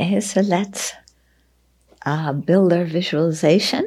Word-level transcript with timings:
Okay, 0.00 0.20
so 0.20 0.40
let's 0.40 0.94
uh, 2.06 2.32
build 2.32 2.72
our 2.72 2.86
visualization 2.86 3.86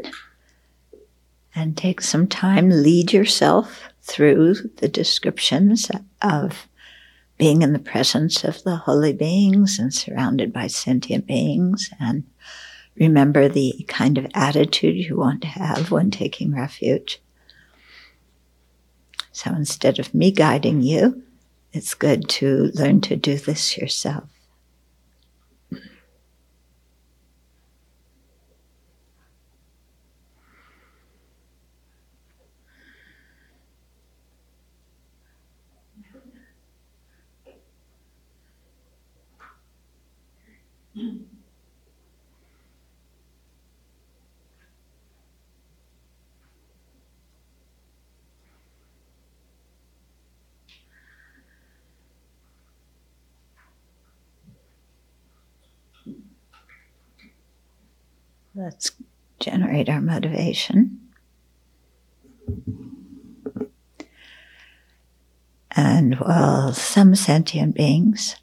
and 1.56 1.76
take 1.76 2.02
some 2.02 2.28
time, 2.28 2.70
lead 2.70 3.12
yourself 3.12 3.82
through 4.04 4.54
the 4.78 4.88
descriptions 4.88 5.90
of 6.22 6.68
being 7.40 7.64
in 7.64 7.74
the 7.74 7.80
presence 7.80 8.44
of 8.44 8.62
the 8.62 8.76
holy 8.76 9.12
beings 9.12 9.80
and 9.80 9.92
surrounded 9.92 10.54
by 10.54 10.68
sentient 10.68 11.26
beings 11.26 11.90
and 12.00 12.26
remember 12.96 13.50
the 13.50 13.84
kind 13.88 14.20
of 14.20 14.28
attitude 14.36 14.96
you 14.96 15.18
want 15.18 15.42
to 15.42 15.48
have 15.48 15.90
when 15.90 16.12
taking 16.12 16.54
refuge. 16.54 17.24
So 19.32 19.50
instead 19.50 19.98
of 19.98 20.14
me 20.14 20.30
guiding 20.30 20.84
you, 20.84 21.24
it's 21.72 21.96
good 21.96 22.30
to 22.30 22.70
learn 22.76 23.02
to 23.02 23.16
do 23.16 23.36
this 23.36 23.80
yourself. 23.80 24.33
Let's 58.64 58.92
generate 59.42 59.90
our 59.90 60.00
motivation. 60.00 61.10
And 65.72 66.16
while 66.16 66.72
some 66.72 67.14
sentient 67.16 67.76
beings 67.76 68.38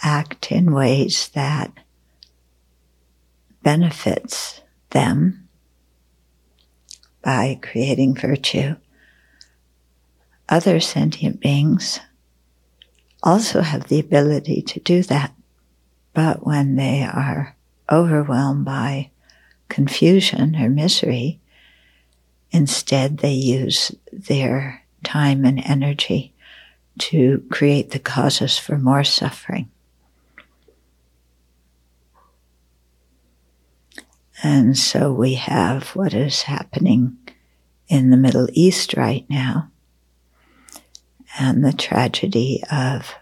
act 0.00 0.52
in 0.52 0.72
ways 0.72 1.28
that 1.30 1.72
benefits 3.64 4.60
them 4.90 5.48
by 7.20 7.58
creating 7.60 8.14
virtue, 8.14 8.76
other 10.48 10.78
sentient 10.78 11.40
beings 11.40 11.98
also 13.24 13.62
have 13.62 13.88
the 13.88 13.98
ability 13.98 14.62
to 14.62 14.78
do 14.78 15.02
that. 15.02 15.34
But 16.14 16.46
when 16.46 16.76
they 16.76 17.02
are 17.02 17.56
overwhelmed 17.92 18.64
by 18.64 19.10
confusion 19.68 20.56
or 20.56 20.68
misery. 20.68 21.40
Instead, 22.50 23.18
they 23.18 23.32
use 23.32 23.92
their 24.12 24.82
time 25.04 25.44
and 25.44 25.60
energy 25.64 26.32
to 26.98 27.42
create 27.50 27.90
the 27.90 27.98
causes 27.98 28.58
for 28.58 28.78
more 28.78 29.04
suffering. 29.04 29.70
And 34.42 34.76
so 34.76 35.12
we 35.12 35.34
have 35.34 35.90
what 35.90 36.14
is 36.14 36.42
happening 36.42 37.16
in 37.88 38.10
the 38.10 38.16
Middle 38.16 38.48
East 38.52 38.94
right 38.94 39.24
now 39.30 39.70
and 41.38 41.64
the 41.64 41.72
tragedy 41.72 42.62
of 42.70 43.14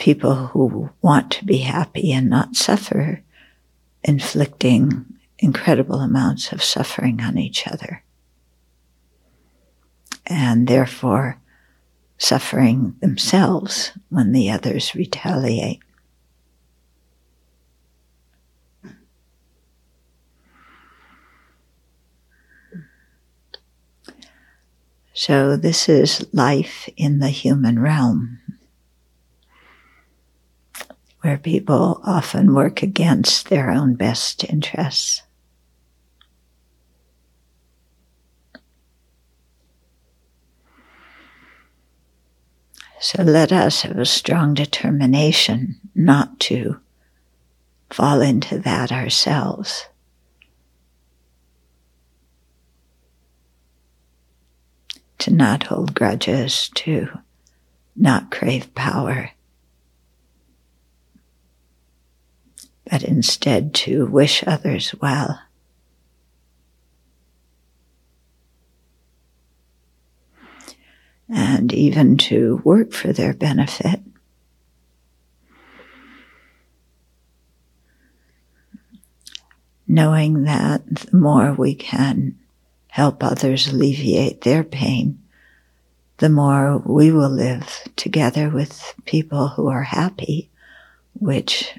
people 0.00 0.34
who 0.46 0.90
want 1.02 1.30
to 1.30 1.44
be 1.44 1.58
happy 1.58 2.10
and 2.10 2.28
not 2.28 2.56
suffer, 2.56 3.22
inflicting 4.02 5.04
incredible 5.38 6.00
amounts 6.00 6.52
of 6.52 6.64
suffering 6.64 7.20
on 7.20 7.36
each 7.36 7.68
other. 7.68 8.02
And 10.26 10.66
therefore, 10.66 11.38
suffering 12.16 12.96
themselves 13.00 13.92
when 14.08 14.32
the 14.32 14.50
others 14.50 14.94
retaliate. 14.94 15.80
So, 25.12 25.56
this 25.56 25.90
is 25.90 26.26
life 26.32 26.88
in 26.96 27.18
the 27.18 27.28
human 27.28 27.78
realm 27.78 28.38
where 31.22 31.38
people 31.38 32.00
often 32.04 32.54
work 32.54 32.82
against 32.82 33.48
their 33.48 33.70
own 33.70 33.94
best 33.94 34.44
interests. 34.44 35.22
So 43.02 43.22
let 43.22 43.50
us 43.50 43.80
have 43.82 43.98
a 43.98 44.04
strong 44.04 44.52
determination 44.52 45.80
not 45.94 46.38
to 46.40 46.80
fall 47.88 48.20
into 48.20 48.58
that 48.58 48.92
ourselves. 48.92 49.86
To 55.18 55.32
not 55.32 55.64
hold 55.64 55.94
grudges, 55.94 56.70
to 56.74 57.08
not 57.96 58.30
crave 58.30 58.74
power. 58.74 59.30
But 62.90 63.04
instead 63.04 63.72
to 63.72 64.06
wish 64.06 64.42
others 64.46 64.94
well. 65.00 65.40
And 71.28 71.72
even 71.72 72.16
to 72.18 72.60
work 72.64 72.92
for 72.92 73.12
their 73.12 73.32
benefit. 73.32 74.00
Knowing 79.86 80.42
that 80.42 80.84
the 80.86 81.16
more 81.16 81.52
we 81.52 81.74
can 81.74 82.36
help 82.88 83.22
others 83.22 83.68
alleviate 83.68 84.40
their 84.40 84.64
pain, 84.64 85.20
the 86.18 86.28
more 86.28 86.78
we 86.78 87.12
will 87.12 87.30
live 87.30 87.82
together 87.94 88.48
with 88.48 88.94
people 89.04 89.48
who 89.48 89.68
are 89.68 89.84
happy, 89.84 90.50
which 91.14 91.72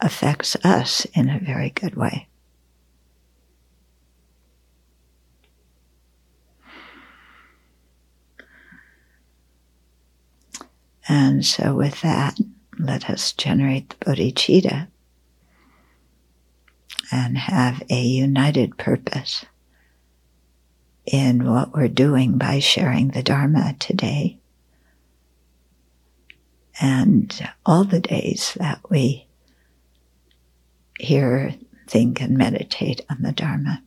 affects 0.00 0.56
us 0.64 1.06
in 1.14 1.28
a 1.28 1.40
very 1.40 1.70
good 1.70 1.94
way. 1.96 2.28
And 11.08 11.46
so, 11.46 11.74
with 11.74 12.00
that, 12.02 12.38
let 12.78 13.08
us 13.08 13.32
generate 13.32 13.90
the 13.90 13.96
bodhicitta 13.96 14.88
and 17.12 17.38
have 17.38 17.82
a 17.88 18.00
united 18.00 18.76
purpose 18.76 19.44
in 21.04 21.48
what 21.48 21.72
we're 21.72 21.88
doing 21.88 22.36
by 22.36 22.58
sharing 22.58 23.08
the 23.08 23.22
Dharma 23.22 23.76
today 23.78 24.38
and 26.80 27.48
all 27.64 27.84
the 27.84 28.00
days 28.00 28.54
that 28.58 28.80
we 28.90 29.25
hear, 30.98 31.54
think, 31.86 32.20
and 32.20 32.36
meditate 32.36 33.00
on 33.10 33.22
the 33.22 33.32
Dharma. 33.32 33.82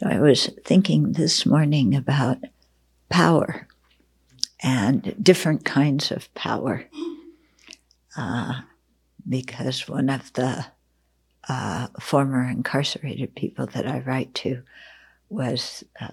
So 0.00 0.08
I 0.08 0.18
was 0.18 0.46
thinking 0.64 1.12
this 1.12 1.44
morning 1.44 1.94
about 1.94 2.38
power 3.10 3.68
and 4.62 5.14
different 5.22 5.66
kinds 5.66 6.10
of 6.10 6.32
power. 6.32 6.86
Uh, 8.16 8.62
because 9.28 9.86
one 9.90 10.08
of 10.08 10.32
the 10.32 10.64
uh, 11.50 11.88
former 12.00 12.48
incarcerated 12.48 13.34
people 13.34 13.66
that 13.66 13.86
I 13.86 13.98
write 13.98 14.32
to 14.36 14.62
was 15.28 15.84
uh, 16.00 16.08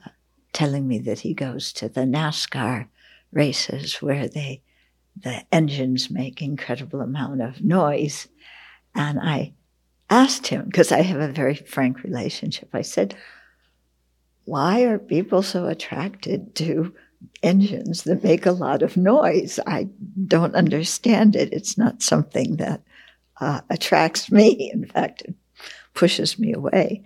telling 0.51 0.85
me 0.85 0.99
that 0.99 1.19
he 1.19 1.33
goes 1.33 1.71
to 1.73 1.87
the 1.87 2.01
NASCAR 2.01 2.87
races 3.31 4.01
where 4.01 4.27
they 4.27 4.63
the 5.15 5.45
engines 5.53 6.11
make 6.11 6.41
incredible 6.41 6.99
amount 6.99 7.41
of 7.41 7.63
noise. 7.63 8.27
And 8.93 9.17
I 9.17 9.53
asked 10.09 10.47
him, 10.47 10.65
because 10.65 10.91
I 10.91 11.03
have 11.03 11.21
a 11.21 11.31
very 11.31 11.55
frank 11.55 12.03
relationship, 12.03 12.67
I 12.73 12.81
said, 12.81 13.15
why 14.47 14.83
are 14.83 14.97
people 14.97 15.43
so 15.43 15.67
attracted 15.67 16.55
to 16.55 16.95
engines 17.43 18.03
that 18.03 18.23
make 18.23 18.45
a 18.45 18.53
lot 18.53 18.81
of 18.81 18.95
noise? 18.95 19.59
I 19.67 19.89
don't 20.25 20.55
understand 20.55 21.35
it. 21.35 21.51
It's 21.51 21.77
not 21.77 22.01
something 22.01 22.55
that 22.55 22.81
uh, 23.41 23.59
attracts 23.69 24.31
me. 24.31 24.71
In 24.73 24.85
fact, 24.85 25.23
it 25.23 25.35
pushes 25.93 26.39
me 26.39 26.53
away. 26.53 27.03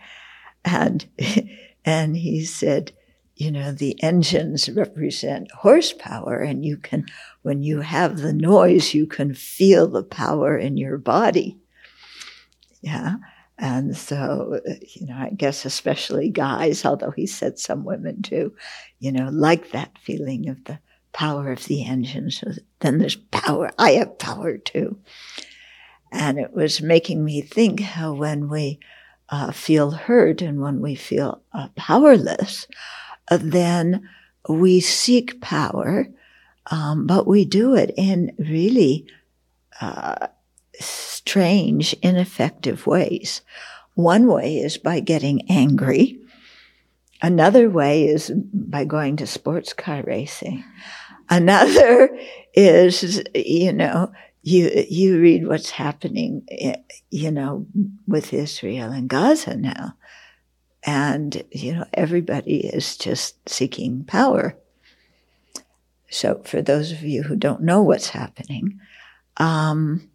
And, 0.64 1.04
and 1.86 2.16
he 2.16 2.46
said, 2.46 2.92
you 3.36 3.50
know, 3.50 3.72
the 3.72 4.02
engines 4.04 4.70
represent 4.70 5.50
horsepower 5.52 6.38
and 6.38 6.64
you 6.64 6.78
can, 6.78 7.08
when 7.42 7.64
you 7.64 7.82
have 7.82 8.20
the 8.20 8.34
noise, 8.34 8.94
you 8.94 9.08
can 9.08 9.34
feel 9.34 9.88
the 9.88 10.04
power 10.04 10.56
in 10.56 10.78
your 10.78 11.00
body. 11.00 11.58
Yeah. 12.82 13.16
And 13.62 13.96
so, 13.96 14.60
you 14.96 15.06
know, 15.06 15.14
I 15.16 15.30
guess 15.30 15.66
especially 15.66 16.30
guys, 16.30 16.84
although 16.84 17.12
he 17.12 17.28
said 17.28 17.60
some 17.60 17.86
women 17.86 18.24
too, 18.24 18.56
you 18.98 19.12
know, 19.12 19.30
like 19.32 19.70
that 19.72 20.00
feeling 20.00 20.50
of 20.50 20.64
the 20.66 20.80
power 21.14 21.52
of 21.52 21.66
the 21.66 21.84
engine. 21.84 22.32
So 22.32 22.48
then 22.80 22.98
there's 22.98 23.18
power. 23.18 23.70
I 23.78 23.92
have 23.92 24.18
power 24.18 24.58
too. 24.58 24.98
And 26.12 26.40
it 26.40 26.54
was 26.54 26.82
making 26.82 27.24
me 27.24 27.42
think 27.42 27.82
how 27.82 28.14
when 28.14 28.50
we 28.50 28.80
uh, 29.30 29.52
feel 29.52 29.92
hurt 29.92 30.42
and 30.42 30.60
when 30.60 30.82
we 30.82 30.96
feel 30.96 31.44
uh, 31.54 31.68
powerless, 31.76 32.68
uh, 33.30 33.38
then 33.40 34.10
we 34.50 34.80
seek 34.80 35.40
power, 35.40 36.08
um, 36.72 37.06
but 37.06 37.28
we 37.28 37.46
do 37.46 37.76
it 37.76 37.94
in 37.96 38.36
really 38.40 39.06
uh, 39.80 40.28
strange, 40.86 41.94
ineffective 42.02 42.88
ways. 42.88 43.42
One 43.96 44.28
way 44.28 44.58
is 44.58 44.78
by 44.78 45.00
getting 45.00 45.50
angry. 45.50 46.20
Another 47.22 47.70
way 47.70 48.08
is 48.08 48.32
by 48.32 48.86
going 48.86 49.18
to 49.18 49.28
sports 49.28 49.74
car 49.74 50.04
racing. 50.06 50.64
Another 51.30 52.18
is, 52.54 53.24
you 53.36 53.74
know, 53.74 54.12
you 54.44 54.86
you 54.90 55.20
read 55.20 55.48
what's 55.48 55.70
happening, 55.70 56.48
you 57.12 57.32
know, 57.32 57.68
with 58.08 58.34
Israel 58.34 58.92
and 58.92 59.08
Gaza 59.08 59.56
now, 59.56 59.94
and 60.84 61.44
you 61.52 61.76
know 61.76 61.86
everybody 61.94 62.66
is 62.66 62.98
just 62.98 63.48
seeking 63.48 64.04
power. 64.04 64.58
So, 66.10 66.42
for 66.44 66.62
those 66.62 66.92
of 66.92 67.04
you 67.04 67.24
who 67.24 67.36
don't 67.36 67.62
know 67.62 67.84
what's 67.84 68.10
happening, 68.10 68.80
um, 69.38 70.10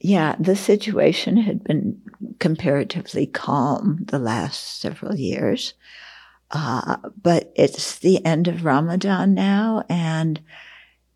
yeah, 0.00 0.36
the 0.38 0.56
situation 0.56 1.36
had 1.36 1.62
been 1.62 2.00
comparatively 2.38 3.26
calm 3.26 4.00
the 4.04 4.18
last 4.18 4.80
several 4.80 5.14
years. 5.14 5.74
Uh, 6.50 6.96
but 7.22 7.52
it's 7.54 7.98
the 7.98 8.24
end 8.24 8.48
of 8.48 8.64
Ramadan 8.64 9.34
now, 9.34 9.84
and 9.88 10.40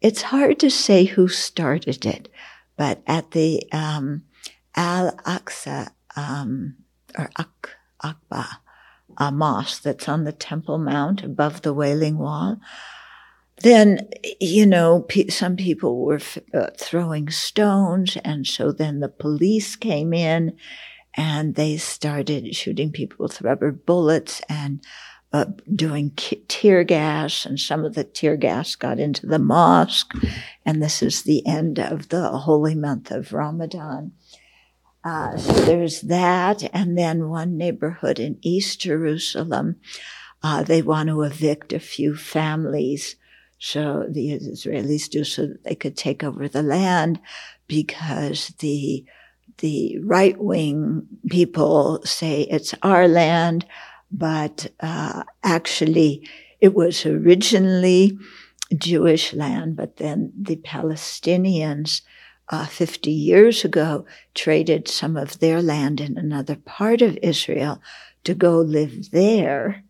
it's 0.00 0.22
hard 0.22 0.60
to 0.60 0.70
say 0.70 1.04
who 1.04 1.26
started 1.26 2.06
it. 2.06 2.28
But 2.76 3.02
at 3.06 3.32
the 3.32 3.64
um, 3.72 4.22
Al 4.76 5.12
Aqsa 5.26 5.90
um, 6.16 6.76
or 7.18 7.30
Ak- 7.36 7.76
Aqba 8.02 8.46
a 9.18 9.30
mosque 9.30 9.82
that's 9.82 10.08
on 10.08 10.24
the 10.24 10.32
Temple 10.32 10.78
Mount 10.78 11.22
above 11.22 11.62
the 11.62 11.72
Wailing 11.72 12.18
Wall, 12.18 12.58
then, 13.58 14.08
you 14.40 14.66
know, 14.66 15.06
some 15.28 15.56
people 15.56 16.04
were 16.04 16.16
f- 16.16 16.38
uh, 16.52 16.70
throwing 16.76 17.30
stones. 17.30 18.16
And 18.24 18.46
so 18.46 18.72
then 18.72 19.00
the 19.00 19.08
police 19.08 19.76
came 19.76 20.12
in 20.12 20.56
and 21.16 21.54
they 21.54 21.76
started 21.76 22.54
shooting 22.54 22.90
people 22.90 23.24
with 23.24 23.42
rubber 23.42 23.70
bullets 23.70 24.42
and 24.48 24.84
uh, 25.32 25.46
doing 25.74 26.10
ki- 26.16 26.44
tear 26.48 26.82
gas. 26.84 27.46
And 27.46 27.58
some 27.58 27.84
of 27.84 27.94
the 27.94 28.04
tear 28.04 28.36
gas 28.36 28.74
got 28.74 28.98
into 28.98 29.26
the 29.26 29.38
mosque. 29.38 30.12
And 30.66 30.82
this 30.82 31.02
is 31.02 31.22
the 31.22 31.46
end 31.46 31.78
of 31.78 32.08
the 32.08 32.28
holy 32.30 32.74
month 32.74 33.10
of 33.10 33.32
Ramadan. 33.32 34.12
Uh, 35.04 35.36
so 35.36 35.52
there's 35.52 36.00
that. 36.02 36.68
And 36.74 36.98
then 36.98 37.28
one 37.28 37.56
neighborhood 37.56 38.18
in 38.18 38.38
East 38.42 38.80
Jerusalem, 38.80 39.76
uh, 40.42 40.62
they 40.62 40.82
want 40.82 41.08
to 41.08 41.22
evict 41.22 41.72
a 41.72 41.78
few 41.78 42.16
families 42.16 43.16
so 43.64 44.04
the 44.10 44.38
Israelis 44.38 45.08
do 45.08 45.24
so 45.24 45.46
that 45.46 45.64
they 45.64 45.74
could 45.74 45.96
take 45.96 46.22
over 46.22 46.48
the 46.48 46.62
land 46.62 47.18
because 47.66 48.48
the 48.58 49.06
the 49.58 49.98
right 50.00 50.36
wing 50.36 51.06
people 51.30 52.02
say 52.04 52.42
it's 52.42 52.74
our 52.82 53.08
land, 53.08 53.64
but 54.10 54.66
uh, 54.80 55.22
actually 55.42 56.28
it 56.60 56.74
was 56.74 57.06
originally 57.06 58.18
Jewish 58.76 59.32
land, 59.32 59.76
but 59.76 59.96
then 59.96 60.30
the 60.38 60.56
Palestinians 60.56 62.02
uh, 62.50 62.66
50 62.66 63.10
years 63.10 63.64
ago 63.64 64.04
traded 64.34 64.88
some 64.88 65.16
of 65.16 65.38
their 65.38 65.62
land 65.62 66.02
in 66.02 66.18
another 66.18 66.56
part 66.56 67.00
of 67.00 67.18
Israel 67.22 67.80
to 68.24 68.34
go 68.34 68.58
live 68.58 69.10
there. 69.10 69.84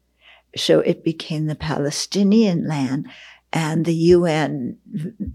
So 0.56 0.79
it 0.79 1.03
became 1.03 1.47
the 1.47 1.56
Palestinian 1.56 2.69
land. 2.69 3.09
And 3.56 3.85
the 3.85 3.95
UN, 3.95 4.77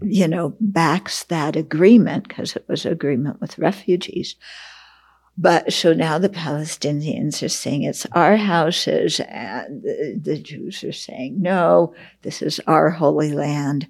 you 0.02 0.28
know, 0.28 0.54
backs 0.60 1.24
that 1.24 1.56
agreement 1.56 2.28
because 2.28 2.54
it 2.54 2.66
was 2.68 2.84
an 2.84 2.92
agreement 2.92 3.40
with 3.40 3.58
refugees. 3.58 4.36
But 5.38 5.72
so 5.72 5.94
now 5.94 6.18
the 6.18 6.28
Palestinians 6.28 7.42
are 7.42 7.48
saying 7.48 7.84
it's 7.84 8.04
our 8.12 8.36
houses, 8.36 9.20
and 9.26 9.82
the, 9.82 10.20
the 10.22 10.38
Jews 10.38 10.84
are 10.84 10.92
saying, 10.92 11.40
no, 11.40 11.94
this 12.20 12.42
is 12.42 12.60
our 12.66 12.90
holy 12.90 13.32
land. 13.32 13.88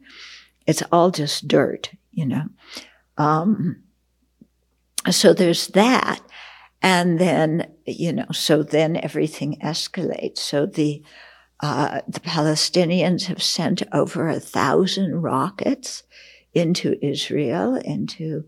It's 0.64 0.84
all 0.92 1.10
just 1.10 1.48
dirt, 1.48 1.90
you 2.12 2.24
know. 2.24 2.44
Um, 3.18 3.82
so 5.10 5.34
there's 5.34 5.66
that. 5.68 6.20
And 6.82 7.18
then, 7.18 7.68
you 7.84 8.12
know, 8.12 8.26
so 8.32 8.62
then 8.62 8.96
everything 8.96 9.58
escalates. 9.60 10.38
So 10.38 10.66
the 10.66 11.02
uh, 11.62 12.00
the 12.08 12.20
Palestinians 12.20 13.26
have 13.26 13.42
sent 13.42 13.82
over 13.92 14.28
a 14.28 14.40
thousand 14.40 15.22
rockets 15.22 16.02
into 16.54 16.96
Israel, 17.04 17.76
into 17.76 18.44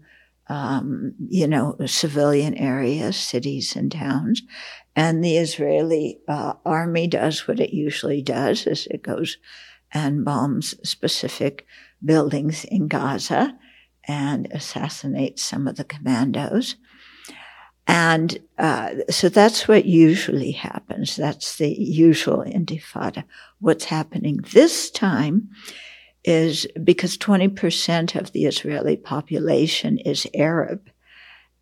um, 0.49 1.15
you 1.29 1.47
know 1.47 1.77
civilian 1.87 2.55
areas, 2.55 3.17
cities 3.17 3.77
and 3.77 3.93
towns, 3.93 4.43
and 4.97 5.23
the 5.23 5.37
Israeli 5.37 6.21
uh, 6.27 6.55
army 6.65 7.07
does 7.07 7.47
what 7.47 7.61
it 7.61 7.75
usually 7.75 8.23
does: 8.23 8.67
is 8.67 8.87
it 8.91 9.03
goes 9.03 9.37
and 9.93 10.25
bombs 10.25 10.75
specific 10.89 11.67
buildings 12.05 12.65
in 12.65 12.89
Gaza 12.89 13.59
and 14.09 14.49
assassinates 14.51 15.43
some 15.43 15.69
of 15.69 15.77
the 15.77 15.85
commandos. 15.85 16.77
And 17.93 18.39
uh, 18.57 18.95
so 19.11 19.29
that's 19.29 19.69
what 19.69 19.85
usually 19.85 20.53
happens. 20.53 21.15
That's 21.15 21.59
the 21.59 21.69
usual 21.69 22.39
intifada. 22.39 23.25
What's 23.59 23.85
happening 23.85 24.39
this 24.55 24.91
time 24.91 25.51
is 26.25 26.67
because 26.83 27.19
20% 27.19 28.19
of 28.19 28.33
the 28.33 28.47
Israeli 28.47 28.97
population 28.97 29.99
is 29.99 30.27
Arab 30.33 30.89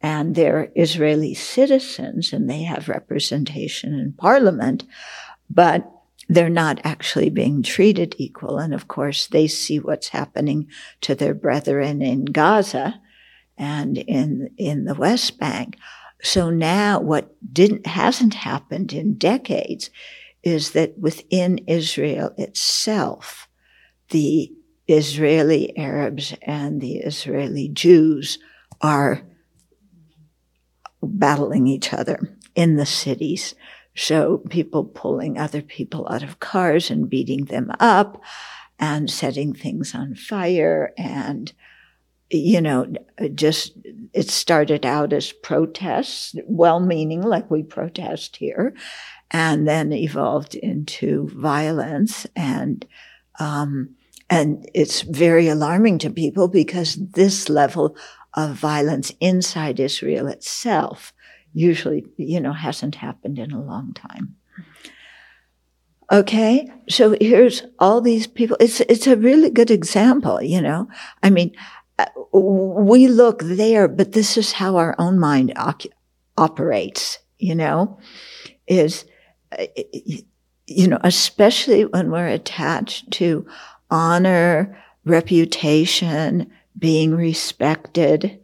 and 0.01 0.37
they're 0.37 0.71
Israeli 0.77 1.35
citizens 1.35 2.33
and 2.33 2.49
they 2.49 2.63
have 2.63 2.89
representation 2.89 3.93
in 3.93 4.13
parliament, 4.13 4.85
but 5.51 5.91
they're 6.29 6.49
not 6.49 6.81
actually 6.85 7.31
being 7.31 7.61
treated 7.65 8.15
equal. 8.19 8.59
And 8.59 8.73
of 8.73 8.87
course, 8.87 9.27
they 9.27 9.49
see 9.49 9.81
what's 9.81 10.11
happening 10.11 10.69
to 11.01 11.17
their 11.17 11.35
brethren 11.35 12.01
in 12.03 12.27
Gaza 12.27 13.01
and 13.59 13.99
in, 13.99 14.55
in 14.57 14.85
the 14.85 14.95
West 14.95 15.41
Bank. 15.41 15.77
So 16.23 16.51
now 16.51 17.01
what 17.01 17.35
didn't, 17.53 17.87
hasn't 17.87 18.35
happened 18.35 18.93
in 18.93 19.15
decades 19.15 19.91
is 20.43 20.73
that 20.73 20.99
within 20.99 21.59
Israel 21.67 22.33
itself, 22.37 23.49
the 24.11 24.53
Israeli 24.87 25.77
Arabs 25.77 26.35
and 26.43 26.81
the 26.81 26.97
Israeli 26.97 27.69
Jews 27.69 28.39
are 28.81 29.23
battling 31.03 31.67
each 31.67 31.93
other 31.93 32.37
in 32.55 32.77
the 32.77 32.87
cities. 32.87 33.55
So 33.95 34.39
people 34.51 34.85
pulling 34.85 35.39
other 35.39 35.63
people 35.63 36.09
out 36.11 36.23
of 36.23 36.41
cars 36.41 36.91
and 36.91 37.09
beating 37.09 37.47
them 37.47 37.73
up 37.79 38.23
and 38.79 39.11
setting 39.11 39.53
things 39.55 39.95
on 39.95 40.15
fire 40.15 40.93
and 40.97 41.53
you 42.31 42.61
know, 42.61 42.87
just 43.35 43.73
it 44.13 44.31
started 44.31 44.87
out 44.87 45.13
as 45.13 45.33
protests, 45.33 46.35
well 46.47 46.81
meaning, 46.81 47.23
like 47.23 47.51
we 47.51 47.63
protest 47.63 48.37
here, 48.37 48.75
and 49.31 49.67
then 49.67 49.93
evolved 49.93 50.55
into 50.55 51.29
violence. 51.35 52.27
And, 52.35 52.87
um, 53.39 53.97
And 54.33 54.69
it's 54.75 55.03
very 55.03 55.49
alarming 55.49 55.99
to 56.01 56.11
people 56.11 56.47
because 56.49 56.95
this 56.95 57.49
level 57.49 57.97
of 58.35 58.55
violence 58.55 59.13
inside 59.19 59.81
Israel 59.81 60.29
itself 60.29 61.13
usually, 61.53 62.05
you 62.17 62.41
know, 62.41 62.53
hasn't 62.53 62.95
happened 62.95 63.39
in 63.39 63.51
a 63.53 63.61
long 63.73 63.93
time. 63.93 64.37
Okay. 66.13 66.69
So 66.89 67.17
here's 67.21 67.65
all 67.79 68.01
these 68.01 68.29
people. 68.29 68.57
It's, 68.61 68.81
it's 68.81 69.09
a 69.09 69.17
really 69.17 69.51
good 69.51 69.71
example, 69.71 70.41
you 70.43 70.61
know. 70.61 70.89
I 71.23 71.31
mean, 71.31 71.51
uh, 71.57 71.80
we 72.33 73.09
look 73.09 73.43
there, 73.43 73.89
but 73.89 74.13
this 74.13 74.37
is 74.37 74.53
how 74.53 74.77
our 74.77 74.95
own 74.99 75.19
mind 75.19 75.53
operates, 76.37 77.19
you 77.39 77.55
know, 77.55 77.99
is, 78.67 79.05
uh, 79.59 79.67
you 80.67 80.89
know, 80.89 80.99
especially 81.03 81.85
when 81.85 82.11
we're 82.11 82.29
attached 82.29 83.11
to 83.13 83.47
honor, 83.91 84.79
reputation, 85.05 86.51
being 86.79 87.15
respected. 87.15 88.39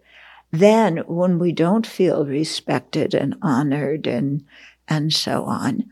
Then 0.50 0.98
when 1.06 1.38
we 1.38 1.52
don't 1.52 1.86
feel 1.86 2.26
respected 2.26 3.14
and 3.14 3.36
honored 3.42 4.06
and, 4.06 4.44
and 4.88 5.12
so 5.12 5.44
on, 5.44 5.84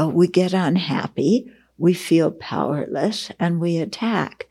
uh, 0.00 0.08
we 0.08 0.28
get 0.28 0.52
unhappy, 0.52 1.50
we 1.78 1.94
feel 1.94 2.30
powerless, 2.30 3.30
and 3.38 3.60
we 3.60 3.78
attack. 3.78 4.46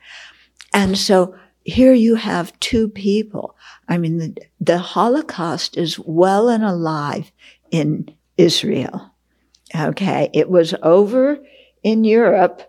And 0.73 0.97
so 0.97 1.35
here 1.63 1.93
you 1.93 2.15
have 2.15 2.57
two 2.59 2.89
people. 2.89 3.55
I 3.87 3.97
mean, 3.97 4.17
the, 4.17 4.37
the 4.59 4.77
Holocaust 4.79 5.77
is 5.77 5.99
well 5.99 6.49
and 6.49 6.63
alive 6.63 7.31
in 7.71 8.09
Israel. 8.37 9.11
Okay. 9.75 10.29
It 10.33 10.49
was 10.49 10.73
over 10.81 11.37
in 11.83 12.03
Europe, 12.03 12.61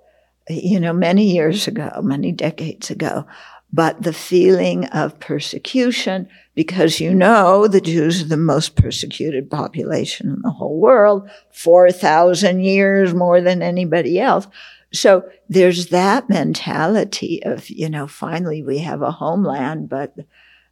you 0.49 0.81
know, 0.81 0.93
many 0.93 1.33
years 1.33 1.67
ago, 1.67 2.01
many 2.03 2.33
decades 2.33 2.91
ago 2.91 3.27
but 3.73 4.03
the 4.03 4.13
feeling 4.13 4.87
of 4.87 5.19
persecution, 5.21 6.29
because 6.55 7.01
you 7.01 7.15
know 7.15 7.69
the 7.69 7.81
Jews 7.81 8.23
are 8.23 8.27
the 8.27 8.37
most 8.37 8.75
persecuted 8.75 9.51
population 9.51 10.29
in 10.29 10.43
the 10.43 10.51
whole 10.51 10.81
world, 10.81 11.31
4,000 11.53 12.61
years 12.61 13.15
more 13.15 13.41
than 13.41 13.63
anybody 13.63 14.19
else. 14.19 14.47
So 14.93 15.25
there's 15.49 15.87
that 15.89 16.29
mentality 16.29 17.43
of, 17.45 17.69
you 17.71 17.89
know, 17.89 18.07
finally 18.07 18.63
we 18.63 18.79
have 18.79 19.03
a 19.03 19.13
homeland, 19.13 19.89
but, 19.89 20.15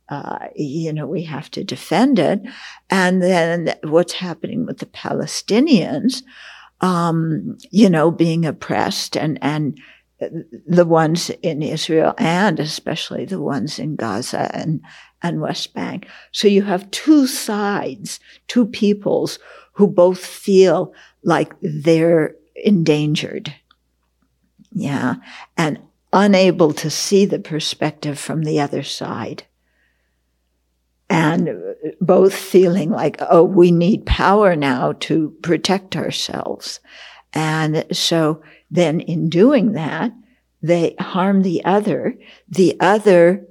uh, 0.08 0.48
you 0.56 0.92
know, 0.92 1.06
we 1.06 1.22
have 1.24 1.50
to 1.52 1.64
defend 1.64 2.18
it. 2.18 2.42
And 2.90 3.22
then 3.22 3.74
what's 3.84 4.14
happening 4.14 4.66
with 4.66 4.78
the 4.78 4.86
Palestinians, 4.86 6.22
um, 6.80 7.58
you 7.70 7.88
know, 7.88 8.10
being 8.10 8.44
oppressed 8.44 9.16
and, 9.16 9.38
and, 9.42 9.78
the 10.66 10.84
ones 10.84 11.30
in 11.42 11.62
Israel 11.62 12.12
and 12.18 12.58
especially 12.58 13.24
the 13.24 13.40
ones 13.40 13.78
in 13.78 13.94
Gaza 13.94 14.50
and, 14.52 14.80
and 15.22 15.40
West 15.40 15.74
Bank. 15.74 16.08
So 16.32 16.48
you 16.48 16.62
have 16.62 16.90
two 16.90 17.28
sides, 17.28 18.18
two 18.48 18.66
peoples 18.66 19.38
who 19.74 19.86
both 19.86 20.18
feel 20.18 20.92
like 21.22 21.52
they're 21.62 22.34
endangered. 22.56 23.54
Yeah. 24.72 25.16
And 25.56 25.80
unable 26.12 26.72
to 26.72 26.90
see 26.90 27.24
the 27.24 27.38
perspective 27.38 28.18
from 28.18 28.42
the 28.42 28.60
other 28.60 28.82
side. 28.82 29.44
And 31.10 31.48
uh, 31.48 31.52
both 32.00 32.34
feeling 32.34 32.90
like, 32.90 33.16
oh, 33.30 33.44
we 33.44 33.70
need 33.70 34.06
power 34.06 34.54
now 34.56 34.92
to 35.00 35.34
protect 35.42 35.96
ourselves. 35.96 36.80
And 37.32 37.84
so 37.92 38.42
then 38.70 39.00
in 39.00 39.28
doing 39.28 39.72
that, 39.72 40.12
they 40.62 40.96
harm 40.98 41.42
the 41.42 41.64
other. 41.64 42.14
The 42.48 42.76
other 42.80 43.46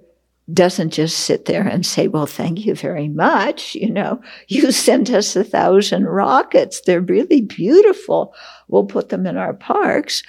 doesn't 0.53 0.91
just 0.91 1.19
sit 1.19 1.45
there 1.45 1.67
and 1.67 1.85
say, 1.85 2.07
well, 2.07 2.25
thank 2.25 2.65
you 2.65 2.73
very 2.73 3.09
much. 3.09 3.75
You 3.75 3.89
know, 3.89 4.21
you 4.47 4.71
sent 4.71 5.09
us 5.09 5.35
a 5.35 5.43
thousand 5.43 6.05
rockets. 6.05 6.81
They're 6.81 7.01
really 7.01 7.41
beautiful. 7.41 8.33
We'll 8.67 8.85
put 8.85 9.09
them 9.09 9.25
in 9.25 9.37
our 9.37 9.53
parks. 9.53 10.23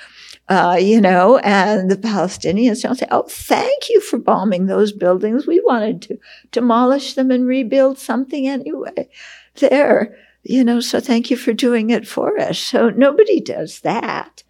Uh, 0.49 0.79
you 0.81 0.99
know, 0.99 1.37
and 1.39 1.91
the 1.91 1.97
Palestinians 1.97 2.83
don't 2.83 2.97
say, 2.97 3.07
oh, 3.11 3.25
thank 3.29 3.91
you 3.91 4.01
for 4.01 4.19
bombing 4.19 4.65
those 4.65 4.93
buildings. 4.93 5.47
We 5.47 5.61
wanted 5.61 6.01
to 6.03 6.19
demolish 6.53 7.15
them 7.15 7.31
and 7.31 7.47
rebuild 7.47 7.99
something 7.99 8.49
anyway 8.49 9.11
there, 9.59 10.17
you 10.43 10.65
know, 10.65 10.81
so 10.81 11.01
thank 11.01 11.31
you 11.31 11.37
for 11.37 11.53
doing 11.53 11.91
it 11.91 12.07
for 12.07 12.39
us. 12.39 12.59
So 12.59 12.91
nobody 12.91 13.41
does 13.41 13.81
that. 13.81 14.43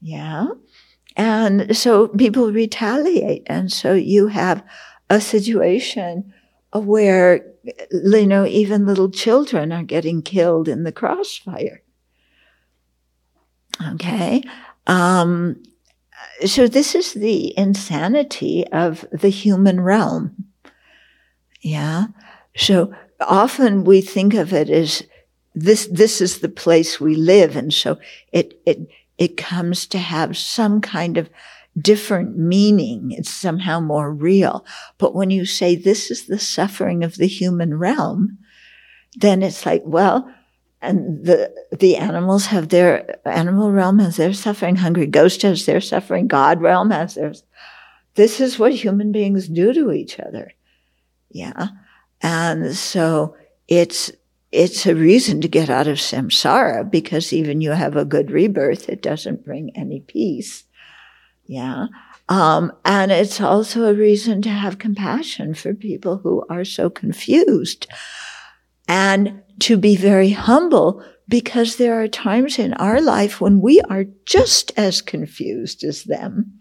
Yeah. 0.00 0.48
And 1.16 1.76
so 1.76 2.08
people 2.08 2.52
retaliate. 2.52 3.42
And 3.46 3.72
so 3.72 3.94
you 3.94 4.28
have 4.28 4.62
a 5.08 5.20
situation 5.20 6.32
where, 6.72 7.46
you 7.90 8.26
know, 8.26 8.44
even 8.44 8.86
little 8.86 9.10
children 9.10 9.72
are 9.72 9.82
getting 9.82 10.22
killed 10.22 10.68
in 10.68 10.84
the 10.84 10.92
crossfire. 10.92 11.82
Okay. 13.92 14.42
Um, 14.86 15.62
so 16.44 16.68
this 16.68 16.94
is 16.94 17.14
the 17.14 17.56
insanity 17.58 18.66
of 18.68 19.06
the 19.12 19.28
human 19.28 19.80
realm. 19.80 20.46
Yeah. 21.60 22.06
So 22.56 22.92
often 23.20 23.84
we 23.84 24.00
think 24.00 24.34
of 24.34 24.52
it 24.52 24.70
as 24.70 25.02
this, 25.54 25.88
this 25.90 26.20
is 26.20 26.38
the 26.38 26.48
place 26.48 27.00
we 27.00 27.14
live. 27.14 27.56
And 27.56 27.72
so 27.72 27.98
it, 28.32 28.60
it, 28.66 28.88
it 29.18 29.36
comes 29.36 29.86
to 29.88 29.98
have 29.98 30.36
some 30.36 30.80
kind 30.80 31.16
of 31.16 31.30
different 31.78 32.36
meaning. 32.36 33.12
It's 33.12 33.30
somehow 33.30 33.80
more 33.80 34.12
real. 34.12 34.64
But 34.98 35.14
when 35.14 35.30
you 35.30 35.44
say 35.44 35.74
this 35.74 36.10
is 36.10 36.26
the 36.26 36.38
suffering 36.38 37.02
of 37.04 37.16
the 37.16 37.26
human 37.26 37.78
realm, 37.78 38.38
then 39.14 39.42
it's 39.42 39.64
like, 39.64 39.82
well, 39.84 40.30
and 40.82 41.24
the 41.24 41.52
the 41.72 41.96
animals 41.96 42.46
have 42.46 42.68
their 42.68 43.18
animal 43.26 43.72
realm 43.72 43.98
has 43.98 44.16
their 44.16 44.32
suffering, 44.32 44.76
hungry 44.76 45.06
ghost 45.06 45.42
has 45.42 45.66
their 45.66 45.80
suffering, 45.80 46.26
God 46.26 46.60
realm 46.60 46.90
has 46.90 47.14
theirs. 47.14 47.42
This 48.14 48.40
is 48.40 48.58
what 48.58 48.72
human 48.72 49.12
beings 49.12 49.48
do 49.48 49.72
to 49.72 49.92
each 49.92 50.18
other. 50.18 50.52
Yeah. 51.30 51.68
And 52.22 52.74
so 52.74 53.36
it's 53.68 54.12
it's 54.52 54.86
a 54.86 54.94
reason 54.94 55.40
to 55.40 55.48
get 55.48 55.68
out 55.68 55.88
of 55.88 55.98
samsara 55.98 56.90
because 56.90 57.32
even 57.32 57.60
you 57.60 57.72
have 57.72 57.96
a 57.96 58.04
good 58.04 58.30
rebirth, 58.30 58.88
it 58.88 59.02
doesn't 59.02 59.44
bring 59.44 59.76
any 59.76 60.00
peace. 60.00 60.64
Yeah. 61.46 61.86
Um, 62.28 62.72
and 62.84 63.12
it's 63.12 63.40
also 63.40 63.84
a 63.84 63.94
reason 63.94 64.42
to 64.42 64.48
have 64.48 64.78
compassion 64.78 65.54
for 65.54 65.74
people 65.74 66.18
who 66.18 66.44
are 66.48 66.64
so 66.64 66.90
confused 66.90 67.86
and 68.88 69.42
to 69.60 69.76
be 69.76 69.96
very 69.96 70.30
humble 70.30 71.02
because 71.28 71.76
there 71.76 72.00
are 72.00 72.08
times 72.08 72.58
in 72.58 72.72
our 72.74 73.00
life 73.00 73.40
when 73.40 73.60
we 73.60 73.80
are 73.82 74.04
just 74.24 74.72
as 74.76 75.00
confused 75.00 75.82
as 75.82 76.04
them. 76.04 76.60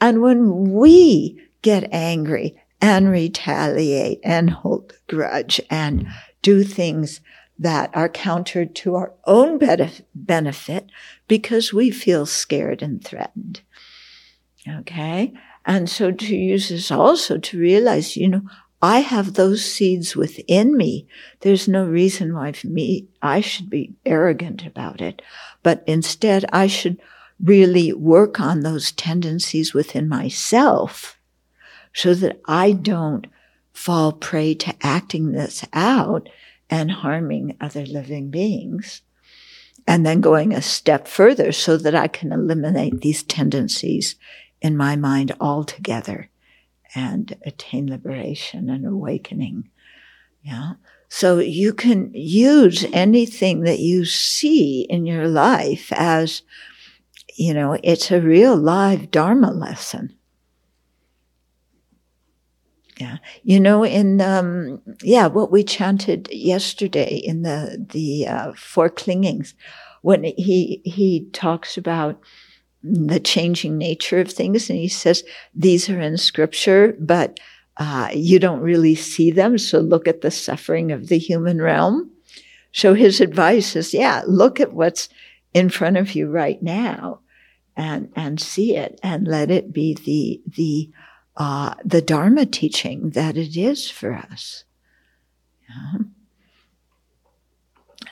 And 0.00 0.22
when 0.22 0.72
we 0.72 1.40
get 1.62 1.88
angry 1.92 2.60
and 2.80 3.10
retaliate 3.10 4.20
and 4.24 4.50
hold 4.50 4.92
a 4.92 5.12
grudge 5.12 5.60
and 5.70 6.08
do 6.42 6.62
things 6.62 7.20
that 7.58 7.90
are 7.94 8.08
counter 8.08 8.66
to 8.66 8.96
our 8.96 9.14
own 9.24 9.58
benefit 10.14 10.90
because 11.26 11.72
we 11.72 11.90
feel 11.90 12.26
scared 12.26 12.82
and 12.82 13.02
threatened. 13.02 13.62
Okay. 14.68 15.32
And 15.64 15.88
so 15.88 16.10
to 16.12 16.36
use 16.36 16.68
this 16.68 16.90
also 16.90 17.38
to 17.38 17.58
realize, 17.58 18.16
you 18.16 18.28
know, 18.28 18.42
I 18.82 19.00
have 19.00 19.34
those 19.34 19.64
seeds 19.64 20.14
within 20.14 20.76
me. 20.76 21.06
There's 21.40 21.66
no 21.66 21.86
reason 21.86 22.34
why 22.34 22.52
for 22.52 22.66
me, 22.66 23.08
I 23.22 23.40
should 23.40 23.70
be 23.70 23.94
arrogant 24.04 24.66
about 24.66 25.00
it, 25.00 25.22
but 25.62 25.82
instead 25.86 26.44
I 26.52 26.66
should 26.66 27.00
really 27.42 27.92
work 27.92 28.38
on 28.38 28.60
those 28.60 28.92
tendencies 28.92 29.72
within 29.72 30.08
myself 30.08 31.18
so 31.94 32.14
that 32.14 32.40
I 32.46 32.72
don't 32.72 33.26
fall 33.72 34.12
prey 34.12 34.54
to 34.54 34.74
acting 34.82 35.32
this 35.32 35.64
out 35.72 36.28
and 36.68 36.90
harming 36.90 37.56
other 37.60 37.86
living 37.86 38.30
beings. 38.30 39.02
And 39.86 40.04
then 40.04 40.20
going 40.20 40.52
a 40.52 40.60
step 40.60 41.06
further 41.06 41.52
so 41.52 41.76
that 41.76 41.94
I 41.94 42.08
can 42.08 42.32
eliminate 42.32 43.00
these 43.00 43.22
tendencies 43.22 44.16
in 44.60 44.76
my 44.76 44.96
mind 44.96 45.32
altogether 45.40 46.28
and 46.96 47.36
attain 47.44 47.86
liberation 47.86 48.70
and 48.70 48.86
awakening. 48.86 49.68
Yeah. 50.42 50.72
So 51.08 51.38
you 51.38 51.74
can 51.74 52.10
use 52.14 52.86
anything 52.92 53.60
that 53.60 53.80
you 53.80 54.06
see 54.06 54.86
in 54.88 55.04
your 55.04 55.28
life 55.28 55.92
as, 55.92 56.42
you 57.34 57.52
know, 57.52 57.78
it's 57.84 58.10
a 58.10 58.20
real 58.20 58.56
live 58.56 59.10
Dharma 59.10 59.52
lesson. 59.52 60.16
Yeah. 62.98 63.18
You 63.42 63.60
know, 63.60 63.84
in, 63.84 64.22
um, 64.22 64.80
yeah, 65.02 65.26
what 65.26 65.52
we 65.52 65.62
chanted 65.62 66.30
yesterday 66.32 67.16
in 67.16 67.42
the, 67.42 67.86
the, 67.92 68.26
uh, 68.26 68.52
four 68.54 68.88
clingings, 68.88 69.54
when 70.00 70.24
he, 70.24 70.80
he 70.84 71.28
talks 71.34 71.76
about, 71.76 72.18
the 72.86 73.20
changing 73.20 73.78
nature 73.78 74.20
of 74.20 74.30
things. 74.30 74.70
And 74.70 74.78
he 74.78 74.88
says, 74.88 75.24
these 75.54 75.88
are 75.88 76.00
in 76.00 76.16
scripture, 76.16 76.96
but 76.98 77.40
uh, 77.76 78.10
you 78.14 78.38
don't 78.38 78.60
really 78.60 78.94
see 78.94 79.30
them. 79.30 79.58
So 79.58 79.80
look 79.80 80.06
at 80.08 80.20
the 80.20 80.30
suffering 80.30 80.92
of 80.92 81.08
the 81.08 81.18
human 81.18 81.60
realm. 81.60 82.10
So 82.72 82.94
his 82.94 83.20
advice 83.20 83.74
is, 83.74 83.92
yeah, 83.92 84.22
look 84.26 84.60
at 84.60 84.72
what's 84.72 85.08
in 85.52 85.68
front 85.70 85.96
of 85.96 86.14
you 86.14 86.30
right 86.30 86.62
now 86.62 87.20
and, 87.76 88.12
and 88.14 88.40
see 88.40 88.76
it 88.76 89.00
and 89.02 89.26
let 89.26 89.50
it 89.50 89.72
be 89.72 89.94
the, 89.94 90.42
the, 90.46 90.90
uh, 91.36 91.74
the 91.84 92.02
Dharma 92.02 92.46
teaching 92.46 93.10
that 93.10 93.36
it 93.36 93.56
is 93.56 93.90
for 93.90 94.12
us. 94.14 94.64
Yeah. 95.68 96.04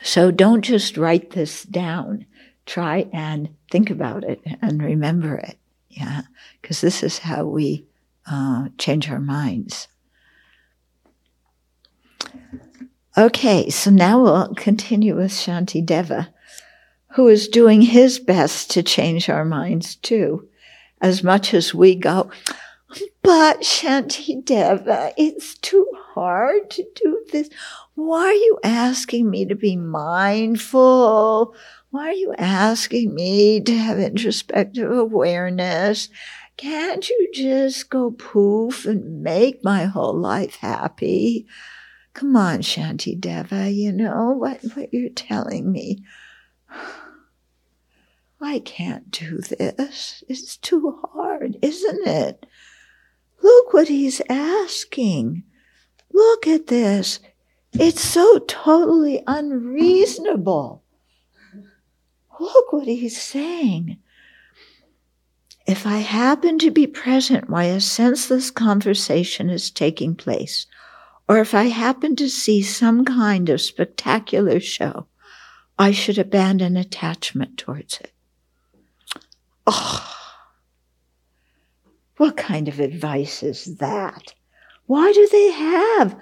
So 0.02 0.30
don't 0.30 0.62
just 0.62 0.96
write 0.96 1.30
this 1.30 1.62
down. 1.62 2.26
Try 2.66 3.08
and 3.12 3.54
think 3.70 3.90
about 3.90 4.24
it 4.24 4.40
and 4.62 4.82
remember 4.82 5.36
it. 5.36 5.58
Yeah. 5.90 6.22
Because 6.60 6.80
this 6.80 7.02
is 7.02 7.18
how 7.18 7.44
we 7.44 7.86
uh, 8.26 8.68
change 8.78 9.10
our 9.10 9.20
minds. 9.20 9.88
Okay, 13.16 13.70
so 13.70 13.90
now 13.90 14.22
we'll 14.22 14.54
continue 14.54 15.14
with 15.16 15.30
Shanti 15.30 15.84
Deva, 15.84 16.34
who 17.12 17.28
is 17.28 17.46
doing 17.46 17.80
his 17.80 18.18
best 18.18 18.72
to 18.72 18.82
change 18.82 19.28
our 19.28 19.44
minds 19.44 19.94
too, 19.94 20.48
as 21.00 21.22
much 21.22 21.54
as 21.54 21.72
we 21.72 21.94
go, 21.94 22.28
but 23.22 23.60
Shanti 23.60 24.44
Deva, 24.44 25.12
it's 25.16 25.54
too 25.58 25.86
hard 26.12 26.70
to 26.70 26.84
do 26.94 27.24
this. 27.32 27.48
Why 27.94 28.26
are 28.26 28.32
you 28.32 28.58
asking 28.62 29.30
me 29.30 29.44
to 29.46 29.54
be 29.54 29.76
mindful? 29.76 31.54
Why 31.94 32.08
are 32.08 32.12
you 32.12 32.34
asking 32.36 33.14
me 33.14 33.60
to 33.60 33.72
have 33.72 34.00
introspective 34.00 34.90
awareness? 34.90 36.08
Can't 36.56 37.08
you 37.08 37.30
just 37.32 37.88
go 37.88 38.10
poof 38.10 38.84
and 38.84 39.22
make 39.22 39.62
my 39.62 39.84
whole 39.84 40.18
life 40.18 40.56
happy? 40.56 41.46
Come 42.12 42.34
on, 42.34 42.62
Shanti 42.62 43.20
Deva, 43.20 43.70
you 43.70 43.92
know 43.92 44.32
what, 44.32 44.60
what 44.74 44.92
you're 44.92 45.08
telling 45.08 45.70
me. 45.70 46.02
I 48.40 48.58
can't 48.58 49.12
do 49.12 49.38
this. 49.38 50.24
It's 50.28 50.56
too 50.56 50.98
hard, 51.12 51.58
isn't 51.62 52.08
it? 52.08 52.44
Look 53.40 53.72
what 53.72 53.86
he's 53.86 54.20
asking. 54.28 55.44
Look 56.12 56.48
at 56.48 56.66
this. 56.66 57.20
It's 57.72 58.02
so 58.02 58.40
totally 58.40 59.22
unreasonable. 59.28 60.83
Look 62.40 62.72
what 62.72 62.86
he's 62.86 63.20
saying. 63.20 63.98
If 65.66 65.86
I 65.86 65.98
happen 65.98 66.58
to 66.58 66.70
be 66.70 66.86
present 66.86 67.48
while 67.48 67.76
a 67.76 67.80
senseless 67.80 68.50
conversation 68.50 69.48
is 69.48 69.70
taking 69.70 70.14
place, 70.14 70.66
or 71.28 71.38
if 71.38 71.54
I 71.54 71.64
happen 71.64 72.16
to 72.16 72.28
see 72.28 72.62
some 72.62 73.04
kind 73.04 73.48
of 73.48 73.60
spectacular 73.60 74.60
show, 74.60 75.06
I 75.78 75.90
should 75.92 76.18
abandon 76.18 76.76
attachment 76.76 77.56
towards 77.56 77.98
it. 78.00 78.12
Oh, 79.66 80.14
what 82.18 82.36
kind 82.36 82.68
of 82.68 82.78
advice 82.78 83.42
is 83.42 83.76
that? 83.78 84.34
Why 84.86 85.12
do 85.12 85.26
they 85.32 85.50
have? 85.50 86.14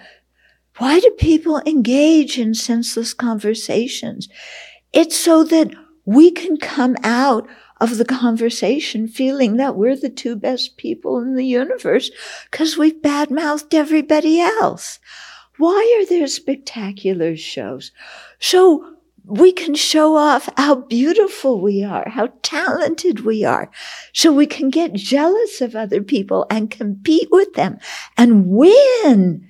Why 0.78 1.00
do 1.00 1.10
people 1.10 1.60
engage 1.66 2.38
in 2.38 2.54
senseless 2.54 3.12
conversations? 3.12 4.28
It's 4.92 5.16
so 5.16 5.42
that 5.44 5.74
we 6.04 6.30
can 6.30 6.56
come 6.56 6.96
out 7.02 7.46
of 7.80 7.98
the 7.98 8.04
conversation 8.04 9.08
feeling 9.08 9.56
that 9.56 9.76
we're 9.76 9.96
the 9.96 10.08
two 10.08 10.36
best 10.36 10.76
people 10.76 11.18
in 11.18 11.34
the 11.34 11.46
universe 11.46 12.10
because 12.50 12.76
we've 12.78 13.02
badmouthed 13.02 13.74
everybody 13.74 14.40
else. 14.40 15.00
Why 15.58 16.00
are 16.00 16.06
there 16.08 16.26
spectacular 16.26 17.36
shows? 17.36 17.90
So 18.38 18.92
we 19.24 19.52
can 19.52 19.74
show 19.74 20.16
off 20.16 20.48
how 20.56 20.76
beautiful 20.76 21.60
we 21.60 21.84
are, 21.84 22.08
how 22.08 22.28
talented 22.42 23.24
we 23.24 23.44
are. 23.44 23.70
So 24.12 24.32
we 24.32 24.46
can 24.46 24.70
get 24.70 24.94
jealous 24.94 25.60
of 25.60 25.76
other 25.76 26.02
people 26.02 26.46
and 26.50 26.70
compete 26.70 27.28
with 27.30 27.52
them 27.54 27.78
and 28.16 28.46
win. 28.48 29.46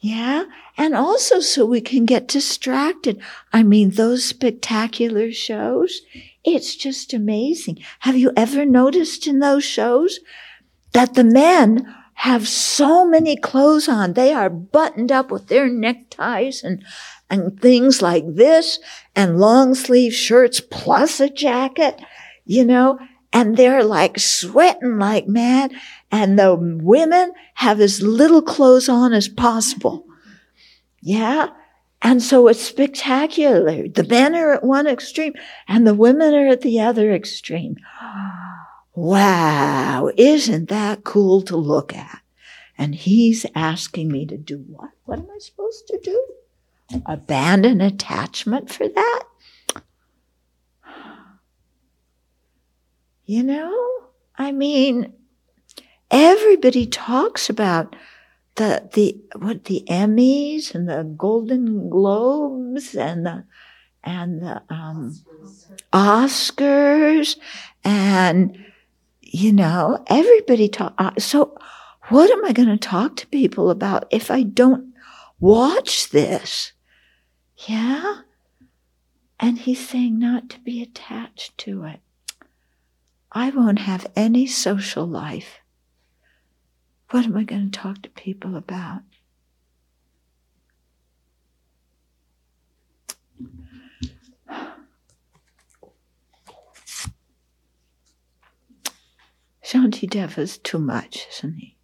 Yeah. 0.00 0.44
And 0.80 0.94
also 0.94 1.40
so 1.40 1.66
we 1.66 1.82
can 1.82 2.06
get 2.06 2.26
distracted. 2.26 3.20
I 3.52 3.62
mean, 3.62 3.90
those 3.90 4.24
spectacular 4.24 5.30
shows, 5.30 6.00
it's 6.42 6.74
just 6.74 7.12
amazing. 7.12 7.80
Have 7.98 8.16
you 8.16 8.32
ever 8.34 8.64
noticed 8.64 9.26
in 9.26 9.40
those 9.40 9.62
shows 9.62 10.20
that 10.92 11.12
the 11.12 11.22
men 11.22 11.94
have 12.14 12.48
so 12.48 13.06
many 13.06 13.36
clothes 13.36 13.90
on? 13.90 14.14
They 14.14 14.32
are 14.32 14.48
buttoned 14.48 15.12
up 15.12 15.30
with 15.30 15.48
their 15.48 15.68
neckties 15.68 16.64
and, 16.64 16.82
and 17.28 17.60
things 17.60 18.00
like 18.00 18.24
this 18.26 18.78
and 19.14 19.38
long 19.38 19.74
sleeve 19.74 20.14
shirts 20.14 20.62
plus 20.62 21.20
a 21.20 21.28
jacket, 21.28 22.00
you 22.46 22.64
know, 22.64 22.98
and 23.34 23.58
they're 23.58 23.84
like 23.84 24.18
sweating 24.18 24.98
like 24.98 25.28
mad. 25.28 25.74
And 26.10 26.38
the 26.38 26.56
women 26.58 27.34
have 27.56 27.80
as 27.80 28.00
little 28.00 28.40
clothes 28.40 28.88
on 28.88 29.12
as 29.12 29.28
possible. 29.28 30.06
Yeah. 31.00 31.48
And 32.02 32.22
so 32.22 32.48
it's 32.48 32.60
spectacular. 32.62 33.88
The 33.88 34.04
men 34.04 34.34
are 34.34 34.52
at 34.52 34.64
one 34.64 34.86
extreme 34.86 35.34
and 35.68 35.86
the 35.86 35.94
women 35.94 36.34
are 36.34 36.48
at 36.48 36.62
the 36.62 36.80
other 36.80 37.12
extreme. 37.12 37.76
Wow. 38.92 40.10
Isn't 40.16 40.68
that 40.68 41.04
cool 41.04 41.42
to 41.42 41.56
look 41.56 41.96
at? 41.96 42.20
And 42.76 42.94
he's 42.94 43.46
asking 43.54 44.10
me 44.10 44.26
to 44.26 44.36
do 44.36 44.64
what? 44.68 44.90
What 45.04 45.20
am 45.20 45.28
I 45.32 45.38
supposed 45.38 45.86
to 45.86 46.00
do? 46.02 46.26
Abandon 47.06 47.80
attachment 47.80 48.70
for 48.70 48.88
that? 48.88 49.22
You 53.24 53.44
know, 53.44 53.88
I 54.36 54.50
mean, 54.50 55.12
everybody 56.10 56.86
talks 56.86 57.48
about 57.48 57.94
the 58.56 58.88
the 58.92 59.16
what 59.36 59.64
the 59.64 59.84
Emmys 59.88 60.74
and 60.74 60.88
the 60.88 61.04
Golden 61.16 61.88
Globes 61.88 62.94
and 62.94 63.24
the 63.26 63.44
and 64.02 64.42
the 64.42 64.62
um, 64.70 65.16
Oscars 65.92 67.36
and 67.84 68.64
you 69.20 69.52
know 69.52 70.04
everybody 70.08 70.68
talk. 70.68 70.94
Uh, 70.98 71.12
so 71.18 71.56
what 72.08 72.30
am 72.30 72.44
I 72.44 72.52
going 72.52 72.68
to 72.68 72.76
talk 72.76 73.16
to 73.16 73.26
people 73.28 73.70
about 73.70 74.06
if 74.10 74.30
I 74.30 74.42
don't 74.42 74.92
watch 75.38 76.10
this? 76.10 76.72
Yeah, 77.68 78.22
and 79.38 79.58
he's 79.58 79.86
saying 79.86 80.18
not 80.18 80.48
to 80.50 80.60
be 80.60 80.82
attached 80.82 81.56
to 81.58 81.84
it. 81.84 82.00
I 83.32 83.50
won't 83.50 83.80
have 83.80 84.10
any 84.16 84.46
social 84.46 85.06
life 85.06 85.59
what 87.10 87.24
am 87.24 87.36
I 87.36 87.44
going 87.44 87.70
to 87.70 87.78
talk 87.78 88.02
to 88.02 88.08
people 88.10 88.56
about? 88.56 89.02
Shantideva's 99.64 100.58
too 100.58 100.78
much, 100.78 101.26
isn't 101.30 101.54
he? 101.54 101.76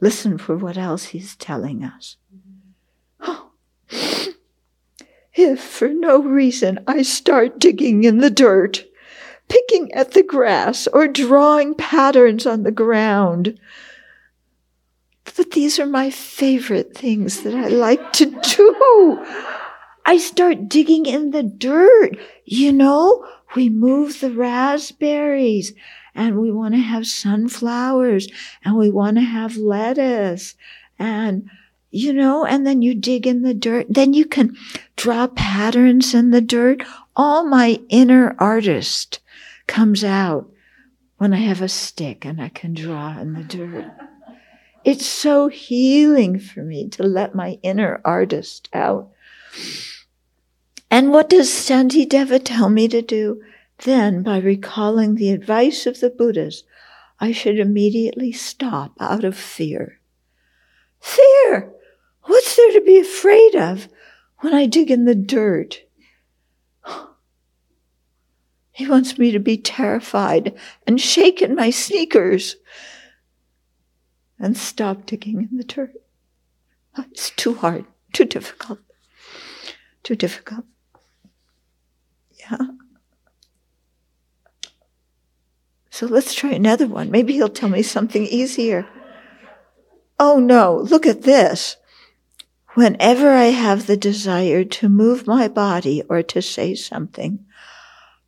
Listen 0.00 0.38
for 0.38 0.56
what 0.56 0.78
else 0.78 1.06
he's 1.06 1.36
telling 1.36 1.84
us. 1.84 2.16
Oh. 3.20 3.50
If 5.38 5.60
for 5.60 5.90
no 5.90 6.22
reason 6.22 6.78
I 6.86 7.02
start 7.02 7.58
digging 7.58 8.04
in 8.04 8.18
the 8.20 8.30
dirt, 8.30 8.86
picking 9.48 9.92
at 9.92 10.12
the 10.12 10.22
grass 10.22 10.86
or 10.88 11.06
drawing 11.08 11.74
patterns 11.74 12.46
on 12.46 12.62
the 12.62 12.70
ground. 12.70 13.58
But 15.36 15.50
these 15.52 15.78
are 15.78 15.86
my 15.86 16.10
favorite 16.10 16.96
things 16.96 17.42
that 17.42 17.54
I 17.54 17.68
like 17.68 18.12
to 18.14 18.26
do. 18.26 19.24
I 20.04 20.18
start 20.18 20.68
digging 20.68 21.06
in 21.06 21.30
the 21.30 21.42
dirt. 21.42 22.16
You 22.44 22.72
know, 22.72 23.26
we 23.54 23.68
move 23.68 24.20
the 24.20 24.30
raspberries 24.30 25.74
and 26.14 26.38
we 26.38 26.50
want 26.50 26.74
to 26.74 26.80
have 26.80 27.06
sunflowers 27.06 28.28
and 28.64 28.76
we 28.76 28.90
want 28.90 29.16
to 29.16 29.22
have 29.22 29.56
lettuce 29.56 30.54
and 30.98 31.50
you 31.90 32.12
know, 32.12 32.44
and 32.44 32.66
then 32.66 32.82
you 32.82 32.94
dig 32.94 33.26
in 33.26 33.42
the 33.42 33.54
dirt. 33.54 33.86
Then 33.88 34.12
you 34.12 34.26
can 34.26 34.56
draw 34.96 35.28
patterns 35.28 36.14
in 36.14 36.30
the 36.30 36.42
dirt. 36.42 36.82
All 37.14 37.46
my 37.46 37.80
inner 37.88 38.36
artist 38.38 39.20
comes 39.66 40.04
out 40.04 40.50
when 41.18 41.32
I 41.32 41.38
have 41.38 41.62
a 41.62 41.68
stick 41.68 42.24
and 42.24 42.40
I 42.40 42.48
can 42.48 42.74
draw 42.74 43.18
in 43.18 43.34
the 43.34 43.42
dirt. 43.42 43.90
It's 44.84 45.06
so 45.06 45.48
healing 45.48 46.38
for 46.38 46.62
me 46.62 46.88
to 46.90 47.02
let 47.02 47.34
my 47.34 47.58
inner 47.62 48.00
artist 48.04 48.68
out. 48.72 49.10
And 50.90 51.10
what 51.10 51.28
does 51.28 51.48
Shantideva 51.48 52.40
tell 52.44 52.68
me 52.68 52.86
to 52.88 53.02
do? 53.02 53.42
then, 53.84 54.22
by 54.22 54.38
recalling 54.38 55.14
the 55.14 55.30
advice 55.30 55.86
of 55.86 56.00
the 56.00 56.10
Buddhas, 56.10 56.64
I 57.20 57.32
should 57.32 57.58
immediately 57.58 58.32
stop 58.32 58.92
out 59.00 59.24
of 59.24 59.36
fear. 59.36 60.00
Fear! 61.00 61.72
What's 62.22 62.56
there 62.56 62.72
to 62.72 62.80
be 62.80 62.98
afraid 62.98 63.54
of 63.54 63.88
when 64.40 64.54
I 64.54 64.66
dig 64.66 64.90
in 64.90 65.04
the 65.04 65.14
dirt? 65.14 65.82
He 68.76 68.86
wants 68.86 69.16
me 69.16 69.30
to 69.30 69.38
be 69.38 69.56
terrified 69.56 70.54
and 70.86 71.00
shake 71.00 71.40
in 71.40 71.54
my 71.54 71.70
sneakers 71.70 72.56
and 74.38 74.54
stop 74.54 75.06
digging 75.06 75.48
in 75.50 75.56
the 75.56 75.64
dirt. 75.64 75.94
It's 76.98 77.30
too 77.30 77.54
hard, 77.54 77.86
too 78.12 78.26
difficult, 78.26 78.80
too 80.02 80.14
difficult. 80.14 80.66
Yeah. 82.38 82.58
So 85.88 86.04
let's 86.04 86.34
try 86.34 86.50
another 86.50 86.86
one. 86.86 87.10
Maybe 87.10 87.32
he'll 87.32 87.48
tell 87.48 87.70
me 87.70 87.82
something 87.82 88.26
easier. 88.26 88.86
Oh 90.18 90.38
no, 90.38 90.76
look 90.76 91.06
at 91.06 91.22
this. 91.22 91.78
Whenever 92.74 93.32
I 93.32 93.44
have 93.44 93.86
the 93.86 93.96
desire 93.96 94.64
to 94.64 94.90
move 94.90 95.26
my 95.26 95.48
body 95.48 96.02
or 96.10 96.22
to 96.24 96.42
say 96.42 96.74
something, 96.74 97.46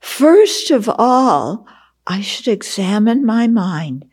First 0.00 0.70
of 0.70 0.88
all, 0.88 1.66
I 2.06 2.20
should 2.20 2.48
examine 2.48 3.24
my 3.24 3.46
mind 3.46 4.06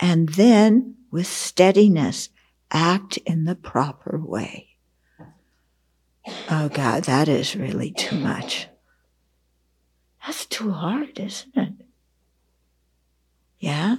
and 0.00 0.28
then 0.30 0.96
with 1.10 1.26
steadiness 1.26 2.30
act 2.70 3.18
in 3.18 3.44
the 3.44 3.54
proper 3.54 4.18
way. 4.18 4.68
Oh 6.50 6.68
God, 6.68 7.04
that 7.04 7.28
is 7.28 7.56
really 7.56 7.90
too 7.90 8.18
much. 8.18 8.68
That's 10.24 10.46
too 10.46 10.70
hard, 10.70 11.18
isn't 11.18 11.56
it? 11.56 11.72
Yeah? 13.58 13.96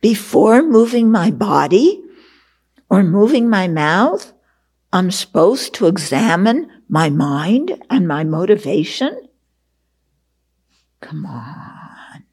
Before 0.00 0.62
moving 0.62 1.10
my 1.10 1.30
body 1.30 2.02
or 2.88 3.02
moving 3.02 3.48
my 3.48 3.68
mouth, 3.68 4.32
I'm 4.92 5.10
supposed 5.10 5.74
to 5.74 5.86
examine 5.86 6.70
my 6.88 7.10
mind 7.10 7.82
and 7.90 8.08
my 8.08 8.24
motivation 8.24 9.25
Come 11.06 11.24
on. 11.24 12.24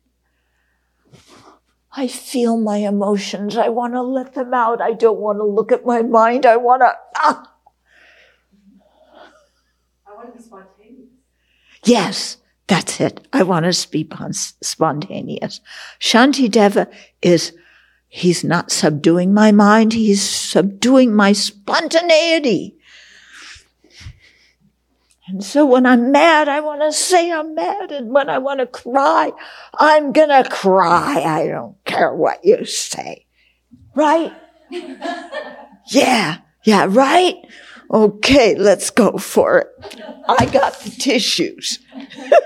I 1.95 2.07
feel 2.07 2.57
my 2.57 2.77
emotions. 2.77 3.55
I 3.55 3.69
want 3.69 3.93
to 3.93 4.01
let 4.01 4.33
them 4.33 4.51
out. 4.51 4.81
I 4.81 4.93
don't 4.93 5.19
want 5.19 5.37
to 5.37 5.43
look 5.43 5.71
at 5.71 5.85
my 5.85 6.01
mind. 6.01 6.47
I 6.47 6.57
want 6.57 6.81
to. 6.81 6.91
Ah. 7.17 7.53
I 10.07 10.15
want 10.15 10.33
to 10.33 10.37
be 10.39 10.43
spontaneous. 10.43 11.09
Yes, 11.83 12.37
that's 12.65 12.99
it. 12.99 13.27
I 13.31 13.43
want 13.43 13.71
to 13.71 13.89
be 13.91 14.09
spontaneous. 14.61 15.61
Shanti 15.99 16.49
Deva 16.49 16.87
is, 17.21 17.53
he's 18.07 18.43
not 18.43 18.71
subduing 18.71 19.35
my 19.35 19.51
mind, 19.51 19.93
he's 19.93 20.27
subduing 20.27 21.13
my 21.13 21.33
spontaneity. 21.33 22.75
And 25.33 25.43
so 25.43 25.65
when 25.65 25.87
I'm 25.87 26.11
mad, 26.11 26.47
I 26.47 26.59
want 26.59 26.81
to 26.81 26.93
say 26.93 27.31
I'm 27.31 27.55
mad. 27.55 27.91
And 27.91 28.11
when 28.11 28.29
I 28.29 28.37
want 28.37 28.59
to 28.59 28.67
cry, 28.67 29.31
I'm 29.79 30.11
going 30.11 30.29
to 30.29 30.47
cry. 30.47 31.23
I 31.23 31.47
don't 31.47 31.75
care 31.85 32.13
what 32.13 32.45
you 32.45 32.65
say. 32.65 33.25
Right? 33.95 34.31
yeah. 35.87 36.37
Yeah. 36.65 36.85
Right? 36.87 37.37
Okay. 37.89 38.53
Let's 38.53 38.91
go 38.91 39.17
for 39.17 39.57
it. 39.57 39.69
I 40.29 40.45
got 40.45 40.79
the 40.81 40.91
tissues. 40.91 41.79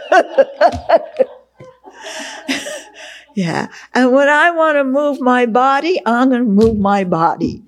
yeah. 3.35 3.67
And 3.93 4.13
when 4.13 4.29
I 4.29 4.51
want 4.51 4.77
to 4.77 4.85
move 4.85 5.19
my 5.19 5.45
body, 5.45 6.01
I'm 6.05 6.29
going 6.29 6.45
to 6.45 6.49
move 6.49 6.77
my 6.77 7.03
body. 7.03 7.61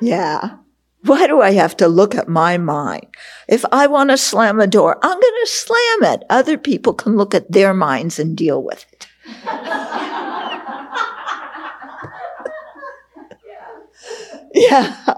Yeah. 0.00 0.58
Why 1.06 1.26
do 1.26 1.40
I 1.40 1.52
have 1.52 1.76
to 1.78 1.88
look 1.88 2.14
at 2.14 2.28
my 2.28 2.58
mind? 2.58 3.06
If 3.48 3.64
I 3.70 3.86
want 3.86 4.10
to 4.10 4.16
slam 4.16 4.60
a 4.60 4.66
door, 4.66 4.98
I'm 5.02 5.20
going 5.20 5.44
to 5.44 5.46
slam 5.46 6.12
it. 6.14 6.24
Other 6.28 6.58
people 6.58 6.94
can 6.94 7.16
look 7.16 7.34
at 7.34 7.52
their 7.52 7.72
minds 7.72 8.18
and 8.18 8.36
deal 8.36 8.62
with 8.62 8.84
it. 8.92 9.06
yeah. 14.54 15.14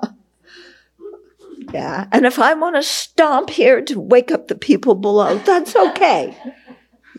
Yeah. 1.72 2.06
And 2.12 2.26
if 2.26 2.38
I 2.38 2.54
want 2.54 2.76
to 2.76 2.82
stomp 2.82 3.50
here 3.50 3.80
to 3.82 4.00
wake 4.00 4.30
up 4.30 4.48
the 4.48 4.54
people 4.54 4.94
below, 4.94 5.38
that's 5.38 5.74
okay. 5.74 6.36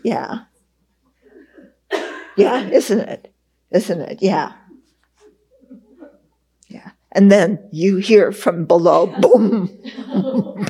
Yeah. 0.04 0.44
Yeah, 2.36 2.68
isn't 2.68 3.00
it? 3.00 3.34
Isn't 3.72 4.00
it? 4.00 4.22
Yeah. 4.22 4.52
And 7.12 7.30
then 7.30 7.58
you 7.72 7.96
hear 7.96 8.32
from 8.32 8.66
below, 8.66 9.06
boom, 9.20 9.66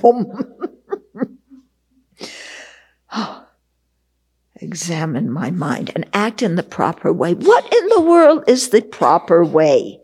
boom. 0.00 0.44
oh, 3.12 3.46
examine 4.56 5.30
my 5.30 5.50
mind 5.50 5.90
and 5.94 6.08
act 6.12 6.42
in 6.42 6.56
the 6.56 6.62
proper 6.62 7.12
way. 7.12 7.34
What 7.34 7.72
in 7.72 7.88
the 7.88 8.00
world 8.00 8.44
is 8.46 8.68
the 8.68 8.82
proper 8.82 9.44
way? 9.44 10.00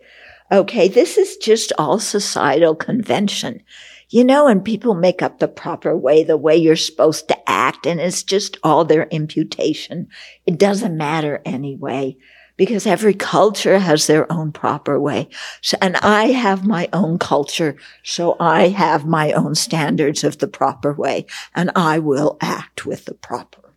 Okay, 0.53 0.89
this 0.89 1.19
is 1.19 1.37
just 1.37 1.73
all 1.79 1.99
societal 1.99 2.75
convention. 2.75 3.63
You 4.09 4.23
know, 4.23 4.47
and 4.47 4.65
people 4.65 4.95
make 4.95 5.21
up 5.21 5.41
the 5.41 5.49
proper 5.49 5.97
way, 5.97 6.23
the 6.23 6.37
way 6.37 6.57
you're 6.57 6.77
supposed 6.77 7.27
to 7.27 7.51
act, 7.51 7.87
and 7.87 7.99
it's 7.99 8.23
just 8.23 8.57
all 8.63 8.85
their 8.85 9.09
imputation. 9.09 10.07
It 10.47 10.59
doesn't 10.59 10.97
matter 10.97 11.43
anyway 11.45 12.17
because 12.57 12.87
every 12.87 13.15
culture 13.15 13.79
has 13.79 14.07
their 14.07 14.31
own 14.33 14.53
proper 14.53 14.99
way. 14.99 15.29
So, 15.61 15.77
and 15.81 15.97
I 15.97 16.29
have 16.29 16.67
my 16.67 16.89
own 16.93 17.19
culture, 17.19 17.77
so 18.03 18.37
I 18.41 18.69
have 18.69 19.07
my 19.07 19.33
own 19.33 19.55
standards 19.55 20.25
of 20.25 20.39
the 20.39 20.49
proper 20.49 20.93
way, 20.93 21.27
and 21.55 21.71
I 21.77 21.99
will 21.99 22.39
act 22.41 22.87
with 22.87 23.05
the 23.05 23.15
proper 23.15 23.73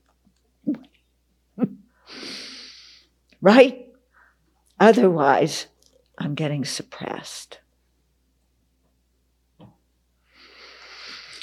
way. 0.65 0.75
right? 3.41 3.87
Otherwise, 4.79 5.67
I'm 6.17 6.35
getting 6.35 6.63
suppressed. 6.63 7.59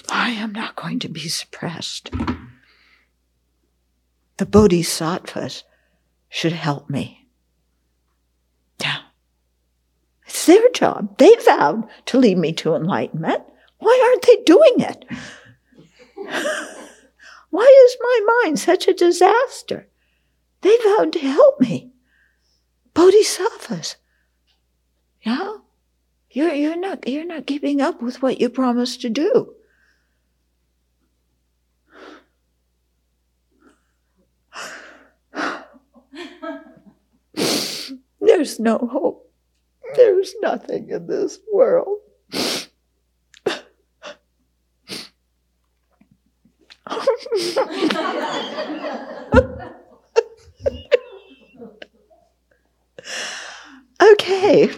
I 0.08 0.30
am 0.30 0.52
not 0.52 0.76
going 0.76 0.98
to 1.00 1.08
be 1.08 1.28
suppressed. 1.28 2.10
The 4.36 4.46
bodhisattvas 4.46 5.64
should 6.28 6.52
help 6.52 6.90
me. 6.90 7.26
Yeah. 8.80 8.98
Their 10.46 10.68
job. 10.70 11.18
They 11.18 11.34
vowed 11.44 11.88
to 12.06 12.18
lead 12.18 12.38
me 12.38 12.52
to 12.54 12.74
enlightenment. 12.76 13.42
Why 13.78 14.00
aren't 14.04 14.26
they 14.26 14.42
doing 14.44 14.76
it? 14.78 15.04
Why 17.50 17.86
is 17.86 17.96
my 18.00 18.42
mind 18.42 18.58
such 18.60 18.86
a 18.86 18.94
disaster? 18.94 19.88
They 20.60 20.76
vowed 20.84 21.12
to 21.14 21.18
help 21.18 21.60
me. 21.60 21.90
Bodhisattvas. 22.94 23.96
Yeah? 25.22 25.56
You're, 26.30 26.54
you're, 26.54 26.76
not, 26.76 27.08
you're 27.08 27.24
not 27.24 27.46
keeping 27.46 27.80
up 27.80 28.00
with 28.00 28.22
what 28.22 28.40
you 28.40 28.48
promised 28.48 29.00
to 29.00 29.10
do. 29.10 29.52
There's 38.20 38.60
no 38.60 38.78
hope. 38.78 39.25
There's 39.94 40.34
nothing 40.40 40.90
in 40.90 41.06
this 41.06 41.38
world. 41.52 41.98
okay. 54.02 54.70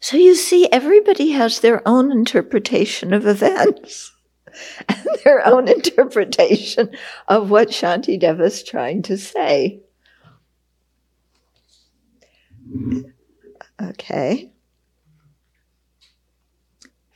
So 0.00 0.16
you 0.16 0.34
see, 0.34 0.68
everybody 0.70 1.30
has 1.30 1.60
their 1.60 1.86
own 1.88 2.12
interpretation 2.12 3.14
of 3.14 3.26
events 3.26 4.12
and 4.88 5.06
their 5.24 5.46
own 5.46 5.68
interpretation 5.68 6.90
of 7.28 7.50
what 7.50 7.68
Shantideva 7.68 8.42
is 8.42 8.62
trying 8.62 9.02
to 9.02 9.16
say. 9.16 9.80
Okay. 13.82 14.50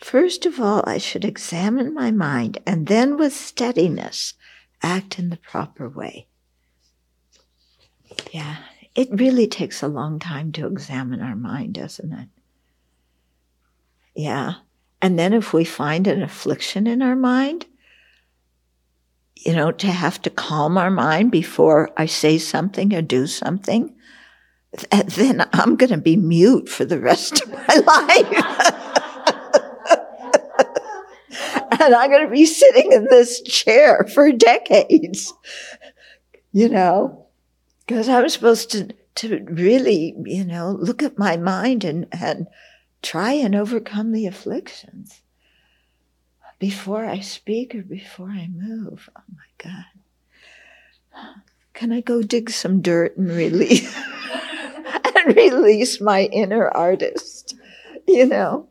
First 0.01 0.47
of 0.47 0.61
all, 0.61 0.83
I 0.87 0.99
should 0.99 1.25
examine 1.25 1.93
my 1.93 2.11
mind 2.11 2.59
and 2.67 2.87
then 2.87 3.17
with 3.17 3.35
steadiness 3.35 4.35
act 4.83 5.19
in 5.19 5.31
the 5.31 5.37
proper 5.37 5.89
way. 5.89 6.29
Yeah, 8.33 8.57
it 8.95 9.09
really 9.13 9.47
takes 9.47 9.83
a 9.83 9.89
long 9.89 10.19
time 10.19 10.53
to 10.53 10.67
examine 10.67 11.21
our 11.21 11.37
mind, 11.37 11.75
doesn't 11.75 12.13
it? 12.13 12.29
Yeah. 14.15 14.55
And 15.01 15.19
then 15.19 15.33
if 15.33 15.53
we 15.53 15.65
find 15.65 16.07
an 16.07 16.23
affliction 16.23 16.87
in 16.87 17.03
our 17.03 17.17
mind, 17.17 17.67
you 19.37 19.53
know, 19.53 19.71
to 19.71 19.87
have 19.87 20.21
to 20.23 20.31
calm 20.31 20.77
our 20.77 20.91
mind 20.91 21.31
before 21.31 21.91
I 21.97 22.07
say 22.07 22.39
something 22.39 22.93
or 22.95 23.03
do 23.03 23.27
something, 23.27 23.95
then 24.91 25.47
I'm 25.53 25.77
going 25.77 25.91
to 25.91 25.99
be 25.99 26.17
mute 26.17 26.69
for 26.69 26.85
the 26.85 27.01
rest 27.01 27.43
of 27.43 27.51
my 27.51 27.75
life. 27.87 28.45
and 31.81 31.95
I'm 31.95 32.11
going 32.11 32.27
to 32.27 32.33
be 32.33 32.47
sitting 32.47 32.93
in 32.93 33.05
this 33.05 33.41
chair 33.43 34.07
for 34.13 34.31
decades, 34.33 35.33
you 36.53 36.69
know, 36.69 37.27
because 37.87 38.09
I'm 38.09 38.29
supposed 38.29 38.71
to, 38.73 38.95
to 39.17 39.45
really, 39.45 40.15
you 40.25 40.45
know, 40.45 40.77
look 40.79 41.03
at 41.03 41.19
my 41.19 41.37
mind 41.37 41.85
and, 41.85 42.07
and 42.13 42.47
try 43.03 43.33
and 43.33 43.55
overcome 43.55 44.13
the 44.13 44.27
afflictions 44.27 45.23
before 46.59 47.05
I 47.05 47.21
speak 47.21 47.75
or 47.75 47.83
before 47.83 48.31
I 48.31 48.49
move. 48.49 49.09
Oh 49.17 49.23
my 49.35 49.43
God. 49.59 49.85
Can 51.75 51.93
I 51.93 52.01
go 52.01 52.23
dig 52.23 52.51
some 52.51 52.83
dirt 52.83 53.17
and 53.17 53.31
release 53.31 53.97
release 55.37 56.01
my 56.01 56.25
inner 56.25 56.69
artist? 56.69 57.55
You 58.07 58.27
know? 58.27 58.69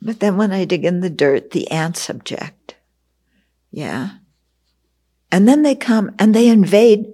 But 0.00 0.20
then 0.20 0.36
when 0.36 0.52
I 0.52 0.64
dig 0.64 0.84
in 0.84 1.00
the 1.00 1.10
dirt, 1.10 1.50
the 1.50 1.70
ants 1.70 2.08
object. 2.08 2.76
Yeah. 3.70 4.10
And 5.30 5.46
then 5.46 5.62
they 5.62 5.74
come 5.74 6.14
and 6.18 6.34
they 6.34 6.48
invade 6.48 7.12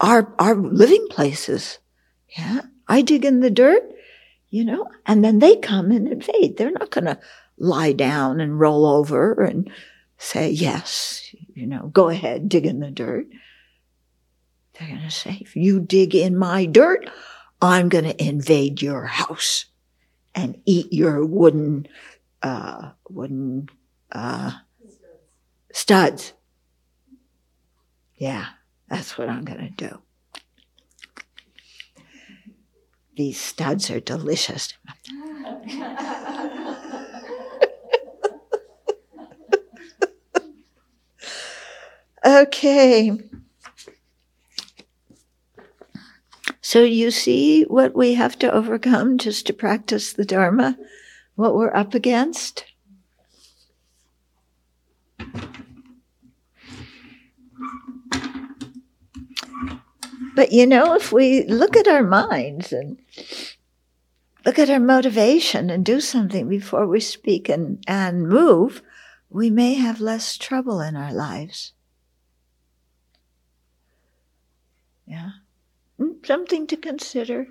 our, 0.00 0.34
our 0.38 0.54
living 0.54 1.06
places. 1.08 1.78
Yeah. 2.36 2.62
I 2.88 3.02
dig 3.02 3.24
in 3.24 3.40
the 3.40 3.50
dirt 3.50 3.82
you 4.50 4.64
know, 4.64 4.88
and 5.04 5.24
then 5.24 5.38
they 5.38 5.56
come 5.56 5.90
and 5.90 6.08
invade. 6.08 6.56
They're 6.56 6.70
not 6.70 6.90
going 6.90 7.04
to 7.04 7.18
lie 7.58 7.92
down 7.92 8.40
and 8.40 8.58
roll 8.58 8.86
over 8.86 9.44
and 9.44 9.70
say, 10.18 10.50
yes, 10.50 11.34
you 11.54 11.66
know, 11.66 11.90
go 11.92 12.08
ahead, 12.08 12.48
dig 12.48 12.66
in 12.66 12.80
the 12.80 12.90
dirt. 12.90 13.26
They're 14.78 14.88
going 14.88 15.02
to 15.02 15.10
say, 15.10 15.38
if 15.40 15.56
you 15.56 15.80
dig 15.80 16.14
in 16.14 16.36
my 16.36 16.66
dirt, 16.66 17.08
I'm 17.62 17.88
going 17.88 18.04
to 18.04 18.22
invade 18.22 18.82
your 18.82 19.04
house 19.04 19.64
and 20.34 20.60
eat 20.66 20.92
your 20.92 21.24
wooden, 21.24 21.88
uh, 22.42 22.90
wooden, 23.08 23.70
uh, 24.12 24.52
studs. 25.72 26.34
Yeah, 28.16 28.44
that's 28.88 29.16
what 29.16 29.30
I'm 29.30 29.44
going 29.44 29.60
to 29.60 29.70
do. 29.70 30.02
These 33.16 33.40
studs 33.40 33.90
are 33.90 34.00
delicious. 34.00 34.74
okay. 42.26 43.18
So 46.66 46.82
you 46.82 47.12
see 47.12 47.62
what 47.62 47.94
we 47.94 48.14
have 48.14 48.36
to 48.40 48.52
overcome 48.52 49.18
just 49.18 49.46
to 49.46 49.52
practice 49.52 50.12
the 50.12 50.24
Dharma, 50.24 50.76
what 51.36 51.54
we're 51.54 51.72
up 51.72 51.94
against? 51.94 52.64
But 60.34 60.50
you 60.50 60.66
know, 60.66 60.96
if 60.96 61.12
we 61.12 61.44
look 61.44 61.76
at 61.76 61.86
our 61.86 62.02
minds 62.02 62.72
and 62.72 62.98
look 64.44 64.58
at 64.58 64.68
our 64.68 64.80
motivation 64.80 65.70
and 65.70 65.86
do 65.86 66.00
something 66.00 66.48
before 66.48 66.88
we 66.88 66.98
speak 66.98 67.48
and, 67.48 67.80
and 67.86 68.28
move, 68.28 68.82
we 69.30 69.50
may 69.50 69.74
have 69.74 70.00
less 70.00 70.36
trouble 70.36 70.80
in 70.80 70.96
our 70.96 71.12
lives. 71.12 71.74
Yeah. 75.06 75.30
Hmm, 75.98 76.12
something 76.24 76.66
to 76.68 76.76
consider. 76.76 77.48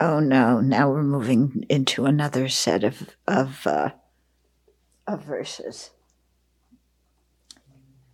Oh 0.00 0.20
no, 0.20 0.60
now 0.60 0.90
we're 0.90 1.02
moving 1.02 1.64
into 1.68 2.06
another 2.06 2.48
set 2.48 2.82
of, 2.82 3.10
of, 3.26 3.66
uh, 3.66 3.90
of 5.06 5.22
verses. 5.24 5.90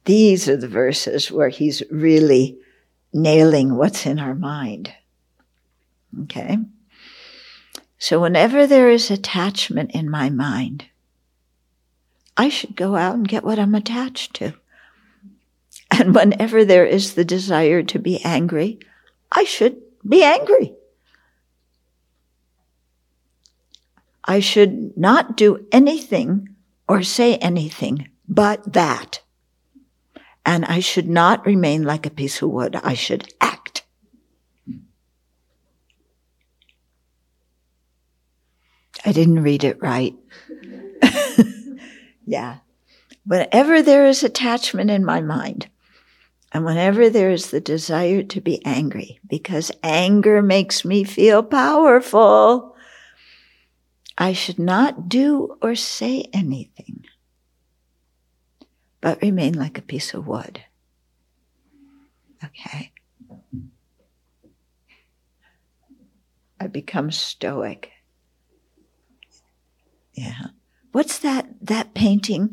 These 0.04 0.48
are 0.48 0.56
the 0.56 0.68
verses 0.68 1.30
where 1.30 1.50
he's 1.50 1.82
really 1.90 2.58
nailing 3.12 3.76
what's 3.76 4.06
in 4.06 4.18
our 4.18 4.34
mind. 4.34 4.92
Okay? 6.22 6.58
So 7.98 8.20
whenever 8.20 8.66
there 8.66 8.90
is 8.90 9.10
attachment 9.10 9.90
in 9.92 10.08
my 10.08 10.30
mind, 10.30 10.86
I 12.36 12.48
should 12.48 12.76
go 12.76 12.96
out 12.96 13.16
and 13.16 13.26
get 13.26 13.44
what 13.44 13.58
I'm 13.58 13.74
attached 13.74 14.34
to. 14.34 14.54
And 15.90 16.14
whenever 16.14 16.64
there 16.64 16.86
is 16.86 17.14
the 17.14 17.24
desire 17.24 17.82
to 17.82 17.98
be 17.98 18.22
angry, 18.24 18.78
I 19.30 19.44
should 19.44 19.80
be 20.06 20.22
angry. 20.24 20.74
I 24.24 24.40
should 24.40 24.96
not 24.96 25.36
do 25.36 25.66
anything 25.72 26.48
or 26.86 27.02
say 27.02 27.36
anything 27.36 28.08
but 28.28 28.74
that. 28.74 29.22
And 30.44 30.64
I 30.66 30.80
should 30.80 31.08
not 31.08 31.46
remain 31.46 31.82
like 31.82 32.06
a 32.06 32.10
piece 32.10 32.42
of 32.42 32.50
wood. 32.50 32.76
I 32.76 32.94
should 32.94 33.32
act. 33.40 33.84
I 39.04 39.12
didn't 39.12 39.42
read 39.42 39.64
it 39.64 39.80
right. 39.80 40.14
yeah. 42.26 42.58
Whenever 43.24 43.82
there 43.82 44.06
is 44.06 44.22
attachment 44.22 44.90
in 44.90 45.04
my 45.04 45.20
mind, 45.20 45.68
and 46.58 46.66
whenever 46.66 47.08
there 47.08 47.30
is 47.30 47.52
the 47.52 47.60
desire 47.60 48.24
to 48.24 48.40
be 48.40 48.60
angry, 48.66 49.20
because 49.28 49.70
anger 49.84 50.42
makes 50.42 50.84
me 50.84 51.04
feel 51.04 51.40
powerful, 51.40 52.74
I 54.18 54.32
should 54.32 54.58
not 54.58 55.08
do 55.08 55.56
or 55.62 55.76
say 55.76 56.28
anything 56.32 57.04
but 59.00 59.22
remain 59.22 59.54
like 59.54 59.78
a 59.78 59.82
piece 59.82 60.12
of 60.14 60.26
wood. 60.26 60.64
Okay. 62.44 62.90
I 66.60 66.66
become 66.66 67.12
stoic. 67.12 67.92
Yeah. 70.12 70.48
What's 70.90 71.20
that 71.20 71.46
that 71.62 71.94
painting 71.94 72.52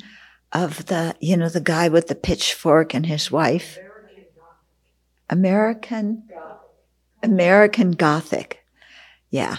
of 0.54 0.86
the 0.86 1.16
you 1.20 1.36
know 1.38 1.50
the 1.50 1.60
guy 1.60 1.90
with 1.90 2.06
the 2.06 2.14
pitchfork 2.14 2.94
and 2.94 3.08
his 3.08 3.32
wife? 3.32 3.80
American 5.30 6.24
American 7.24 7.92
Gothic. 7.92 8.64
Yeah. 9.30 9.58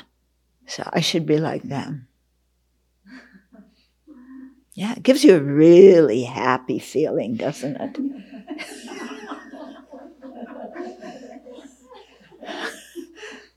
So 0.67 0.89
I 0.93 1.01
should 1.01 1.27
be 1.27 1.39
like 1.39 1.63
them. 1.63 2.09
Yeah, 4.75 4.93
it 4.93 5.03
gives 5.03 5.25
you 5.25 5.37
a 5.37 5.41
really 5.41 6.25
happy 6.25 6.79
feeling, 6.79 7.37
doesn't 7.37 7.77
it? 7.77 7.99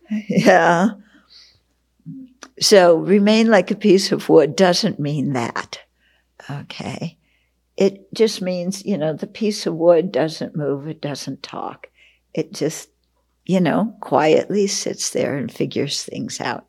yeah. 0.29 0.91
So 2.59 2.95
remain 2.97 3.49
like 3.49 3.69
a 3.69 3.75
piece 3.75 4.13
of 4.13 4.29
wood 4.29 4.55
doesn't 4.55 4.99
mean 4.99 5.33
that. 5.33 5.79
Okay. 6.49 7.17
It 7.75 8.13
just 8.13 8.41
means, 8.41 8.85
you 8.85 8.97
know, 8.97 9.13
the 9.13 9.27
piece 9.27 9.65
of 9.65 9.75
wood 9.75 10.11
doesn't 10.11 10.55
move, 10.55 10.87
it 10.87 11.01
doesn't 11.01 11.43
talk. 11.43 11.88
It 12.33 12.53
just, 12.53 12.89
you 13.45 13.59
know, 13.59 13.95
quietly 14.01 14.67
sits 14.67 15.09
there 15.09 15.37
and 15.37 15.51
figures 15.51 16.03
things 16.03 16.39
out. 16.39 16.65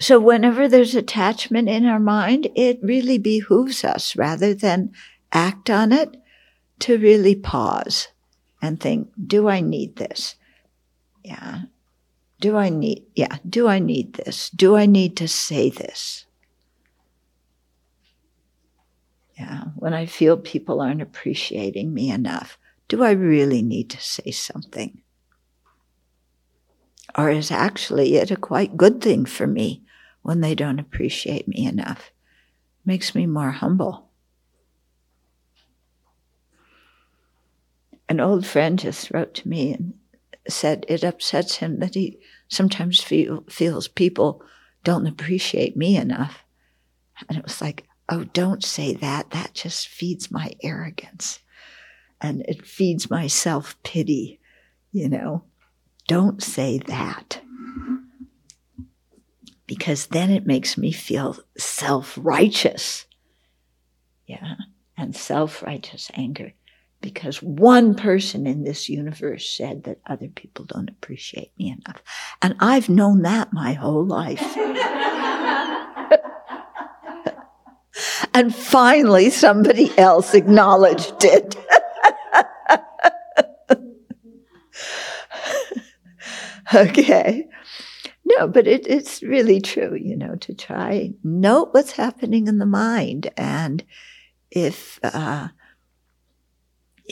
So 0.00 0.18
whenever 0.18 0.68
there's 0.68 0.94
attachment 0.94 1.68
in 1.68 1.86
our 1.86 2.00
mind, 2.00 2.48
it 2.56 2.80
really 2.82 3.18
behooves 3.18 3.84
us 3.84 4.16
rather 4.16 4.54
than 4.54 4.92
act 5.32 5.70
on 5.70 5.92
it 5.92 6.16
to 6.80 6.98
really 6.98 7.36
pause 7.36 8.08
and 8.60 8.80
think, 8.80 9.10
do 9.26 9.48
I 9.48 9.60
need 9.60 9.96
this? 9.96 10.34
Yeah. 11.24 11.62
Do 12.40 12.56
I 12.56 12.70
need, 12.70 13.04
yeah, 13.14 13.38
do 13.48 13.68
I 13.68 13.78
need 13.78 14.14
this? 14.14 14.50
Do 14.50 14.74
I 14.74 14.86
need 14.86 15.16
to 15.18 15.28
say 15.28 15.70
this? 15.70 16.26
Yeah. 19.38 19.64
When 19.76 19.94
I 19.94 20.06
feel 20.06 20.36
people 20.36 20.80
aren't 20.80 21.02
appreciating 21.02 21.94
me 21.94 22.10
enough, 22.10 22.58
do 22.88 23.02
I 23.02 23.12
really 23.12 23.62
need 23.62 23.90
to 23.90 24.00
say 24.00 24.30
something? 24.30 25.02
Or 27.14 27.30
is 27.30 27.50
actually 27.50 28.16
it 28.16 28.30
a 28.30 28.36
quite 28.36 28.76
good 28.76 29.00
thing 29.00 29.24
for 29.24 29.46
me 29.46 29.82
when 30.22 30.40
they 30.40 30.54
don't 30.54 30.78
appreciate 30.78 31.48
me 31.48 31.66
enough. 31.66 32.10
Makes 32.84 33.14
me 33.14 33.26
more 33.26 33.50
humble. 33.50 34.08
An 38.08 38.20
old 38.20 38.46
friend 38.46 38.78
just 38.78 39.10
wrote 39.10 39.34
to 39.34 39.48
me 39.48 39.72
and 39.72 39.94
said 40.48 40.84
it 40.88 41.04
upsets 41.04 41.56
him 41.56 41.78
that 41.80 41.94
he 41.94 42.18
sometimes 42.48 43.00
feel, 43.00 43.44
feels 43.48 43.88
people 43.88 44.42
don't 44.84 45.06
appreciate 45.06 45.76
me 45.76 45.96
enough. 45.96 46.42
And 47.28 47.38
it 47.38 47.44
was 47.44 47.60
like, 47.60 47.86
oh, 48.08 48.24
don't 48.24 48.64
say 48.64 48.94
that. 48.94 49.30
That 49.30 49.54
just 49.54 49.88
feeds 49.88 50.30
my 50.30 50.52
arrogance 50.62 51.38
and 52.22 52.42
it 52.46 52.64
feeds 52.64 53.10
my 53.10 53.26
self 53.26 53.76
pity, 53.82 54.40
you 54.92 55.08
know. 55.08 55.44
Don't 56.06 56.42
say 56.42 56.78
that. 56.78 57.40
Because 59.66 60.06
then 60.06 60.30
it 60.30 60.46
makes 60.46 60.78
me 60.78 60.92
feel 60.92 61.36
self 61.58 62.18
righteous. 62.20 63.06
Yeah. 64.26 64.54
And 64.96 65.16
self 65.16 65.62
righteous 65.62 66.10
anger. 66.14 66.52
Because 67.00 67.42
one 67.42 67.96
person 67.96 68.46
in 68.46 68.62
this 68.62 68.88
universe 68.88 69.50
said 69.50 69.82
that 69.84 69.98
other 70.06 70.28
people 70.28 70.64
don't 70.64 70.88
appreciate 70.90 71.50
me 71.58 71.70
enough. 71.70 72.00
And 72.40 72.54
I've 72.60 72.88
known 72.88 73.22
that 73.22 73.52
my 73.52 73.72
whole 73.72 74.06
life. 74.06 74.40
and 78.34 78.54
finally, 78.54 79.30
somebody 79.30 79.96
else 79.98 80.32
acknowledged 80.34 81.24
it. 81.24 81.56
okay. 86.74 87.48
No, 88.24 88.46
but 88.46 88.66
it, 88.66 88.86
it's 88.86 89.22
really 89.22 89.60
true, 89.60 89.94
you 89.94 90.16
know, 90.16 90.36
to 90.36 90.54
try 90.54 91.12
note 91.24 91.70
what's 91.72 91.92
happening 91.92 92.46
in 92.46 92.58
the 92.58 92.66
mind. 92.66 93.30
And 93.36 93.84
if, 94.50 95.00
uh, 95.02 95.48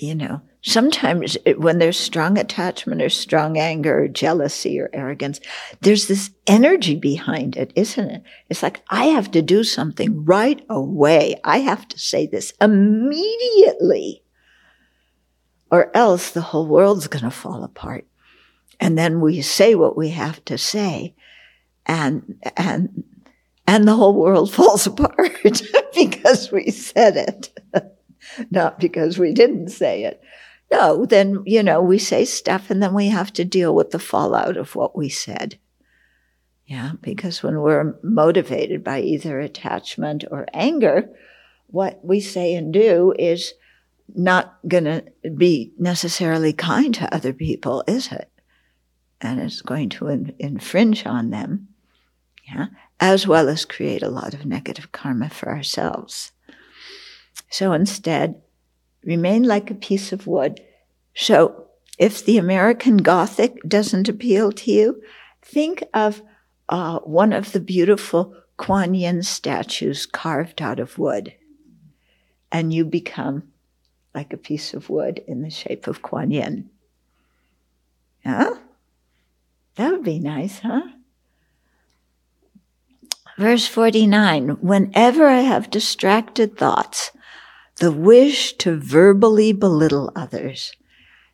you 0.00 0.14
know, 0.14 0.40
sometimes 0.62 1.36
it, 1.44 1.60
when 1.60 1.78
there's 1.78 1.98
strong 1.98 2.38
attachment 2.38 3.02
or 3.02 3.08
strong 3.08 3.58
anger 3.58 4.04
or 4.04 4.08
jealousy 4.08 4.78
or 4.78 4.88
arrogance, 4.92 5.40
there's 5.80 6.06
this 6.06 6.30
energy 6.46 6.94
behind 6.94 7.56
it, 7.56 7.72
isn't 7.74 8.10
it? 8.10 8.22
It's 8.48 8.62
like, 8.62 8.82
I 8.88 9.06
have 9.06 9.30
to 9.32 9.42
do 9.42 9.64
something 9.64 10.24
right 10.24 10.64
away. 10.70 11.40
I 11.44 11.58
have 11.58 11.88
to 11.88 11.98
say 11.98 12.26
this 12.26 12.52
immediately 12.60 14.22
or 15.70 15.94
else 15.96 16.30
the 16.30 16.40
whole 16.40 16.66
world's 16.66 17.06
going 17.08 17.24
to 17.24 17.30
fall 17.30 17.62
apart 17.64 18.06
and 18.80 18.96
then 18.96 19.20
we 19.20 19.42
say 19.42 19.74
what 19.74 19.96
we 19.96 20.08
have 20.10 20.44
to 20.46 20.56
say. 20.58 21.14
And 21.86 22.36
and 22.56 23.04
and 23.66 23.86
the 23.86 23.94
whole 23.94 24.14
world 24.14 24.52
falls 24.54 24.86
apart 24.86 25.32
because 25.94 26.50
we 26.50 26.70
said 26.70 27.16
it 27.16 27.60
not 28.50 28.78
because 28.80 29.18
we 29.18 29.32
didn't 29.32 29.68
say 29.68 30.04
it. 30.04 30.20
No 30.72 31.04
then 31.04 31.42
you 31.46 31.62
know 31.62 31.82
we 31.82 31.98
say 31.98 32.24
stuff 32.24 32.70
and 32.70 32.82
then 32.82 32.94
we 32.94 33.08
have 33.08 33.32
to 33.34 33.44
deal 33.44 33.74
with 33.74 33.90
the 33.90 33.98
fallout 33.98 34.56
of 34.56 34.74
what 34.74 34.96
we 34.96 35.08
said. 35.08 35.58
Yeah 36.66 36.92
because 37.02 37.42
when 37.42 37.60
we're 37.60 37.96
motivated 38.02 38.82
by 38.82 39.00
either 39.00 39.40
attachment 39.40 40.24
or 40.30 40.46
anger 40.54 41.10
what 41.66 42.04
we 42.04 42.20
say 42.20 42.54
and 42.54 42.72
do 42.72 43.14
is 43.18 43.54
not 44.14 44.58
going 44.66 44.84
to 44.84 45.04
be 45.36 45.72
necessarily 45.78 46.52
kind 46.52 46.94
to 46.94 47.14
other 47.14 47.32
people 47.32 47.84
is 47.86 48.10
it 48.12 48.29
and 49.20 49.40
it's 49.40 49.62
going 49.62 49.88
to 49.90 50.08
in, 50.08 50.34
infringe 50.38 51.06
on 51.06 51.30
them, 51.30 51.68
yeah, 52.48 52.66
as 52.98 53.26
well 53.26 53.48
as 53.48 53.64
create 53.64 54.02
a 54.02 54.08
lot 54.08 54.34
of 54.34 54.46
negative 54.46 54.92
karma 54.92 55.28
for 55.28 55.48
ourselves. 55.48 56.32
So 57.50 57.72
instead, 57.72 58.40
remain 59.04 59.44
like 59.44 59.70
a 59.70 59.74
piece 59.74 60.12
of 60.12 60.26
wood. 60.26 60.60
So 61.14 61.66
if 61.98 62.24
the 62.24 62.38
American 62.38 62.98
Gothic 62.98 63.62
doesn't 63.66 64.08
appeal 64.08 64.52
to 64.52 64.70
you, 64.70 65.02
think 65.42 65.84
of 65.92 66.22
uh, 66.68 67.00
one 67.00 67.32
of 67.32 67.52
the 67.52 67.60
beautiful 67.60 68.34
Kuan 68.56 68.94
Yin 68.94 69.22
statues 69.22 70.06
carved 70.06 70.62
out 70.62 70.78
of 70.78 70.98
wood, 70.98 71.34
and 72.52 72.72
you 72.72 72.84
become 72.84 73.44
like 74.14 74.32
a 74.32 74.38
piece 74.38 74.74
of 74.74 74.90
wood 74.90 75.22
in 75.26 75.42
the 75.42 75.50
shape 75.50 75.86
of 75.86 76.02
Kuan 76.02 76.30
Yin. 76.30 76.70
Yeah? 78.24 78.54
That 79.80 79.92
would 79.92 80.04
be 80.04 80.18
nice, 80.18 80.58
huh? 80.58 80.82
Verse 83.38 83.66
49 83.66 84.58
Whenever 84.60 85.26
I 85.26 85.40
have 85.40 85.70
distracted 85.70 86.58
thoughts, 86.58 87.12
the 87.76 87.90
wish 87.90 88.52
to 88.58 88.76
verbally 88.76 89.54
belittle 89.54 90.12
others, 90.14 90.74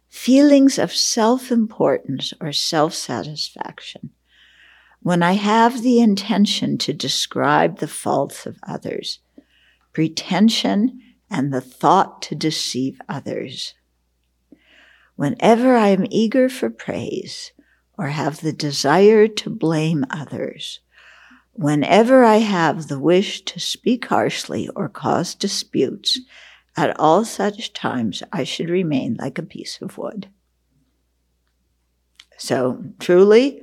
feelings 0.09 0.79
of 0.79 0.93
self 0.93 1.51
importance 1.51 2.33
or 2.41 2.53
self 2.53 2.95
satisfaction, 2.95 4.11
when 5.03 5.25
I 5.25 5.33
have 5.33 5.83
the 5.83 5.99
intention 5.99 6.79
to 6.79 6.93
describe 6.93 7.81
the 7.81 7.89
faults 7.89 8.47
of 8.47 8.61
others, 8.63 9.19
pretension 9.93 11.01
and 11.29 11.53
the 11.53 11.61
thought 11.61 12.23
to 12.23 12.37
deceive 12.37 13.01
others. 13.09 13.75
Whenever 15.17 15.75
I 15.75 15.89
am 15.89 16.07
eager 16.11 16.49
for 16.49 16.71
praise, 16.71 17.51
or 17.99 18.09
have 18.09 18.41
the 18.41 18.53
desire 18.53 19.27
to 19.29 19.51
blame 19.51 20.05
others. 20.11 20.81
Whenever 21.53 22.23
I 22.23 22.37
have 22.37 22.89
the 22.89 22.99
wish 22.99 23.43
to 23.47 23.59
speak 23.59 24.07
harshly 24.07 24.69
or 24.77 24.89
cause 24.89 25.35
disputes, 25.35 26.21
at 26.77 26.99
all 27.01 27.25
such 27.25 27.73
times 27.73 28.23
I 28.33 28.45
should 28.45 28.69
remain 28.69 29.17
like 29.19 29.39
a 29.39 29.43
piece 29.43 29.81
of 29.81 29.97
wood. 29.97 30.29
So 32.37 32.85
truly, 32.99 33.63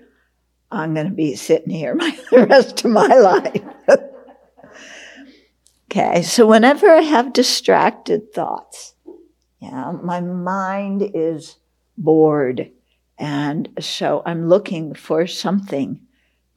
I'm 0.72 0.96
going 0.96 1.08
to 1.08 1.14
be 1.14 1.36
sitting 1.36 1.70
here 1.70 1.94
my, 1.96 2.18
the 2.32 2.48
rest 2.48 2.84
of 2.84 2.92
my 2.92 3.08
life. 3.08 3.62
okay, 5.92 6.24
so 6.24 6.48
whenever 6.48 6.90
I 6.90 7.02
have 7.02 7.34
distracted 7.34 8.34
thoughts, 8.34 8.96
yeah, 9.60 9.92
my 9.92 10.20
mind 10.20 11.12
is 11.14 11.58
bored 11.96 12.72
and 13.18 13.70
so 13.80 14.24
I'm 14.26 14.48
looking 14.48 14.94
for 14.94 15.28
something 15.28 16.00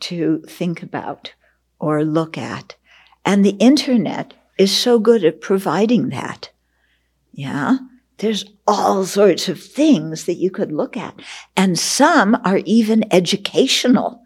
to 0.01 0.43
think 0.49 0.83
about 0.83 1.35
or 1.79 2.05
look 2.05 2.39
at. 2.39 2.77
And 3.25 3.45
the 3.45 3.57
internet 3.59 4.35
is 4.59 4.75
so 4.75 4.99
good 4.99 5.25
at 5.25 5.41
providing 5.41 6.09
that. 6.11 6.51
Yeah. 7.33 7.79
There's 8.19 8.47
all 8.67 9.05
sorts 9.05 9.49
of 9.49 9.61
things 9.61 10.25
that 10.25 10.37
you 10.37 10.51
could 10.51 10.73
look 10.73 10.97
at. 10.97 11.21
And 11.57 11.79
some 11.79 12.41
are 12.45 12.63
even 12.65 13.05
educational. 13.13 14.23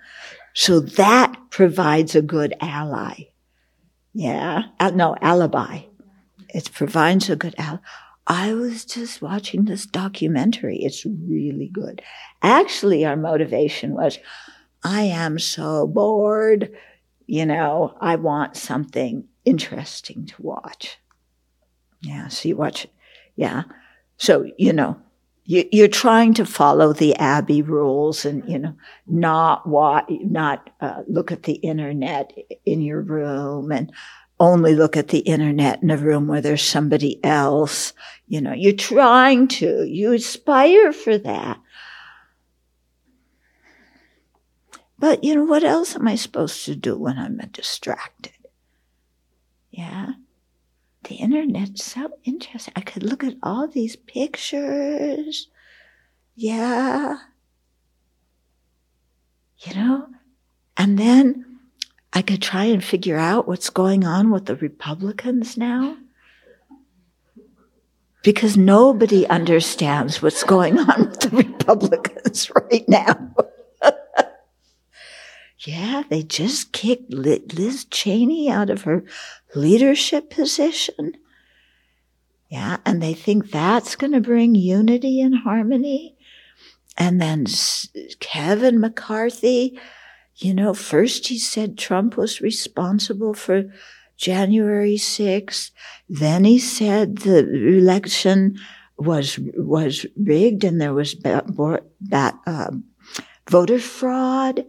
So 0.55 0.79
that 0.81 1.37
provides 1.51 2.15
a 2.15 2.23
good 2.23 2.55
ally. 2.61 3.31
Yeah. 4.13 4.65
Uh, 4.79 4.91
no, 4.91 5.17
alibi. 5.21 5.83
It 6.49 6.71
provides 6.73 7.29
a 7.29 7.37
good 7.37 7.55
ally. 7.59 7.79
I 8.31 8.55
was 8.55 8.85
just 8.85 9.21
watching 9.21 9.65
this 9.65 9.87
documentary. 9.87 10.77
It's 10.77 11.05
really 11.05 11.67
good. 11.67 12.01
Actually, 12.43 13.05
our 13.05 13.17
motivation 13.17 13.93
was, 13.93 14.21
I 14.85 15.03
am 15.03 15.41
so 15.41 15.89
bored. 15.89 16.73
You 17.27 17.45
know, 17.45 17.97
I 18.01 18.15
want 18.15 18.57
something 18.57 19.25
interesting 19.45 20.27
to 20.27 20.35
watch. 20.39 20.97
Yeah. 22.03 22.29
So 22.29 22.49
you 22.49 22.57
watch, 22.57 22.87
yeah. 23.35 23.65
So, 24.17 24.49
you 24.57 24.73
know, 24.73 24.97
you, 25.45 25.85
are 25.85 25.89
trying 25.89 26.33
to 26.35 26.47
follow 26.47 26.93
the 26.93 27.17
Abbey 27.17 27.63
rules 27.63 28.25
and, 28.25 28.49
you 28.49 28.61
know, 28.61 28.77
not 29.09 29.67
what, 29.67 30.07
not 30.09 30.71
uh, 30.81 31.03
look 31.09 31.33
at 31.33 31.43
the 31.43 31.55
internet 31.55 32.33
in 32.65 32.81
your 32.81 33.01
room 33.01 33.73
and 33.73 33.91
only 34.41 34.75
look 34.75 34.97
at 34.97 35.09
the 35.09 35.19
internet 35.19 35.83
in 35.83 35.91
a 35.91 35.97
room 35.97 36.27
where 36.27 36.41
there's 36.41 36.63
somebody 36.63 37.23
else. 37.23 37.93
You 38.27 38.41
know, 38.41 38.53
you're 38.53 38.73
trying 38.73 39.47
to, 39.49 39.85
you 39.85 40.13
aspire 40.13 40.93
for 40.93 41.19
that. 41.19 41.61
But, 44.99 45.23
you 45.23 45.35
know, 45.35 45.45
what 45.45 45.65
else 45.65 45.95
am 45.95 46.09
I 46.09 46.15
supposed 46.15 46.65
to 46.65 46.75
do 46.75 46.97
when 46.97 47.19
I'm 47.19 47.39
distracted? 47.53 48.33
Yeah. 49.71 50.15
The 51.05 51.17
internet's 51.17 51.85
so 51.85 52.11
interesting. 52.25 52.75
I 52.77 52.83
could 52.83 53.03
look 53.03 53.25
at 53.25 53.37
all 53.43 53.67
these 53.67 53.97
pictures. 53.97 55.49
Yeah. 56.35 57.17
You 59.59 59.75
know? 59.75 60.07
And 60.77 60.99
then 60.99 61.50
I 62.13 62.23
could 62.23 62.43
try 62.43 62.65
and 62.65 62.83
figure 62.83 63.17
out 63.17 63.47
what's 63.47 63.71
going 63.71 64.05
on 64.05 64.31
with 64.31 64.47
the 64.47 64.57
Republicans 64.57 65.57
now. 65.57 65.97
Because 68.23 68.57
nobody 68.57 69.27
understands 69.27 70.21
what's 70.21 70.45
going 70.45 70.79
on 70.79 71.09
with 71.09 71.21
the 71.21 71.31
Republicans 71.31 72.51
right 72.71 72.87
now. 72.89 73.35
yeah, 75.61 76.03
they 76.11 76.23
just 76.23 76.73
kicked 76.73 77.13
Liz 77.13 77.87
Cheney 77.87 78.51
out 78.51 78.69
of 78.69 78.83
her 78.83 79.05
leadership 79.55 80.31
position. 80.31 81.15
Yeah, 82.49 82.79
and 82.85 83.01
they 83.01 83.15
think 83.15 83.51
that's 83.51 83.95
going 83.95 84.13
to 84.13 84.21
bring 84.21 84.57
unity 84.57 85.21
and 85.21 85.39
harmony. 85.39 86.17
And 86.99 87.23
then 87.23 87.47
Kevin 88.19 88.81
McCarthy, 88.81 89.79
you 90.41 90.55
know, 90.55 90.73
first 90.75 91.29
he 91.29 91.39
said 91.39 91.77
Trump 91.77 92.17
was 92.17 92.41
responsible 92.41 93.35
for 93.35 93.65
January 94.17 94.97
6th. 94.97 95.71
Then 96.09 96.45
he 96.45 96.59
said 96.59 97.19
the 97.19 97.39
election 97.79 98.57
was 98.97 99.39
was 99.57 100.07
rigged 100.17 100.65
and 100.65 100.81
there 100.81 100.95
was 100.95 101.15
ba- 101.15 101.45
ba- 101.47 102.39
uh, 102.47 102.71
voter 103.49 103.79
fraud. 103.79 104.67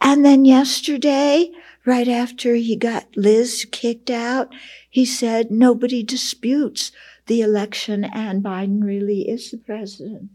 And 0.00 0.24
then 0.24 0.44
yesterday, 0.44 1.50
right 1.86 2.08
after 2.08 2.54
he 2.54 2.76
got 2.76 3.06
Liz 3.16 3.66
kicked 3.70 4.10
out, 4.10 4.52
he 4.90 5.04
said 5.04 5.50
nobody 5.50 6.02
disputes 6.02 6.92
the 7.26 7.40
election 7.40 8.04
and 8.04 8.42
Biden 8.42 8.82
really 8.82 9.28
is 9.28 9.50
the 9.50 9.58
president. 9.58 10.30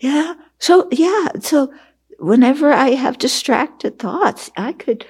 Yeah. 0.00 0.34
So, 0.58 0.88
yeah. 0.90 1.28
So, 1.40 1.72
whenever 2.18 2.72
I 2.72 2.90
have 2.90 3.18
distracted 3.18 3.98
thoughts, 3.98 4.50
I 4.56 4.72
could 4.72 5.06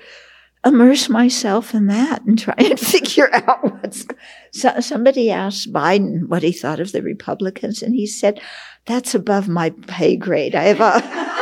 immerse 0.64 1.08
myself 1.08 1.74
in 1.74 1.86
that 1.86 2.22
and 2.22 2.38
try 2.38 2.54
and 2.58 2.78
figure 2.80 3.30
out 3.32 3.64
what's. 3.64 4.06
So, 4.52 4.80
somebody 4.80 5.30
asked 5.30 5.72
Biden 5.72 6.28
what 6.28 6.42
he 6.42 6.52
thought 6.52 6.80
of 6.80 6.92
the 6.92 7.02
Republicans, 7.02 7.82
and 7.82 7.94
he 7.94 8.06
said, 8.06 8.40
"That's 8.86 9.14
above 9.14 9.48
my 9.48 9.70
pay 9.70 10.16
grade. 10.16 10.54
I 10.54 10.64
have 10.64 10.80
a." 10.80 11.36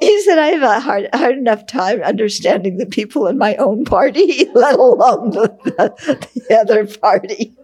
he 0.00 0.22
said, 0.22 0.38
I 0.38 0.48
have 0.48 0.62
a 0.62 0.80
hard, 0.80 1.08
hard 1.14 1.38
enough 1.38 1.66
time 1.66 2.02
understanding 2.02 2.76
the 2.76 2.86
people 2.86 3.26
in 3.26 3.38
my 3.38 3.56
own 3.56 3.84
party, 3.84 4.46
let 4.54 4.74
alone 4.74 5.30
the, 5.30 5.56
the, 5.64 6.28
the 6.48 6.58
other 6.58 6.86
party. 6.86 7.54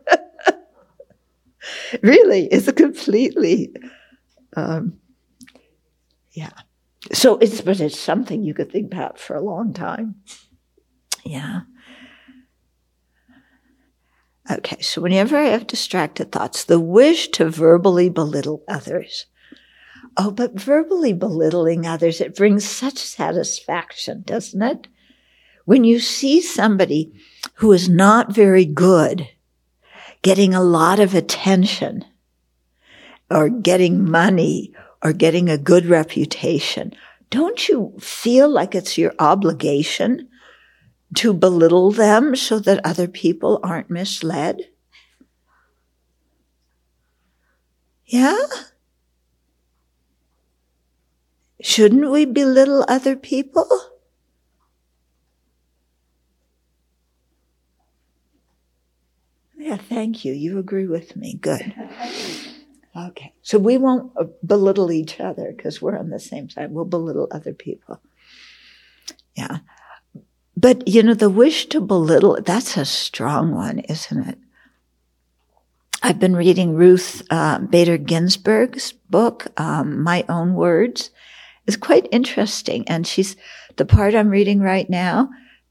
Really, 2.03 2.47
it's 2.47 2.69
a 2.69 2.73
completely, 2.73 3.75
um, 4.57 4.99
yeah. 6.33 6.51
So 7.12 7.39
it's, 7.39 7.61
but 7.61 7.81
it's 7.81 7.99
something 7.99 8.43
you 8.43 8.55
could 8.55 8.71
think 8.71 8.93
about 8.93 9.19
for 9.19 9.37
a 9.37 9.43
long 9.43 9.73
time. 9.73 10.16
Yeah. 11.25 11.62
Okay, 14.51 14.81
so 14.81 15.03
whenever 15.03 15.37
I 15.37 15.45
have 15.45 15.66
distracted 15.66 16.33
thoughts, 16.33 16.64
the 16.64 16.81
wish 16.81 17.29
to 17.29 17.51
verbally 17.51 18.09
belittle 18.09 18.62
others 18.66 19.27
Oh, 20.21 20.33
but 20.33 20.59
verbally 20.59 21.12
belittling 21.12 21.87
others, 21.87 22.21
it 22.21 22.35
brings 22.35 22.64
such 22.64 22.99
satisfaction, 22.99 24.23
doesn't 24.27 24.61
it? 24.61 24.89
When 25.64 25.85
you 25.85 26.01
see 26.01 26.41
somebody 26.41 27.12
who 27.55 27.73
is 27.73 27.89
not 27.89 28.35
very 28.35 28.64
good 28.64 29.29
getting 30.23 30.55
a 30.55 30.62
lot 30.62 31.01
of 31.01 31.14
attention 31.14 32.05
or 33.31 33.49
getting 33.49 34.09
money 34.09 34.73
or 35.03 35.12
getting 35.12 35.49
a 35.49 35.59
good 35.59 35.87
reputation, 35.87 36.93
don't 37.31 37.69
you 37.69 37.95
feel 38.01 38.49
like 38.49 38.75
it's 38.75 38.99
your 38.99 39.14
obligation 39.19 40.29
to 41.14 41.33
belittle 41.33 41.91
them 41.91 42.35
so 42.37 42.59
that 42.59 42.85
other 42.85 43.09
people 43.09 43.61
aren't 43.62 43.91
misled? 43.91 44.61
Yeah? 48.07 48.39
Shouldn't 51.61 52.11
we 52.11 52.25
belittle 52.25 52.85
other 52.89 53.16
people? 53.16 53.69
Yeah, 59.59 59.77
thank 59.99 60.24
you. 60.24 60.32
You 60.32 60.61
agree 60.61 60.86
with 60.86 61.16
me. 61.16 61.34
Good. 61.34 61.74
Okay. 62.96 63.32
So 63.42 63.59
we 63.59 63.76
won't 63.78 64.12
uh, 64.16 64.26
belittle 64.46 64.92
each 64.92 65.18
other 65.18 65.53
because 65.57 65.82
we're 65.82 65.99
on 65.99 66.11
the 66.11 66.20
same 66.20 66.49
side. 66.49 66.70
We'll 66.70 66.84
belittle 66.84 67.26
other 67.32 67.53
people. 67.53 68.01
Yeah. 69.34 69.59
But, 70.57 70.86
you 70.86 71.03
know, 71.03 71.14
the 71.14 71.28
wish 71.28 71.66
to 71.66 71.80
belittle, 71.80 72.38
that's 72.46 72.76
a 72.76 72.84
strong 72.84 73.53
one, 73.53 73.80
isn't 73.80 74.28
it? 74.28 74.38
I've 76.01 76.20
been 76.20 76.36
reading 76.36 76.74
Ruth 76.74 77.22
uh, 77.30 77.59
Bader 77.59 77.99
Ginsburg's 77.99 78.92
book, 79.11 79.49
um, 79.57 80.01
My 80.01 80.24
Own 80.28 80.55
Words, 80.55 81.11
is 81.66 81.76
quite 81.76 82.07
interesting. 82.12 82.86
And 82.86 83.05
she's 83.05 83.34
the 83.74 83.84
part 83.84 84.14
I'm 84.14 84.30
reading 84.30 84.61
right 84.61 84.88
now. 84.88 85.28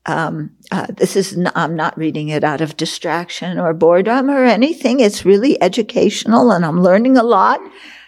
Um, 0.08 0.51
uh, 0.72 0.88
this 0.95 1.16
is 1.16 1.38
n- 1.38 1.51
I'm 1.55 1.76
not 1.76 1.97
reading 1.97 2.30
it 2.30 2.43
out 2.43 2.62
of 2.62 2.78
distraction 2.78 3.60
or 3.60 3.74
boredom 3.74 4.30
or 4.30 4.43
anything. 4.43 4.99
It's 4.99 5.26
really 5.26 5.62
educational, 5.62 6.51
and 6.51 6.66
I'm 6.66 6.82
learning 6.82 7.18
a 7.18 7.24
lot, 7.24 7.60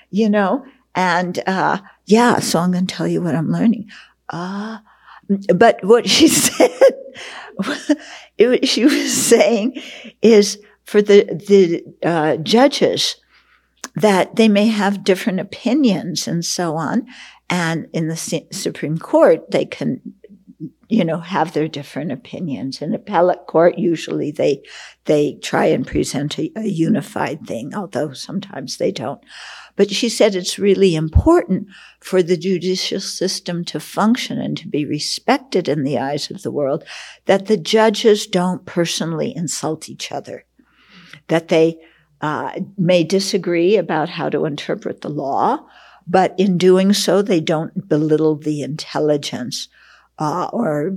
you 0.10 0.30
know. 0.30 0.66
And 0.96 1.42
uh, 1.46 1.80
yeah, 2.06 2.40
so 2.40 2.60
I'm 2.60 2.72
going 2.72 2.88
to 2.88 2.96
tell 2.96 3.08
you 3.08 3.22
what 3.22 3.36
I'm 3.36 3.52
learning. 3.52 3.90
Uh, 4.30 4.80
but 5.56 5.84
what 5.84 6.08
she 6.10 6.28
said, 6.30 6.72
it, 8.38 8.68
she 8.68 8.86
was 8.86 9.14
saying, 9.14 9.82
is 10.22 10.60
for 10.86 11.02
the 11.02 11.24
the 11.48 11.84
uh, 12.08 12.38
judges 12.38 13.18
that 13.96 14.36
they 14.36 14.48
may 14.48 14.68
have 14.68 15.04
different 15.04 15.40
opinions 15.40 16.28
and 16.28 16.46
so 16.46 16.76
on, 16.76 17.06
and 17.50 17.88
in 17.94 18.08
the 18.08 18.16
Supreme 18.52 18.98
Court, 18.98 19.52
they 19.52 19.66
can, 19.66 20.02
you 20.90 21.06
know, 21.06 21.20
have 21.20 21.54
their 21.54 21.68
different 21.68 22.12
opinions. 22.12 22.82
In 22.82 22.94
appellate 22.94 23.48
court, 23.48 23.78
usually 23.78 24.32
they, 24.32 24.62
they 25.06 25.36
try 25.42 25.66
and 25.68 25.88
present 25.88 26.38
a, 26.38 26.52
a 26.56 26.68
unified 26.68 27.46
thing, 27.46 27.74
although 27.74 28.12
sometimes 28.12 28.78
they 28.78 28.92
don't. 28.92 29.22
But 29.78 29.92
she 29.92 30.10
said 30.10 30.36
it's 30.36 30.60
really 30.60 30.96
important 30.96 31.68
for 32.02 32.22
the 32.22 32.36
judicial 32.36 33.00
system 33.00 33.64
to 33.66 33.80
function 33.80 34.40
and 34.40 34.58
to 34.58 34.68
be 34.68 34.86
respected 34.86 35.70
in 35.70 35.84
the 35.84 35.98
eyes 35.98 36.30
of 36.30 36.42
the 36.42 36.52
world 36.52 36.84
that 37.26 37.46
the 37.46 37.58
judges 37.58 38.28
don't 38.28 38.66
personally 38.66 39.34
insult 39.34 39.88
each 39.88 40.12
other, 40.12 40.44
that 41.28 41.48
they 41.48 41.80
uh, 42.20 42.60
may 42.78 43.06
disagree 43.06 43.78
about 43.78 44.10
how 44.10 44.28
to 44.28 44.44
interpret 44.44 45.00
the 45.00 45.10
law, 45.10 45.60
but 46.06 46.36
in 46.38 46.58
doing 46.58 46.92
so, 46.92 47.22
they 47.22 47.40
don't 47.40 47.88
belittle 47.88 48.36
the 48.36 48.62
intelligence 48.62 49.70
uh, 50.20 50.50
or 50.52 50.92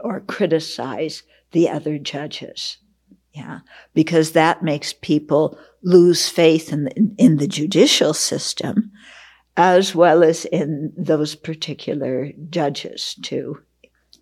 or 0.00 0.20
criticize 0.20 1.22
the 1.52 1.68
other 1.68 1.98
judges. 1.98 2.76
Yeah, 3.32 3.60
because 3.92 4.32
that 4.32 4.62
makes 4.62 4.94
people 4.94 5.58
lose 5.82 6.28
faith 6.28 6.72
in 6.72 6.84
the, 6.84 7.14
in 7.18 7.36
the 7.36 7.46
judicial 7.46 8.14
system, 8.14 8.92
as 9.56 9.94
well 9.94 10.22
as 10.22 10.46
in 10.46 10.92
those 10.96 11.34
particular 11.34 12.30
judges 12.48 13.14
too, 13.22 13.62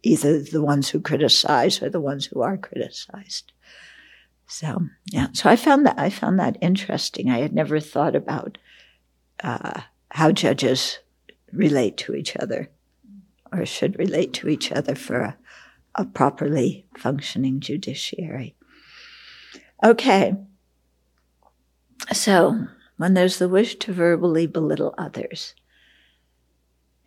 either 0.03 0.41
the 0.41 0.63
ones 0.63 0.89
who 0.89 1.01
criticize 1.01 1.81
or 1.81 1.91
the 1.91 2.01
ones 2.01 2.27
who 2.27 2.43
are 2.43 2.57
criticized. 2.57 3.53
So 4.47 4.81
yeah, 5.07 5.29
so 5.33 5.49
I 5.49 5.57
found 5.57 5.87
that 5.87 5.99
I 5.99 6.11
found 6.11 6.39
that 6.41 6.59
interesting. 6.61 7.31
I 7.31 7.39
had 7.39 7.53
never 7.53 7.79
thought 7.81 8.17
about 8.17 8.59
uh, 9.43 9.81
how 10.11 10.33
judges 10.33 10.99
relate 11.53 11.97
to 11.99 12.15
each 12.15 12.37
other 12.37 12.69
or 13.55 13.65
should 13.65 13.99
relate 13.99 14.33
to 14.35 14.49
each 14.49 14.73
other 14.73 14.95
for 14.95 15.21
a, 15.21 15.37
a 15.95 16.05
properly 16.05 16.87
functioning 16.97 17.61
judiciary. 17.61 18.55
Okay. 19.83 20.35
So, 22.13 22.67
when 22.97 23.15
there's 23.15 23.39
the 23.39 23.49
wish 23.49 23.77
to 23.77 23.93
verbally 23.93 24.47
belittle 24.47 24.95
others, 24.99 25.55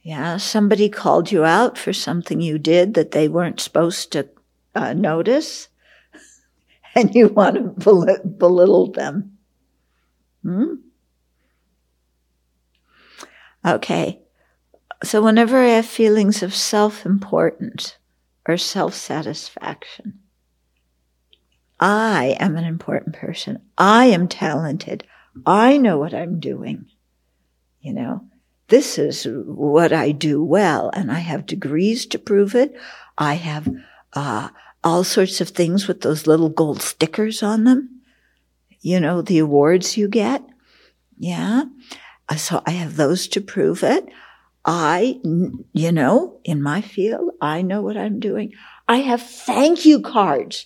yeah, 0.01 0.37
somebody 0.37 0.89
called 0.89 1.31
you 1.31 1.43
out 1.43 1.77
for 1.77 1.91
something 1.91 2.39
you 2.39 2.57
did 2.57 2.93
that 2.93 3.11
they 3.11 3.27
weren't 3.27 3.59
supposed 3.59 4.11
to 4.13 4.29
uh, 4.73 4.93
notice, 4.93 5.67
and 6.95 7.13
you 7.13 7.27
want 7.27 7.55
to 7.55 7.61
belittle 8.23 8.91
them. 8.91 9.37
Hmm? 10.43 10.75
Okay. 13.65 14.21
So 15.03 15.21
whenever 15.21 15.57
I 15.57 15.69
have 15.69 15.85
feelings 15.85 16.41
of 16.41 16.55
self 16.55 17.05
importance 17.05 17.97
or 18.47 18.57
self 18.57 18.93
satisfaction, 18.93 20.19
I 21.79 22.35
am 22.39 22.55
an 22.55 22.63
important 22.63 23.15
person. 23.15 23.61
I 23.77 24.05
am 24.05 24.27
talented. 24.27 25.03
I 25.45 25.77
know 25.77 25.99
what 25.99 26.13
I'm 26.13 26.39
doing. 26.39 26.87
You 27.81 27.93
know, 27.93 28.25
this 28.69 28.97
is 28.97 29.27
what 29.29 29.93
I 29.93 30.11
do 30.11 30.43
well, 30.43 30.89
and 30.93 31.11
I 31.11 31.19
have 31.19 31.45
degrees 31.45 32.05
to 32.07 32.19
prove 32.19 32.55
it. 32.55 32.75
I 33.17 33.35
have 33.35 33.69
uh, 34.13 34.49
all 34.83 35.03
sorts 35.03 35.39
of 35.41 35.49
things 35.49 35.87
with 35.87 36.01
those 36.01 36.27
little 36.27 36.49
gold 36.49 36.81
stickers 36.81 37.43
on 37.43 37.65
them. 37.65 38.01
You 38.81 38.99
know, 38.99 39.21
the 39.21 39.39
awards 39.39 39.95
you 39.95 40.07
get. 40.07 40.43
Yeah. 41.17 41.65
So 42.35 42.61
I 42.65 42.71
have 42.71 42.95
those 42.95 43.27
to 43.29 43.41
prove 43.41 43.83
it. 43.83 44.07
I, 44.69 45.21
you 45.71 45.93
know, 45.93 46.41
in 46.43 46.61
my 46.61 46.81
field, 46.81 47.31
I 47.39 47.61
know 47.61 47.81
what 47.81 47.95
I'm 47.95 48.19
doing. 48.19 48.51
I 48.85 48.97
have 48.97 49.21
thank 49.21 49.85
you 49.85 50.01
cards. 50.01 50.65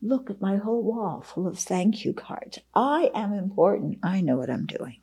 Look 0.00 0.30
at 0.30 0.40
my 0.40 0.56
whole 0.56 0.84
wall 0.84 1.22
full 1.22 1.48
of 1.48 1.58
thank 1.58 2.04
you 2.04 2.12
cards. 2.12 2.60
I 2.72 3.10
am 3.16 3.32
important. 3.32 3.98
I 4.04 4.20
know 4.20 4.36
what 4.36 4.48
I'm 4.48 4.66
doing. 4.66 4.98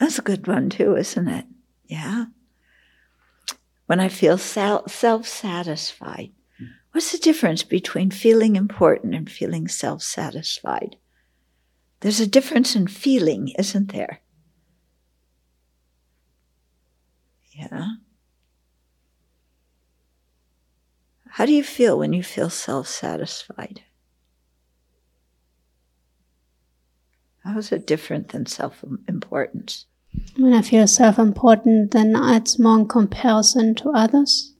That's 0.00 0.18
a 0.18 0.22
good 0.22 0.46
one, 0.46 0.70
too, 0.70 0.96
isn't 0.96 1.28
it? 1.28 1.44
Yeah. 1.86 2.26
When 3.84 4.00
I 4.00 4.08
feel 4.08 4.38
self 4.38 4.90
satisfied, 5.28 6.32
what's 6.92 7.12
the 7.12 7.18
difference 7.18 7.62
between 7.62 8.10
feeling 8.10 8.56
important 8.56 9.14
and 9.14 9.30
feeling 9.30 9.68
self 9.68 10.02
satisfied? 10.02 10.96
There's 12.04 12.20
a 12.20 12.26
difference 12.26 12.76
in 12.76 12.86
feeling, 12.86 13.48
isn't 13.58 13.94
there? 13.94 14.20
Yeah. 17.52 17.92
How 21.26 21.46
do 21.46 21.52
you 21.54 21.64
feel 21.64 21.98
when 21.98 22.12
you 22.12 22.22
feel 22.22 22.50
self 22.50 22.88
satisfied? 22.88 23.84
How 27.42 27.56
is 27.56 27.72
it 27.72 27.86
different 27.86 28.28
than 28.28 28.44
self 28.44 28.84
importance? 29.08 29.86
When 30.36 30.52
I 30.52 30.60
feel 30.60 30.86
self 30.86 31.18
important, 31.18 31.92
then 31.92 32.14
it's 32.16 32.58
more 32.58 32.80
in 32.80 32.86
comparison 32.86 33.74
to 33.76 33.92
others. 33.92 34.53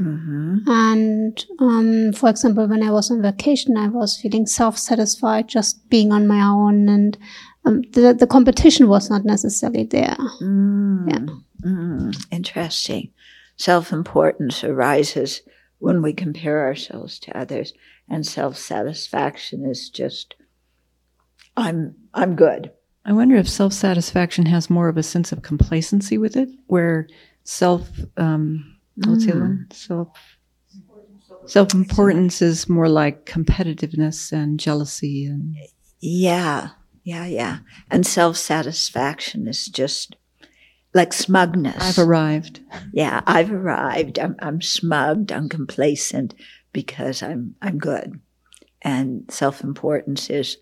Mm-hmm. 0.00 0.58
And 0.66 1.44
um, 1.58 2.12
for 2.12 2.30
example, 2.30 2.66
when 2.66 2.82
I 2.82 2.90
was 2.90 3.10
on 3.10 3.22
vacation, 3.22 3.76
I 3.76 3.88
was 3.88 4.18
feeling 4.20 4.46
self 4.46 4.78
satisfied 4.78 5.48
just 5.48 5.88
being 5.90 6.12
on 6.12 6.26
my 6.26 6.42
own, 6.42 6.88
and 6.88 7.18
um, 7.64 7.82
the, 7.92 8.14
the 8.14 8.26
competition 8.26 8.88
was 8.88 9.10
not 9.10 9.24
necessarily 9.24 9.84
there. 9.84 10.16
Mm. 10.40 11.10
Yeah. 11.10 11.68
Mm. 11.68 12.26
Interesting. 12.30 13.10
Self 13.56 13.92
importance 13.92 14.64
arises 14.64 15.42
when 15.78 16.02
we 16.02 16.12
compare 16.12 16.60
ourselves 16.60 17.18
to 17.20 17.38
others, 17.38 17.72
and 18.08 18.26
self 18.26 18.56
satisfaction 18.56 19.66
is 19.66 19.90
just 19.90 20.34
I'm 21.56 21.94
I'm 22.14 22.36
good. 22.36 22.70
I 23.04 23.12
wonder 23.12 23.36
if 23.36 23.48
self 23.48 23.72
satisfaction 23.72 24.46
has 24.46 24.70
more 24.70 24.88
of 24.88 24.96
a 24.96 25.02
sense 25.02 25.32
of 25.32 25.42
complacency 25.42 26.16
with 26.18 26.36
it, 26.36 26.48
where 26.66 27.06
self 27.44 27.88
um, 28.16 28.76
what's 29.06 29.26
the 29.26 29.32
other 29.32 29.40
one? 29.40 29.66
Mm. 29.68 29.72
Self 29.72 30.08
self 31.46 31.74
importance 31.74 32.42
is 32.42 32.68
more 32.68 32.88
like 32.88 33.26
competitiveness 33.26 34.32
and 34.32 34.60
jealousy 34.60 35.26
and 35.26 35.56
yeah, 36.00 36.70
yeah, 37.04 37.26
yeah. 37.26 37.58
And 37.90 38.06
self 38.06 38.36
satisfaction 38.36 39.46
is 39.46 39.66
just 39.66 40.16
like 40.94 41.12
smugness. 41.12 41.98
I've 41.98 42.04
arrived. 42.04 42.60
Yeah, 42.92 43.20
I've 43.26 43.52
arrived. 43.52 44.18
I'm 44.18 44.36
I'm 44.40 44.60
smugged. 44.60 45.32
I'm 45.32 45.48
complacent 45.48 46.34
because 46.72 47.22
I'm 47.22 47.54
I'm 47.62 47.78
good. 47.78 48.20
And 48.82 49.30
self 49.30 49.62
importance 49.62 50.30
is 50.30 50.56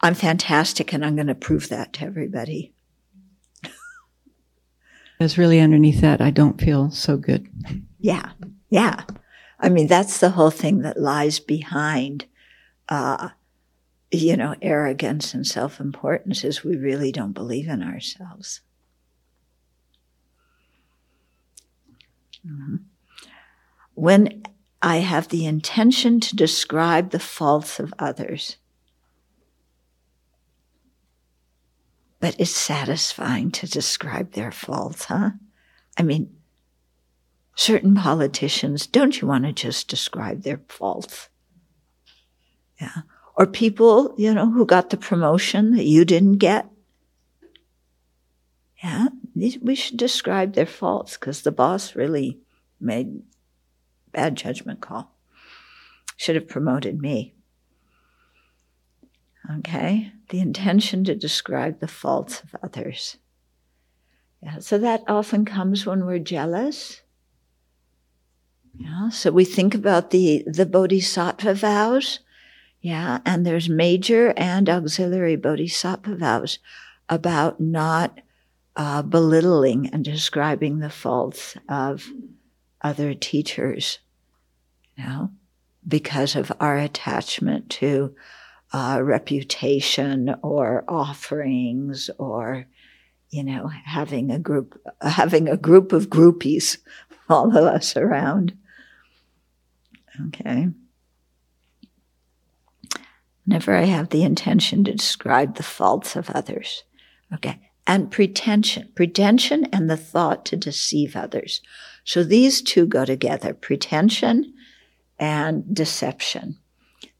I'm 0.00 0.14
fantastic 0.14 0.92
and 0.92 1.04
I'm 1.04 1.14
going 1.14 1.26
to 1.26 1.34
prove 1.34 1.68
that 1.70 1.94
to 1.94 2.04
everybody. 2.04 2.72
It's 5.18 5.38
really 5.38 5.60
underneath 5.60 6.00
that, 6.02 6.20
I 6.20 6.30
don't 6.30 6.60
feel 6.60 6.90
so 6.90 7.16
good. 7.16 7.48
Yeah, 7.98 8.30
yeah. 8.68 9.04
I 9.58 9.68
mean, 9.70 9.86
that's 9.86 10.20
the 10.20 10.30
whole 10.30 10.50
thing 10.50 10.82
that 10.82 11.00
lies 11.00 11.40
behind, 11.40 12.26
uh, 12.88 13.30
you 14.10 14.36
know, 14.36 14.54
arrogance 14.60 15.32
and 15.32 15.46
self 15.46 15.80
importance 15.80 16.44
is 16.44 16.62
we 16.62 16.76
really 16.76 17.10
don't 17.12 17.32
believe 17.32 17.68
in 17.68 17.82
ourselves. 17.82 18.60
Mm-hmm. 22.46 22.76
When 23.94 24.42
I 24.82 24.98
have 24.98 25.28
the 25.28 25.46
intention 25.46 26.20
to 26.20 26.36
describe 26.36 27.10
the 27.10 27.18
faults 27.18 27.80
of 27.80 27.94
others, 27.98 28.58
But 32.26 32.40
it's 32.40 32.50
satisfying 32.50 33.52
to 33.52 33.68
describe 33.68 34.32
their 34.32 34.50
faults, 34.50 35.04
huh? 35.04 35.30
I 35.96 36.02
mean, 36.02 36.34
certain 37.54 37.94
politicians, 37.94 38.88
don't 38.88 39.20
you 39.20 39.28
want 39.28 39.44
to 39.44 39.52
just 39.52 39.86
describe 39.86 40.42
their 40.42 40.60
faults? 40.66 41.28
Yeah. 42.80 43.02
Or 43.36 43.46
people, 43.46 44.12
you 44.18 44.34
know, 44.34 44.50
who 44.50 44.66
got 44.66 44.90
the 44.90 44.96
promotion 44.96 45.76
that 45.76 45.84
you 45.84 46.04
didn't 46.04 46.38
get. 46.38 46.68
Yeah. 48.82 49.06
We 49.36 49.76
should 49.76 49.96
describe 49.96 50.54
their 50.54 50.66
faults 50.66 51.16
because 51.16 51.42
the 51.42 51.52
boss 51.52 51.94
really 51.94 52.40
made 52.80 53.22
bad 54.10 54.34
judgment 54.34 54.80
call. 54.80 55.14
Should 56.16 56.34
have 56.34 56.48
promoted 56.48 57.00
me. 57.00 57.35
Okay? 59.58 60.12
The 60.30 60.40
intention 60.40 61.04
to 61.04 61.14
describe 61.14 61.80
the 61.80 61.88
faults 61.88 62.42
of 62.42 62.56
others. 62.62 63.16
Yeah, 64.42 64.58
so 64.58 64.78
that 64.78 65.02
often 65.08 65.44
comes 65.44 65.86
when 65.86 66.04
we're 66.04 66.18
jealous. 66.18 67.02
Yeah, 68.78 69.08
so 69.08 69.30
we 69.30 69.44
think 69.44 69.74
about 69.74 70.10
the, 70.10 70.44
the 70.46 70.66
bodhisattva 70.66 71.54
vows. 71.54 72.20
Yeah, 72.80 73.20
and 73.24 73.46
there's 73.46 73.68
major 73.68 74.34
and 74.36 74.68
auxiliary 74.68 75.36
bodhisattva 75.36 76.16
vows 76.16 76.58
about 77.08 77.60
not 77.60 78.20
uh, 78.76 79.02
belittling 79.02 79.88
and 79.88 80.04
describing 80.04 80.78
the 80.78 80.90
faults 80.90 81.56
of 81.68 82.08
other 82.82 83.14
teachers, 83.14 84.00
you 84.96 85.04
know, 85.04 85.30
because 85.88 86.36
of 86.36 86.52
our 86.60 86.76
attachment 86.76 87.70
to 87.70 88.14
uh, 88.76 89.00
reputation 89.02 90.34
or 90.42 90.84
offerings 90.86 92.10
or 92.18 92.66
you 93.30 93.42
know 93.42 93.68
having 93.84 94.30
a 94.30 94.38
group 94.38 94.80
having 95.00 95.48
a 95.48 95.56
group 95.56 95.92
of 95.92 96.10
groupies 96.10 96.78
follow 97.28 97.64
us 97.64 97.96
around 97.96 98.56
okay 100.26 100.68
Whenever 103.46 103.76
I 103.76 103.84
have 103.84 104.08
the 104.08 104.24
intention 104.24 104.82
to 104.84 104.92
describe 104.92 105.54
the 105.54 105.62
faults 105.62 106.16
of 106.16 106.30
others. 106.30 106.82
Okay. 107.32 107.60
And 107.86 108.10
pretension, 108.10 108.90
pretension 108.96 109.66
and 109.66 109.88
the 109.88 109.96
thought 109.96 110.44
to 110.46 110.56
deceive 110.56 111.14
others. 111.14 111.60
So 112.02 112.24
these 112.24 112.60
two 112.60 112.86
go 112.86 113.04
together, 113.04 113.54
pretension 113.54 114.52
and 115.18 115.72
deception. 115.72 116.58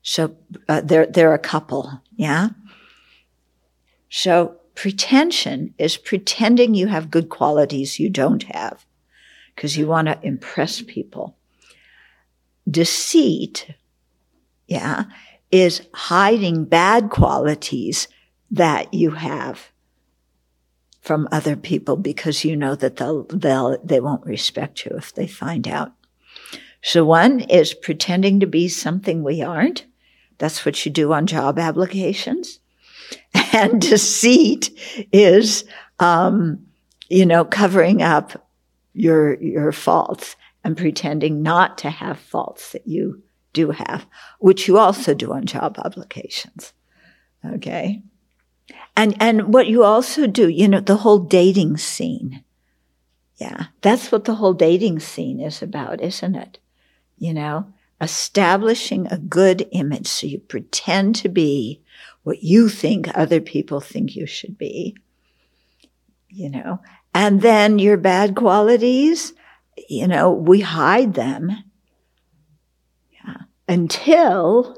So 0.09 0.37
uh, 0.69 0.83
they're, 0.83 1.07
they're 1.07 1.35
a 1.35 1.39
couple, 1.39 2.01
yeah? 2.15 2.51
So 4.09 4.61
pretension 4.77 5.75
is 5.79 5.97
pretending 5.97 6.75
you 6.75 6.87
have 6.87 7.11
good 7.11 7.29
qualities 7.29 7.99
you 7.99 8.09
don't 8.09 8.45
have 8.45 8.87
because 9.53 9.77
you 9.77 9.89
want 9.89 10.07
to 10.07 10.21
impress 10.23 10.81
people. 10.81 11.37
Deceit, 12.71 13.75
yeah, 14.69 15.07
is 15.51 15.89
hiding 15.93 16.67
bad 16.67 17.11
qualities 17.11 18.07
that 18.49 18.95
you 18.95 19.11
have 19.11 19.73
from 21.01 21.27
other 21.33 21.57
people 21.57 21.97
because 21.97 22.45
you 22.45 22.55
know 22.55 22.77
that 22.77 22.95
they'll, 22.95 23.25
they'll, 23.25 23.77
they 23.83 23.99
won't 23.99 24.25
respect 24.25 24.85
you 24.85 24.93
if 24.97 25.13
they 25.13 25.27
find 25.27 25.67
out. 25.67 25.95
So 26.81 27.05
one 27.05 27.41
is 27.41 27.75
pretending 27.75 28.39
to 28.39 28.47
be 28.47 28.69
something 28.69 29.25
we 29.25 29.43
aren't. 29.43 29.85
That's 30.39 30.65
what 30.65 30.85
you 30.85 30.93
do 30.93 31.13
on 31.13 31.27
job 31.27 31.59
applications. 31.59 32.61
And 33.53 33.81
deceit 33.81 34.71
is, 35.13 35.65
um, 35.99 36.67
you 37.09 37.25
know, 37.25 37.45
covering 37.45 38.03
up 38.03 38.51
your, 38.93 39.41
your 39.43 39.73
faults 39.73 40.37
and 40.63 40.77
pretending 40.77 41.43
not 41.43 41.79
to 41.79 41.91
have 41.91 42.19
faults 42.19 42.73
that 42.73 42.87
you 42.87 43.23
do 43.53 43.71
have, 43.71 44.07
which 44.41 44.69
you 44.69 44.79
also 44.79 45.15
do 45.15 45.33
on 45.33 45.47
job 45.47 45.79
applications. 45.83 46.75
Okay. 47.45 48.03
And, 48.97 49.17
and 49.21 49.55
what 49.55 49.69
you 49.69 49.85
also 49.85 50.27
do, 50.27 50.49
you 50.49 50.69
know, 50.69 50.81
the 50.81 50.99
whole 50.99 51.21
dating 51.21 51.77
scene. 51.79 52.43
Yeah. 53.37 53.67
That's 53.81 54.11
what 54.11 54.25
the 54.25 54.35
whole 54.35 54.55
dating 54.55 55.01
scene 55.01 55.41
is 55.41 55.63
about, 55.63 56.01
isn't 56.01 56.35
it? 56.35 56.59
You 57.19 57.33
know, 57.33 57.73
establishing 58.01 59.07
a 59.07 59.19
good 59.19 59.69
image. 59.73 60.07
So 60.07 60.27
you 60.27 60.39
pretend 60.39 61.17
to 61.17 61.29
be 61.29 61.83
what 62.23 62.43
you 62.43 62.69
think 62.69 63.09
other 63.15 63.41
people 63.41 63.81
think 63.81 64.17
you 64.17 64.27
should 64.27 64.59
be, 64.59 64.97
you 66.29 66.51
know, 66.51 66.81
and 67.15 67.41
then 67.41 67.79
your 67.79 67.97
bad 67.97 68.35
qualities, 68.35 69.33
you 69.89 70.07
know, 70.07 70.33
we 70.33 70.61
hide 70.61 71.15
them 71.15 71.51
yeah, 73.13 73.37
until 73.69 74.77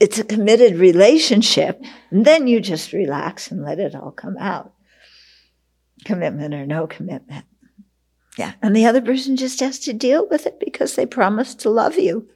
it's 0.00 0.18
a 0.18 0.24
committed 0.24 0.76
relationship. 0.76 1.80
And 2.10 2.24
then 2.24 2.48
you 2.48 2.60
just 2.60 2.92
relax 2.92 3.52
and 3.52 3.62
let 3.62 3.78
it 3.78 3.94
all 3.94 4.10
come 4.10 4.36
out. 4.36 4.72
Commitment 6.04 6.54
or 6.54 6.66
no 6.66 6.88
commitment. 6.88 7.44
Yeah. 8.38 8.52
And 8.62 8.74
the 8.74 8.86
other 8.86 9.00
person 9.00 9.36
just 9.36 9.60
has 9.60 9.78
to 9.80 9.92
deal 9.92 10.26
with 10.28 10.46
it 10.46 10.58
because 10.58 10.94
they 10.94 11.06
promised 11.06 11.60
to 11.60 11.70
love 11.70 11.98
you. 11.98 12.28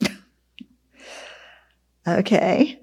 Okay. 2.04 2.80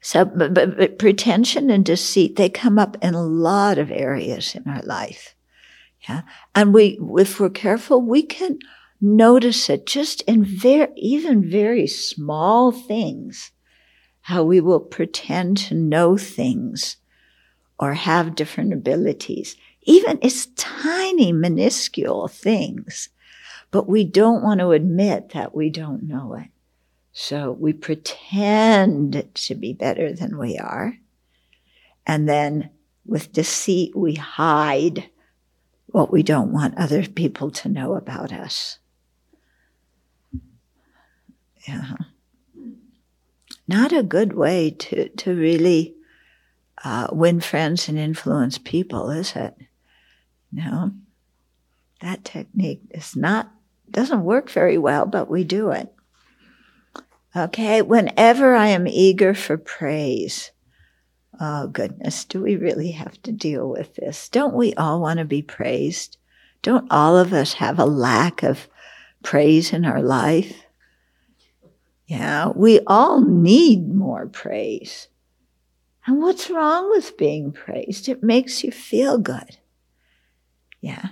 So, 0.00 0.24
but, 0.26 0.52
but, 0.52 0.76
but, 0.76 0.98
pretension 0.98 1.70
and 1.70 1.82
deceit, 1.82 2.36
they 2.36 2.50
come 2.50 2.78
up 2.78 2.96
in 3.02 3.14
a 3.14 3.22
lot 3.22 3.78
of 3.78 3.90
areas 3.90 4.54
in 4.54 4.66
our 4.66 4.82
life. 4.82 5.34
Yeah. 6.06 6.22
And 6.54 6.74
we, 6.74 6.98
if 7.16 7.40
we're 7.40 7.48
careful, 7.48 8.02
we 8.02 8.22
can 8.22 8.58
notice 9.00 9.70
it 9.70 9.86
just 9.86 10.20
in 10.22 10.44
very, 10.44 10.88
even 10.96 11.50
very 11.50 11.86
small 11.86 12.70
things, 12.70 13.50
how 14.24 14.42
we 14.42 14.58
will 14.58 14.80
pretend 14.80 15.54
to 15.54 15.74
know 15.74 16.16
things 16.16 16.96
or 17.78 17.92
have 17.92 18.34
different 18.34 18.72
abilities. 18.72 19.54
Even 19.82 20.18
it's 20.22 20.46
tiny, 20.56 21.30
minuscule 21.30 22.26
things, 22.28 23.10
but 23.70 23.86
we 23.86 24.02
don't 24.02 24.42
want 24.42 24.60
to 24.60 24.70
admit 24.70 25.30
that 25.34 25.54
we 25.54 25.68
don't 25.68 26.04
know 26.04 26.32
it. 26.40 26.48
So 27.12 27.52
we 27.52 27.74
pretend 27.74 29.28
to 29.34 29.54
be 29.54 29.74
better 29.74 30.10
than 30.10 30.38
we 30.38 30.56
are. 30.56 30.96
And 32.06 32.26
then 32.26 32.70
with 33.04 33.30
deceit, 33.30 33.94
we 33.94 34.14
hide 34.14 35.10
what 35.88 36.10
we 36.10 36.22
don't 36.22 36.50
want 36.50 36.78
other 36.78 37.06
people 37.06 37.50
to 37.50 37.68
know 37.68 37.94
about 37.94 38.32
us. 38.32 38.78
Yeah. 41.68 41.96
Not 43.66 43.92
a 43.92 44.02
good 44.02 44.34
way 44.34 44.70
to, 44.70 45.08
to 45.08 45.34
really 45.34 45.94
uh, 46.84 47.08
win 47.12 47.40
friends 47.40 47.88
and 47.88 47.98
influence 47.98 48.58
people, 48.58 49.10
is 49.10 49.34
it? 49.34 49.54
No. 50.52 50.92
That 52.00 52.24
technique 52.24 52.82
is 52.90 53.16
not, 53.16 53.50
doesn't 53.90 54.24
work 54.24 54.50
very 54.50 54.76
well, 54.76 55.06
but 55.06 55.30
we 55.30 55.44
do 55.44 55.70
it. 55.70 55.92
Okay, 57.36 57.82
whenever 57.82 58.54
I 58.54 58.68
am 58.68 58.86
eager 58.86 59.34
for 59.34 59.56
praise, 59.56 60.52
oh 61.40 61.66
goodness, 61.66 62.24
do 62.24 62.42
we 62.42 62.56
really 62.56 62.92
have 62.92 63.20
to 63.22 63.32
deal 63.32 63.68
with 63.68 63.94
this? 63.96 64.28
Don't 64.28 64.54
we 64.54 64.74
all 64.74 65.00
want 65.00 65.18
to 65.18 65.24
be 65.24 65.42
praised? 65.42 66.18
Don't 66.62 66.86
all 66.90 67.16
of 67.16 67.32
us 67.32 67.54
have 67.54 67.78
a 67.78 67.86
lack 67.86 68.42
of 68.42 68.68
praise 69.22 69.72
in 69.72 69.84
our 69.84 70.02
life? 70.02 70.63
Yeah, 72.06 72.52
we 72.54 72.80
all 72.86 73.20
need 73.20 73.88
more 73.88 74.26
praise. 74.26 75.08
And 76.06 76.20
what's 76.20 76.50
wrong 76.50 76.90
with 76.90 77.16
being 77.16 77.52
praised? 77.52 78.08
It 78.08 78.22
makes 78.22 78.62
you 78.62 78.70
feel 78.70 79.16
good. 79.16 79.58
Yeah. 80.80 81.08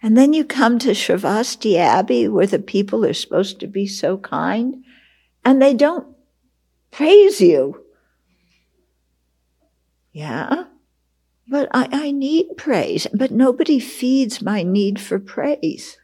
And 0.00 0.16
then 0.16 0.32
you 0.32 0.44
come 0.44 0.78
to 0.80 0.90
Sravasti 0.90 1.76
Abbey 1.76 2.28
where 2.28 2.46
the 2.46 2.60
people 2.60 3.04
are 3.04 3.12
supposed 3.12 3.58
to 3.60 3.66
be 3.66 3.86
so 3.88 4.18
kind 4.18 4.84
and 5.44 5.60
they 5.60 5.74
don't 5.74 6.06
praise 6.92 7.40
you. 7.40 7.82
Yeah, 10.12 10.64
but 11.48 11.68
I, 11.72 11.88
I 11.92 12.10
need 12.10 12.56
praise, 12.56 13.06
but 13.12 13.30
nobody 13.30 13.78
feeds 13.78 14.40
my 14.40 14.62
need 14.62 15.00
for 15.00 15.18
praise. 15.18 15.98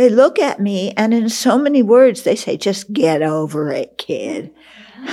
They 0.00 0.08
look 0.08 0.38
at 0.38 0.60
me 0.60 0.94
and 0.96 1.12
in 1.12 1.28
so 1.28 1.58
many 1.58 1.82
words 1.82 2.22
they 2.22 2.34
say, 2.34 2.56
just 2.56 2.90
get 2.90 3.20
over 3.20 3.70
it, 3.70 3.98
kid. 3.98 4.50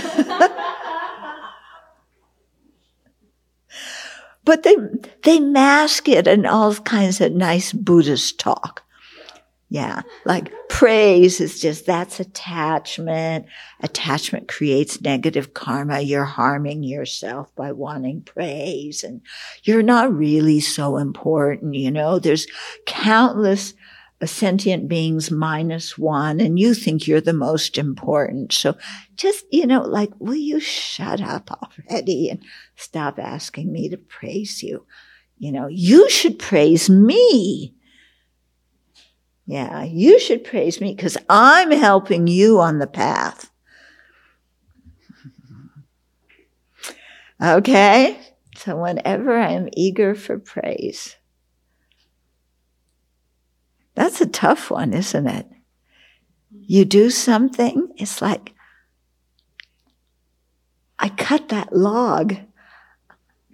but 4.45 4.63
they, 4.63 4.77
they 5.23 5.41
mask 5.41 6.07
it 6.07 6.25
in 6.25 6.45
all 6.45 6.73
kinds 6.73 7.19
of 7.19 7.33
nice 7.33 7.73
Buddhist 7.73 8.39
talk. 8.39 8.83
Yeah. 9.67 10.03
Like 10.23 10.53
praise 10.69 11.41
is 11.41 11.59
just, 11.59 11.85
that's 11.85 12.21
attachment. 12.21 13.45
Attachment 13.81 14.47
creates 14.47 15.01
negative 15.01 15.53
karma. 15.53 15.99
You're 15.99 16.23
harming 16.23 16.83
yourself 16.83 17.53
by 17.57 17.73
wanting 17.73 18.21
praise 18.21 19.03
and 19.03 19.19
you're 19.63 19.83
not 19.83 20.15
really 20.15 20.61
so 20.61 20.95
important. 20.95 21.75
You 21.75 21.91
know, 21.91 22.19
there's 22.19 22.47
countless 22.85 23.73
sentient 24.25 24.87
beings 24.87 25.29
minus 25.29 25.97
one 25.97 26.39
and 26.39 26.57
you 26.57 26.73
think 26.73 27.05
you're 27.05 27.21
the 27.21 27.33
most 27.33 27.77
important. 27.77 28.51
So 28.51 28.75
just, 29.15 29.45
you 29.51 29.67
know, 29.67 29.81
like, 29.81 30.11
will 30.17 30.35
you 30.35 30.59
shut 30.59 31.21
up 31.21 31.51
already 31.51 32.29
and 32.29 32.43
stop 32.75 33.19
asking 33.19 33.71
me 33.71 33.89
to 33.89 33.97
praise 33.97 34.63
you? 34.63 34.87
You 35.37 35.51
know, 35.51 35.67
you 35.67 36.09
should 36.09 36.39
praise 36.39 36.89
me. 36.89 37.75
Yeah, 39.45 39.83
you 39.83 40.19
should 40.19 40.43
praise 40.43 40.81
me 40.81 40.95
because 40.95 41.15
I'm 41.29 41.71
helping 41.71 42.25
you 42.25 42.59
on 42.59 42.79
the 42.79 42.87
path. 42.87 43.51
okay? 47.41 48.19
So 48.55 48.77
whenever 48.77 49.37
I 49.37 49.51
am 49.51 49.69
eager 49.73 50.15
for 50.15 50.39
praise, 50.39 51.16
that's 53.97 54.21
a 54.21 54.27
tough 54.27 54.71
one, 54.71 54.93
isn't 54.93 55.27
it? 55.27 55.47
You 56.51 56.85
do 56.85 57.09
something, 57.09 57.89
it's 57.97 58.21
like, 58.21 58.53
I 60.97 61.09
cut 61.09 61.49
that 61.49 61.75
log 61.75 62.37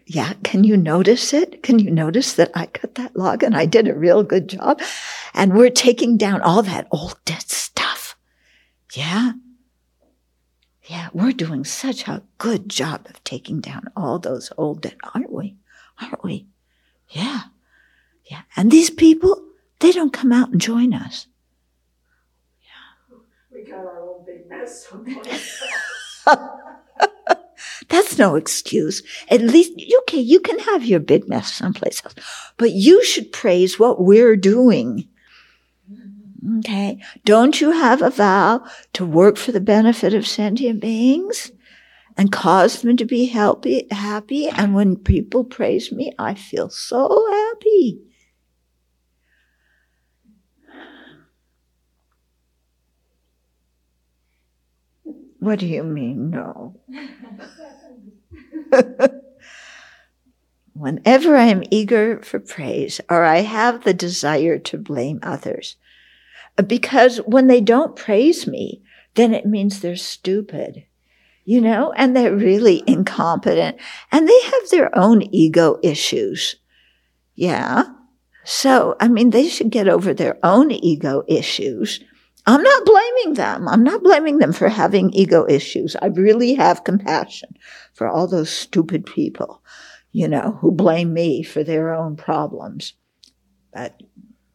yeah, 0.05 0.33
can 0.43 0.63
you 0.63 0.75
notice 0.75 1.33
it? 1.33 1.63
Can 1.63 1.79
you 1.79 1.89
notice 1.89 2.33
that 2.33 2.51
I 2.53 2.65
cut 2.65 2.95
that 2.95 3.15
log 3.15 3.43
and 3.43 3.55
I 3.55 3.65
did 3.65 3.87
a 3.87 3.95
real 3.95 4.23
good 4.23 4.49
job? 4.49 4.81
And 5.33 5.53
we're 5.53 5.69
taking 5.69 6.17
down 6.17 6.41
all 6.41 6.61
that 6.63 6.87
old 6.91 7.17
dead 7.25 7.49
stuff. 7.49 8.17
Yeah. 8.93 9.33
Yeah, 10.85 11.09
we're 11.13 11.31
doing 11.31 11.63
such 11.63 12.07
a 12.07 12.23
good 12.37 12.67
job 12.67 13.07
of 13.09 13.23
taking 13.23 13.61
down 13.61 13.85
all 13.95 14.19
those 14.19 14.51
old 14.57 14.81
dead, 14.81 14.97
aren't 15.13 15.31
we? 15.31 15.55
Aren't 16.01 16.23
we? 16.23 16.47
Yeah. 17.09 17.43
Yeah. 18.29 18.41
And 18.57 18.69
these 18.69 18.89
people, 18.89 19.41
they 19.83 19.91
don't 19.91 20.13
come 20.13 20.31
out 20.31 20.49
and 20.49 20.61
join 20.61 20.93
us. 20.93 21.27
Yeah. 22.61 23.17
We 23.51 23.69
got 23.69 23.79
our 23.79 24.01
own 24.01 24.25
big 24.25 24.49
mess 24.49 24.87
That's 27.89 28.17
no 28.17 28.37
excuse. 28.37 29.03
At 29.29 29.41
least, 29.41 29.73
okay, 30.03 30.19
you 30.19 30.39
can 30.39 30.57
have 30.59 30.85
your 30.85 31.01
big 31.01 31.27
mess 31.27 31.53
someplace 31.53 32.01
else, 32.05 32.15
but 32.55 32.71
you 32.71 33.03
should 33.03 33.33
praise 33.33 33.77
what 33.77 34.01
we're 34.01 34.37
doing. 34.37 35.09
Okay. 36.59 37.01
Don't 37.25 37.59
you 37.59 37.71
have 37.71 38.01
a 38.01 38.09
vow 38.09 38.65
to 38.93 39.05
work 39.05 39.35
for 39.35 39.51
the 39.51 39.59
benefit 39.59 40.13
of 40.13 40.25
sentient 40.25 40.79
beings 40.79 41.51
and 42.15 42.31
cause 42.31 42.81
them 42.81 42.95
to 42.95 43.05
be 43.05 43.25
happy, 43.25 43.85
happy? 43.91 44.47
And 44.47 44.73
when 44.73 44.95
people 44.95 45.43
praise 45.43 45.91
me, 45.91 46.13
I 46.17 46.35
feel 46.35 46.69
so 46.69 47.27
happy. 47.31 48.12
What 55.43 55.59
do 55.59 55.67
you 55.67 55.83
mean, 55.83 56.29
no? 56.29 56.79
Whenever 60.73 61.35
I 61.35 61.47
am 61.47 61.63
eager 61.69 62.21
for 62.21 62.39
praise 62.39 63.01
or 63.09 63.25
I 63.25 63.39
have 63.39 63.83
the 63.83 63.93
desire 63.93 64.57
to 64.59 64.77
blame 64.77 65.19
others, 65.21 65.75
because 66.65 67.17
when 67.17 67.47
they 67.47 67.59
don't 67.59 67.93
praise 67.93 68.47
me, 68.47 68.83
then 69.15 69.33
it 69.33 69.45
means 69.45 69.81
they're 69.81 69.97
stupid, 69.97 70.85
you 71.43 71.59
know, 71.59 71.91
and 71.97 72.15
they're 72.15 72.33
really 72.33 72.81
incompetent 72.87 73.75
and 74.13 74.25
they 74.25 74.41
have 74.43 74.69
their 74.71 74.97
own 74.97 75.23
ego 75.35 75.77
issues. 75.83 76.55
Yeah. 77.35 77.83
So, 78.45 78.95
I 79.01 79.09
mean, 79.09 79.31
they 79.31 79.49
should 79.49 79.71
get 79.71 79.89
over 79.89 80.13
their 80.13 80.37
own 80.41 80.71
ego 80.71 81.25
issues 81.27 81.99
I'm 82.45 82.61
not 82.61 82.85
blaming 82.85 83.35
them. 83.35 83.67
I'm 83.67 83.83
not 83.83 84.03
blaming 84.03 84.39
them 84.39 84.51
for 84.51 84.67
having 84.67 85.13
ego 85.13 85.45
issues. 85.47 85.95
I 86.01 86.07
really 86.07 86.55
have 86.55 86.83
compassion 86.83 87.55
for 87.93 88.07
all 88.07 88.27
those 88.27 88.49
stupid 88.49 89.05
people, 89.05 89.63
you 90.11 90.27
know, 90.27 90.57
who 90.59 90.71
blame 90.71 91.13
me 91.13 91.43
for 91.43 91.63
their 91.63 91.93
own 91.93 92.17
problems. 92.17 92.93
But 93.73 94.01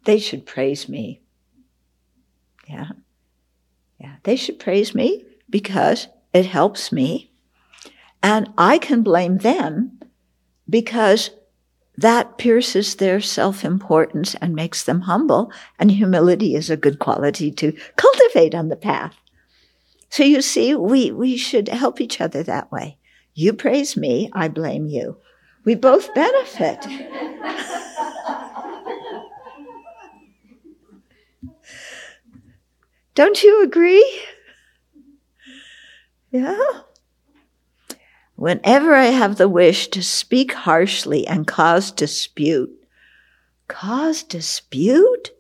they 0.05 0.19
should 0.19 0.45
praise 0.45 0.89
me. 0.89 1.23
Yeah. 2.69 2.91
Yeah. 3.99 4.17
They 4.23 4.37
should 4.37 4.59
praise 4.59 4.95
me 4.95 5.25
because 5.49 6.09
it 6.35 6.45
helps 6.47 6.93
me. 6.93 7.33
And 8.23 8.53
I 8.59 8.79
can 8.79 9.03
blame 9.03 9.39
them 9.39 9.99
because 10.69 11.31
that 11.99 12.39
pierces 12.39 12.95
their 12.95 13.21
self-importance 13.21 14.37
and 14.37 14.55
makes 14.55 14.85
them 14.85 15.01
humble. 15.03 15.53
And 15.81 15.91
humility 15.91 16.55
is 16.55 16.71
a 16.71 16.77
good 16.77 17.01
quality 17.01 17.51
to 17.53 17.73
cultivate 17.97 18.55
on 18.55 18.69
the 18.69 18.77
path. 18.77 19.17
So 20.09 20.23
you 20.23 20.41
see, 20.41 20.77
we, 20.77 21.11
we 21.11 21.37
should 21.37 21.69
help 21.69 22.01
each 22.01 22.21
other 22.21 22.45
that 22.45 22.71
way. 22.71 22.99
You 23.35 23.53
praise 23.53 23.97
me, 23.97 24.31
I 24.33 24.47
blame 24.47 24.87
you. 24.87 25.19
We 25.65 25.75
both 25.75 26.15
benefit. 26.15 26.87
Don't 33.17 33.43
you 33.43 33.65
agree? 33.65 34.23
Yeah. 36.31 36.57
Whenever 38.39 38.95
I 38.95 39.07
have 39.07 39.37
the 39.37 39.49
wish 39.49 39.89
to 39.89 40.01
speak 40.01 40.53
harshly 40.53 41.27
and 41.27 41.45
cause 41.45 41.91
dispute, 41.91 42.71
cause 43.67 44.23
dispute? 44.23 45.33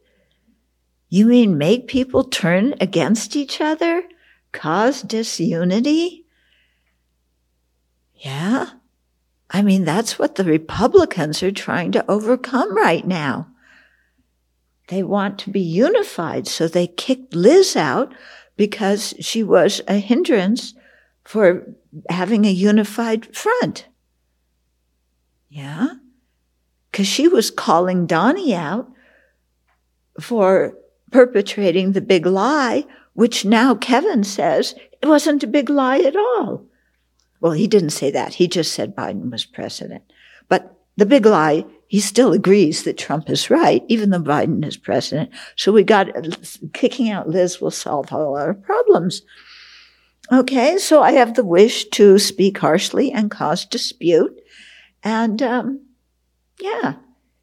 You 1.08 1.26
mean 1.26 1.56
make 1.56 1.86
people 1.86 2.24
turn 2.24 2.74
against 2.80 3.36
each 3.36 3.60
other? 3.60 4.02
Cause 4.50 5.02
disunity? 5.02 6.26
Yeah. 8.16 8.70
I 9.48 9.62
mean, 9.62 9.84
that's 9.84 10.18
what 10.18 10.34
the 10.34 10.42
Republicans 10.42 11.40
are 11.44 11.52
trying 11.52 11.92
to 11.92 12.10
overcome 12.10 12.76
right 12.76 13.06
now. 13.06 13.46
They 14.88 15.04
want 15.04 15.38
to 15.38 15.50
be 15.50 15.60
unified, 15.60 16.48
so 16.48 16.66
they 16.66 16.88
kicked 16.88 17.32
Liz 17.32 17.76
out 17.76 18.12
because 18.56 19.14
she 19.20 19.44
was 19.44 19.82
a 19.86 19.98
hindrance 19.98 20.74
for 21.22 21.64
having 22.08 22.44
a 22.44 22.50
unified 22.50 23.34
front. 23.36 23.86
Yeah? 25.48 25.88
Because 26.90 27.06
she 27.06 27.28
was 27.28 27.50
calling 27.50 28.06
Donnie 28.06 28.54
out 28.54 28.90
for 30.20 30.76
perpetrating 31.10 31.92
the 31.92 32.00
big 32.00 32.26
lie, 32.26 32.84
which 33.14 33.44
now 33.44 33.74
Kevin 33.74 34.24
says 34.24 34.74
it 35.00 35.06
wasn't 35.06 35.44
a 35.44 35.48
big 35.48 35.70
lie 35.70 36.00
at 36.00 36.16
all. 36.16 36.64
Well, 37.40 37.52
he 37.52 37.66
didn't 37.66 37.90
say 37.90 38.10
that. 38.10 38.34
He 38.34 38.48
just 38.48 38.72
said 38.72 38.96
Biden 38.96 39.30
was 39.30 39.44
president. 39.44 40.02
But 40.48 40.76
the 40.96 41.06
big 41.06 41.24
lie, 41.24 41.64
he 41.86 42.00
still 42.00 42.32
agrees 42.32 42.82
that 42.82 42.98
Trump 42.98 43.30
is 43.30 43.50
right, 43.50 43.84
even 43.88 44.10
though 44.10 44.20
Biden 44.20 44.66
is 44.66 44.76
president. 44.76 45.30
So 45.56 45.72
we 45.72 45.84
got 45.84 46.08
kicking 46.72 47.10
out 47.10 47.28
Liz 47.28 47.60
will 47.60 47.70
solve 47.70 48.12
all 48.12 48.36
our 48.36 48.54
problems. 48.54 49.22
Okay, 50.30 50.76
so 50.76 51.02
I 51.02 51.12
have 51.12 51.34
the 51.34 51.44
wish 51.44 51.86
to 51.90 52.18
speak 52.18 52.58
harshly 52.58 53.10
and 53.12 53.30
cause 53.30 53.64
dispute. 53.64 54.38
And 55.02 55.40
um, 55.42 55.86
yeah, 56.60 56.96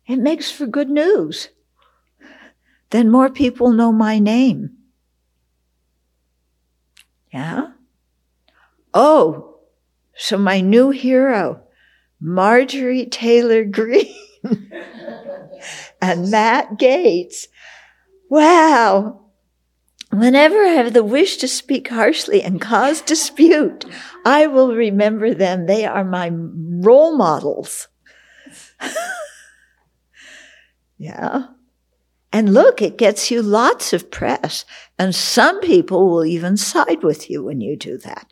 it 0.06 0.18
makes 0.18 0.52
for 0.52 0.68
good 0.68 0.90
news. 0.90 1.50
Then 2.92 3.10
more 3.10 3.30
people 3.30 3.72
know 3.72 3.92
my 3.92 4.20
name. 4.20 4.78
Yeah? 7.34 7.72
Oh, 8.94 9.58
so 10.16 10.38
my 10.38 10.62
new 10.62 10.92
hero, 10.92 11.62
Marjorie 12.22 13.08
Taylor 13.08 13.66
Greene 13.66 14.16
and 16.02 16.32
Matt 16.32 16.78
Gaetz. 16.78 17.48
Wow. 18.30 19.25
Whenever 20.20 20.64
I 20.64 20.70
have 20.70 20.94
the 20.94 21.04
wish 21.04 21.38
to 21.38 21.48
speak 21.48 21.90
harshly 21.90 22.42
and 22.42 22.62
cause 22.62 23.02
dispute, 23.02 23.86
I 24.24 24.48
will 24.48 24.74
remember 24.74 25.34
them. 25.34 25.66
They 25.66 25.86
are 25.86 26.06
my 26.06 26.32
role 26.32 27.18
models. 27.18 27.90
yeah. 30.98 31.48
And 32.32 32.54
look, 32.54 32.82
it 32.82 32.98
gets 32.98 33.30
you 33.30 33.42
lots 33.42 33.94
of 33.94 34.10
press. 34.10 34.64
And 34.98 35.14
some 35.14 35.60
people 35.60 36.10
will 36.10 36.26
even 36.26 36.56
side 36.56 37.04
with 37.04 37.30
you 37.30 37.44
when 37.44 37.60
you 37.60 37.76
do 37.76 37.98
that. 38.00 38.32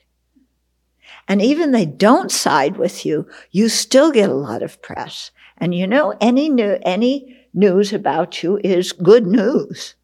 And 1.28 1.42
even 1.42 1.72
they 1.72 1.86
don't 1.86 2.32
side 2.32 2.78
with 2.78 3.06
you, 3.06 3.28
you 3.52 3.70
still 3.70 4.12
get 4.12 4.30
a 4.30 4.34
lot 4.34 4.62
of 4.62 4.82
press. 4.82 5.32
And 5.58 5.74
you 5.74 5.88
know, 5.88 6.16
any 6.20 6.50
new, 6.50 6.78
any 6.84 7.48
news 7.54 7.94
about 7.94 8.44
you 8.44 8.60
is 8.64 8.92
good 8.92 9.26
news. 9.26 9.96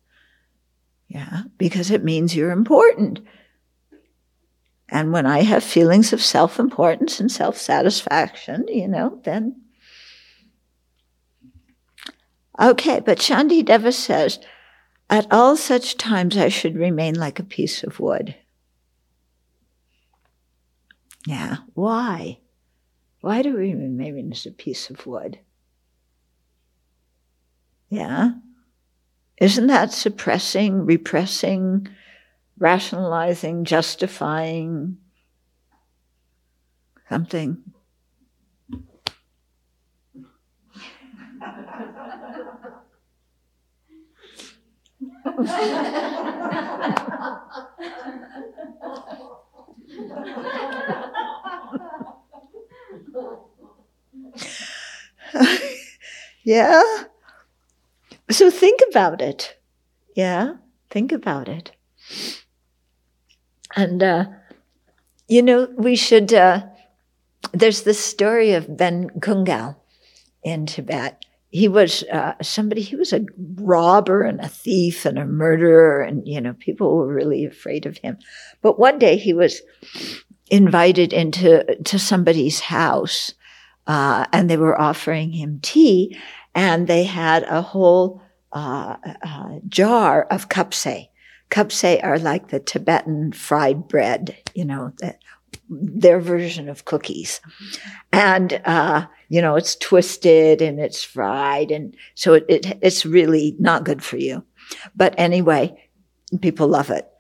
Yeah, 1.10 1.43
because 1.57 1.89
it 1.89 2.03
means 2.03 2.36
you're 2.36 2.51
important. 2.51 3.20
And 4.88 5.12
when 5.12 5.26
I 5.26 5.41
have 5.41 5.64
feelings 5.64 6.14
of 6.14 6.22
self 6.22 6.60
importance 6.60 7.20
and 7.20 7.32
self 7.32 7.57
satisfaction, 7.57 8.66
you 8.68 8.88
know, 8.88 9.20
then. 9.24 9.62
Okay, 12.60 12.99
but 12.99 13.20
Shantideva 13.20 13.93
says, 13.93 14.39
at 15.10 15.26
all 15.32 15.55
such 15.55 15.97
times 15.97 16.38
I 16.38 16.49
should 16.49 16.76
remain 16.76 17.16
like 17.16 17.39
a 17.39 17.43
piece 17.43 17.84
of 17.84 17.99
wood. 17.99 18.36
Yeah, 21.26 21.57
why? 21.74 22.39
Why 23.22 23.41
do 23.41 23.55
we 23.55 23.74
remain 23.74 24.32
as 24.32 24.45
a 24.45 24.51
piece 24.51 24.89
of 24.89 25.05
wood? 25.07 25.39
Yeah, 27.89 28.32
isn't 29.40 29.68
that 29.68 29.94
suppressing, 29.94 30.86
repressing, 30.86 31.88
rationalizing, 32.58 33.66
justifying 33.66 34.98
something? 37.10 37.58
yeah? 56.44 56.82
So 58.32 58.50
think 58.52 58.82
about 58.90 59.22
it. 59.22 59.58
Yeah, 60.16 60.56
think 60.90 61.12
about 61.12 61.48
it. 61.48 61.72
And, 63.76 64.02
uh, 64.04 64.26
you 65.28 65.42
know, 65.42 65.68
we 65.78 65.96
should, 65.96 66.34
uh, 66.34 66.64
there's 67.54 67.84
this 67.84 68.04
story 68.04 68.54
of 68.54 68.76
Ben 68.76 69.10
Gungyal 69.20 69.76
in 70.44 70.66
Tibet. 70.66 71.24
He 71.52 71.68
was 71.68 72.04
uh, 72.12 72.34
somebody, 72.42 72.82
he 72.82 72.96
was 72.96 73.14
a 73.14 73.26
robber 73.56 74.22
and 74.22 74.40
a 74.40 74.48
thief 74.48 75.06
and 75.06 75.18
a 75.18 75.26
murderer, 75.26 76.02
and, 76.02 76.28
you 76.28 76.42
know, 76.42 76.54
people 76.54 76.96
were 76.96 77.14
really 77.14 77.46
afraid 77.46 77.86
of 77.86 77.98
him. 77.98 78.18
But 78.62 78.80
one 78.80 79.00
day 79.00 79.18
he 79.18 79.34
was 79.34 79.62
invited 80.52 81.14
into 81.14 81.64
to 81.86 81.98
somebody's 81.98 82.60
house, 82.60 83.34
uh, 83.88 84.26
and 84.32 84.50
they 84.50 84.58
were 84.58 84.80
offering 84.80 85.32
him 85.32 85.60
tea, 85.62 86.18
and 86.60 86.88
they 86.88 87.05
had 87.05 87.43
a 87.43 87.62
whole 87.62 88.22
uh, 88.51 88.97
uh, 89.24 89.60
jar 89.70 90.24
of 90.24 90.49
kapse. 90.49 91.07
Kapse 91.49 92.03
are 92.03 92.20
like 92.20 92.49
the 92.49 92.60
Tibetan 92.60 93.32
fried 93.32 93.88
bread, 93.88 94.36
you 94.53 94.66
know, 94.66 94.91
the, 94.97 95.16
their 95.70 96.20
version 96.20 96.68
of 96.68 96.84
cookies. 96.84 97.39
And, 98.12 98.62
uh, 98.66 99.07
you 99.30 99.41
know, 99.41 99.55
it's 99.55 99.78
twisted 99.78 100.62
and 100.62 100.82
it's 100.82 101.01
fried. 101.01 101.72
And 101.72 101.95
so 102.14 102.34
it, 102.34 102.45
it, 102.49 102.78
it's 102.82 103.05
really 103.05 103.55
not 103.57 103.86
good 103.86 104.03
for 104.03 104.18
you. 104.18 104.43
But 104.97 105.16
anyway, 105.18 105.89
people 106.41 106.68
love 106.68 106.89
it. 106.89 107.07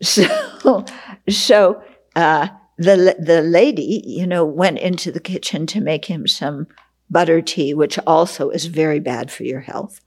So, 0.00 0.84
so, 1.28 1.82
uh, 2.16 2.48
the, 2.78 3.16
the 3.18 3.42
lady, 3.42 4.02
you 4.06 4.26
know, 4.26 4.44
went 4.44 4.78
into 4.78 5.12
the 5.12 5.20
kitchen 5.20 5.66
to 5.66 5.80
make 5.80 6.06
him 6.06 6.26
some 6.26 6.68
butter 7.10 7.40
tea, 7.40 7.74
which 7.74 7.98
also 8.06 8.50
is 8.50 8.66
very 8.66 9.00
bad 9.00 9.30
for 9.30 9.44
your 9.44 9.60
health. 9.60 10.00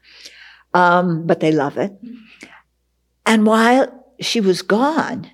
Um, 0.73 1.25
but 1.27 1.39
they 1.39 1.51
love 1.51 1.77
it. 1.77 1.93
And 3.25 3.45
while 3.45 4.13
she 4.19 4.39
was 4.39 4.61
gone, 4.61 5.29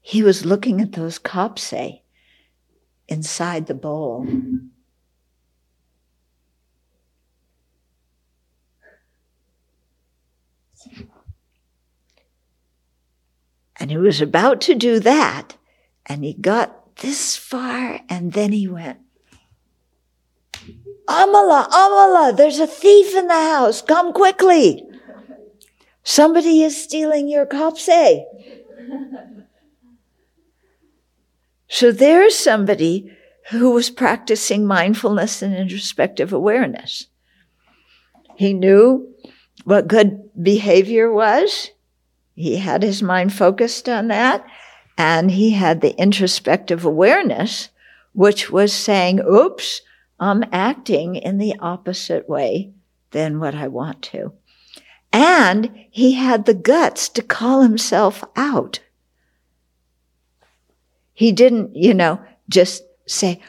he 0.00 0.22
was 0.22 0.46
looking 0.46 0.80
at 0.80 0.92
those 0.92 1.18
kapse 1.18 2.00
inside 3.08 3.66
the 3.66 3.74
bowl. 3.74 4.26
And 13.80 13.90
he 13.90 13.96
was 13.96 14.20
about 14.20 14.60
to 14.62 14.74
do 14.74 14.98
that, 15.00 15.56
and 16.06 16.24
he 16.24 16.34
got 16.34 16.96
this 16.96 17.36
far, 17.36 18.00
and 18.08 18.32
then 18.32 18.50
he 18.50 18.66
went, 18.66 18.98
Amala, 21.08 21.68
Amala, 21.70 22.36
there's 22.36 22.60
a 22.60 22.66
thief 22.66 23.16
in 23.16 23.26
the 23.26 23.32
house. 23.32 23.80
Come 23.80 24.12
quickly. 24.12 24.84
Somebody 26.02 26.62
is 26.62 26.82
stealing 26.82 27.28
your 27.28 27.46
kapse. 27.46 27.88
Eh? 27.88 28.24
So 31.68 31.92
there's 31.92 32.34
somebody 32.34 33.10
who 33.50 33.70
was 33.70 33.90
practicing 33.90 34.66
mindfulness 34.66 35.42
and 35.42 35.54
introspective 35.54 36.32
awareness. 36.32 37.06
He 38.36 38.52
knew 38.52 39.14
what 39.64 39.88
good 39.88 40.30
behavior 40.40 41.12
was. 41.12 41.70
He 42.34 42.56
had 42.56 42.82
his 42.82 43.02
mind 43.02 43.32
focused 43.32 43.88
on 43.88 44.08
that. 44.08 44.46
And 44.96 45.30
he 45.30 45.50
had 45.52 45.80
the 45.80 45.94
introspective 45.96 46.84
awareness, 46.84 47.68
which 48.12 48.50
was 48.50 48.72
saying, 48.72 49.20
oops, 49.20 49.82
I'm 50.20 50.44
acting 50.52 51.16
in 51.16 51.38
the 51.38 51.54
opposite 51.60 52.28
way 52.28 52.72
than 53.10 53.40
what 53.40 53.54
I 53.54 53.68
want 53.68 54.02
to. 54.02 54.32
And 55.12 55.70
he 55.90 56.12
had 56.12 56.44
the 56.44 56.54
guts 56.54 57.08
to 57.10 57.22
call 57.22 57.62
himself 57.62 58.22
out. 58.36 58.80
He 61.14 61.32
didn't, 61.32 61.74
you 61.74 61.94
know, 61.94 62.20
just 62.48 62.84
say, 63.06 63.40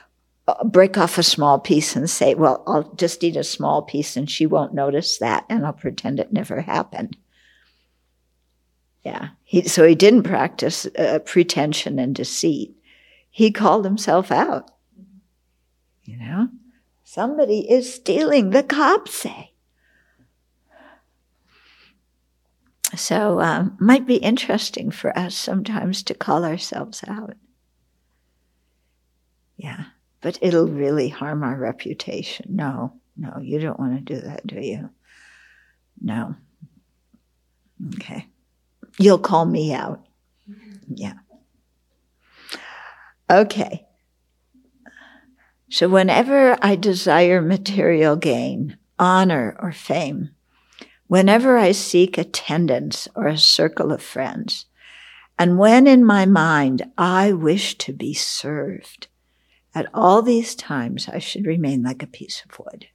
uh, 0.48 0.64
break 0.64 0.98
off 0.98 1.18
a 1.18 1.24
small 1.24 1.60
piece 1.60 1.96
and 1.96 2.10
say, 2.10 2.34
well, 2.34 2.64
I'll 2.66 2.94
just 2.96 3.24
eat 3.24 3.36
a 3.36 3.44
small 3.44 3.82
piece 3.84 4.16
and 4.18 4.30
she 4.30 4.46
won't 4.46 4.74
notice 4.74 5.18
that 5.20 5.46
and 5.50 5.66
I'll 5.66 5.74
pretend 5.74 6.20
it 6.20 6.34
never 6.34 6.62
happened. 6.62 7.18
Yeah. 9.04 9.30
He, 9.44 9.68
so 9.68 9.86
he 9.88 9.96
didn't 9.96 10.24
practice 10.24 10.86
uh, 10.98 11.20
pretension 11.26 12.00
and 12.00 12.16
deceit. 12.16 12.76
He 13.30 13.52
called 13.52 13.86
himself 13.86 14.32
out. 14.32 14.72
You 16.04 16.18
know, 16.18 16.50
somebody 17.10 17.68
is 17.68 17.92
stealing, 17.92 18.52
the 18.52 18.62
kapse 18.62 19.10
say. 19.10 19.52
So, 22.96 23.40
um, 23.42 23.76
might 23.80 24.06
be 24.06 24.18
interesting 24.18 24.92
for 24.92 25.18
us 25.18 25.36
sometimes 25.36 26.04
to 26.04 26.14
call 26.14 26.46
ourselves 26.46 27.04
out. 27.08 27.36
Yeah, 29.58 29.86
but 30.22 30.38
it'll 30.42 30.68
really 30.68 31.10
harm 31.10 31.44
our 31.44 31.58
reputation. 31.58 32.46
No, 32.50 32.94
no, 33.18 33.40
you 33.42 33.60
don't 33.60 33.80
want 33.80 34.06
to 34.06 34.14
do 34.14 34.22
that, 34.22 34.46
do 34.46 34.60
you? 34.60 34.92
No. 36.00 36.36
Okay. 37.96 38.28
You'll 39.00 39.20
call 39.20 39.46
me 39.46 39.74
out. 39.74 40.06
Yeah. 40.88 41.14
Okay. 43.30 43.88
So, 45.72 45.88
whenever 45.88 46.58
I 46.64 46.76
desire 46.76 47.42
material 47.42 48.16
gain, 48.16 48.78
honor, 48.98 49.56
or 49.60 49.72
fame, 49.72 50.32
whenever 51.08 51.58
I 51.58 51.74
seek 51.74 52.18
attendance 52.18 53.08
or 53.16 53.28
a 53.28 53.38
circle 53.38 53.92
of 53.92 54.02
friends, 54.02 54.66
and 55.38 55.60
when 55.60 55.86
in 55.86 56.04
my 56.04 56.26
mind 56.26 56.92
I 56.98 57.34
wish 57.34 57.78
to 57.80 57.94
be 57.94 58.16
served, 58.16 59.08
at 59.76 59.86
all 59.94 60.24
these 60.24 60.56
times 60.56 61.08
I 61.08 61.20
should 61.20 61.46
remain 61.46 61.84
like 61.84 62.02
a 62.02 62.08
piece 62.08 62.44
of 62.44 62.58
wood. 62.58 62.88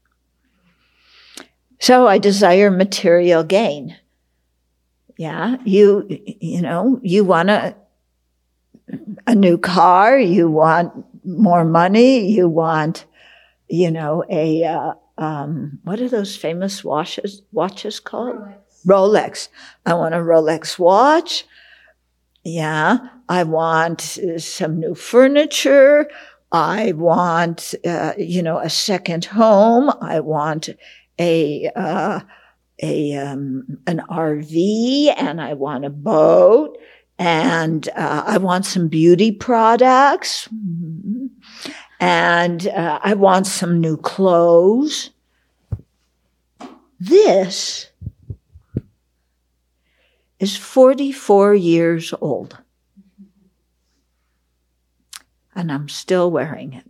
So 1.78 2.08
I 2.08 2.18
desire 2.18 2.72
material 2.72 3.44
gain. 3.44 3.96
Yeah, 5.16 5.58
you, 5.64 6.06
you 6.40 6.60
know, 6.60 6.98
you 7.04 7.24
want 7.24 7.50
a, 7.50 7.76
a 9.28 9.34
new 9.36 9.58
car, 9.58 10.18
you 10.18 10.50
want 10.50 11.06
more 11.24 11.64
money, 11.64 12.30
you 12.30 12.48
want, 12.48 13.06
you 13.68 13.90
know, 13.90 14.24
a, 14.30 14.64
uh, 14.64 14.94
um, 15.18 15.78
what 15.84 16.00
are 16.00 16.08
those 16.08 16.36
famous 16.36 16.84
watches, 16.84 17.42
watches 17.52 18.00
called? 18.00 18.36
Rolex. 18.36 18.58
Rolex. 18.86 19.48
I 19.86 19.94
want 19.94 20.14
a 20.14 20.18
Rolex 20.18 20.78
watch. 20.78 21.44
Yeah. 22.44 22.98
I 23.28 23.42
want 23.44 24.18
uh, 24.18 24.38
some 24.38 24.80
new 24.80 24.94
furniture. 24.94 26.08
I 26.52 26.92
want, 26.92 27.74
uh, 27.86 28.12
you 28.18 28.42
know, 28.42 28.58
a 28.58 28.70
second 28.70 29.24
home. 29.24 29.90
I 30.00 30.20
want 30.20 30.68
a, 31.18 31.70
uh, 31.74 32.20
a 32.82 33.14
um, 33.16 33.78
an 33.86 34.02
RV 34.10 35.14
and 35.16 35.40
I 35.40 35.54
want 35.54 35.84
a 35.84 35.90
boat 35.90 36.76
and 37.18 37.88
uh, 37.90 38.24
I 38.26 38.38
want 38.38 38.66
some 38.66 38.88
beauty 38.88 39.30
products 39.30 40.48
and 42.00 42.66
uh, 42.68 42.98
I 43.02 43.14
want 43.14 43.46
some 43.46 43.80
new 43.80 43.96
clothes. 43.96 45.10
This 46.98 47.90
is 50.40 50.56
44 50.56 51.54
years 51.54 52.12
old. 52.20 52.58
And 55.54 55.70
I'm 55.70 55.88
still 55.88 56.30
wearing 56.30 56.72
it. 56.74 56.84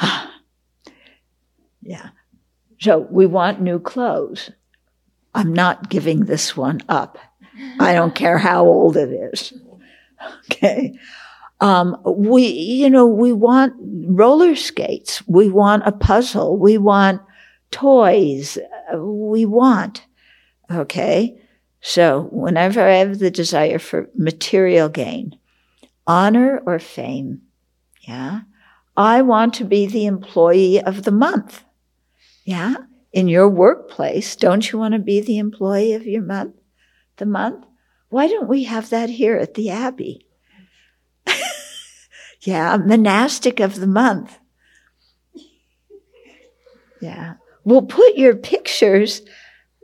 Yeah. 1.88 2.08
So 2.80 3.06
we 3.12 3.26
want 3.26 3.60
new 3.60 3.78
clothes. 3.78 4.50
I'm 5.36 5.52
not 5.52 5.90
giving 5.90 6.24
this 6.24 6.56
one 6.56 6.80
up. 6.88 7.18
I 7.78 7.92
don't 7.92 8.14
care 8.14 8.38
how 8.38 8.64
old 8.64 8.96
it 8.96 9.10
is. 9.10 9.52
Okay. 10.50 10.98
Um, 11.60 11.96
we, 12.04 12.46
you 12.46 12.88
know, 12.88 13.06
we 13.06 13.32
want 13.32 13.74
roller 13.78 14.56
skates. 14.56 15.26
We 15.28 15.50
want 15.50 15.82
a 15.86 15.92
puzzle. 15.92 16.56
We 16.56 16.78
want 16.78 17.20
toys. 17.70 18.58
We 18.94 19.44
want. 19.44 20.06
Okay. 20.70 21.38
So 21.80 22.28
whenever 22.32 22.80
I 22.80 22.94
have 22.94 23.18
the 23.18 23.30
desire 23.30 23.78
for 23.78 24.08
material 24.16 24.88
gain, 24.88 25.38
honor 26.06 26.62
or 26.66 26.78
fame, 26.78 27.42
yeah, 28.08 28.40
I 28.96 29.22
want 29.22 29.54
to 29.54 29.64
be 29.64 29.86
the 29.86 30.06
employee 30.06 30.82
of 30.82 31.02
the 31.02 31.10
month. 31.10 31.62
Yeah. 32.44 32.76
In 33.16 33.28
your 33.28 33.48
workplace, 33.48 34.36
don't 34.36 34.70
you 34.70 34.78
want 34.78 34.92
to 34.92 34.98
be 34.98 35.22
the 35.22 35.38
employee 35.38 35.94
of 35.94 36.04
your 36.04 36.20
month, 36.20 36.54
the 37.16 37.24
month? 37.24 37.64
Why 38.10 38.28
don't 38.28 38.46
we 38.46 38.64
have 38.64 38.90
that 38.90 39.08
here 39.08 39.38
at 39.38 39.54
the 39.54 39.70
Abbey? 39.70 40.26
yeah. 42.42 42.76
Monastic 42.76 43.58
of 43.58 43.76
the 43.76 43.86
month. 43.86 44.38
Yeah. 47.00 47.36
We'll 47.64 47.86
put 47.86 48.16
your 48.16 48.36
pictures 48.36 49.22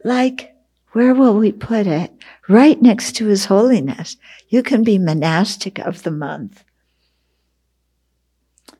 like, 0.05 0.55
where 0.91 1.15
will 1.15 1.35
we 1.35 1.53
put 1.53 1.87
it? 1.87 2.13
Right 2.51 2.83
next 2.83 3.13
to 3.17 3.29
His 3.29 3.47
Holiness. 3.47 4.19
You 4.49 4.63
can 4.63 4.85
be 4.85 4.99
monastic 4.99 5.79
of 5.79 6.03
the 6.03 6.11
month. 6.11 6.65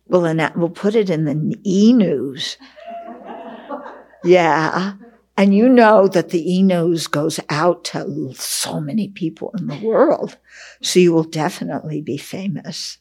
We'll, 0.09 0.25
we'll 0.57 0.69
put 0.69 0.95
it 0.95 1.09
in 1.09 1.25
the 1.25 1.59
e 1.65 1.95
news. 1.95 2.59
Yeah. 4.25 4.95
And 5.37 5.55
you 5.55 5.69
know 5.69 6.09
that 6.09 6.29
the 6.29 6.55
e-news 6.55 7.07
goes 7.07 7.41
out 7.49 7.85
to 7.85 8.33
so 8.35 8.81
many 8.81 9.09
people 9.09 9.53
in 9.57 9.67
the 9.67 9.79
world. 9.79 10.37
So 10.83 11.01
you 11.01 11.13
will 11.13 11.25
definitely 11.25 12.03
be 12.03 12.19
famous. 12.19 12.99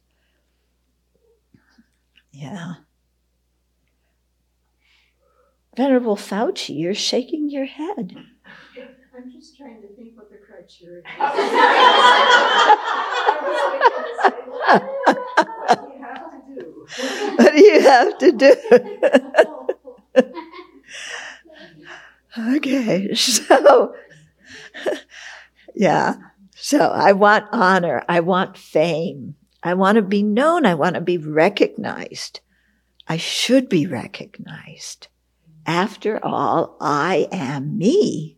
Yeah. 2.32 2.76
Venerable 5.76 6.16
Fauci, 6.16 6.78
you're 6.78 6.94
shaking 6.94 7.50
your 7.50 7.66
head. 7.66 8.16
I'm 9.14 9.32
just 9.32 9.58
trying 9.58 9.82
to 9.82 9.88
think 9.90 10.16
what 10.16 10.30
the 10.32 10.38
criteria 10.38 11.00
is. 11.00 11.06
what 17.36 17.54
do 17.54 17.64
you 17.64 17.82
have 17.82 18.18
to 18.18 18.32
do? 18.32 18.56
what 18.56 18.74
do 18.84 19.02
you 19.04 19.20
have 19.22 19.38
to 19.38 19.92
do? 20.24 20.32
Okay, 22.38 23.14
so 23.14 23.94
yeah, 25.76 26.16
so 26.56 26.80
I 26.80 27.12
want 27.12 27.46
honor, 27.52 28.04
I 28.08 28.22
want 28.22 28.58
fame, 28.58 29.36
I 29.64 29.74
want 29.74 29.98
to 29.98 30.02
be 30.02 30.24
known, 30.24 30.66
I 30.66 30.76
want 30.76 30.96
to 30.96 31.02
be 31.02 31.18
recognized. 31.18 32.40
I 33.08 33.18
should 33.18 33.68
be 33.68 33.86
recognized. 33.88 35.08
After 35.66 36.24
all, 36.24 36.78
I 36.80 37.28
am 37.32 37.78
me. 37.78 38.38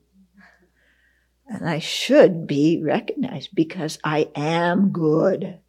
And 1.47 1.67
I 1.67 1.79
should 1.79 2.47
be 2.47 2.81
recognized 2.81 3.49
because 3.53 3.99
I 4.03 4.29
am 4.35 4.89
good. 4.89 5.59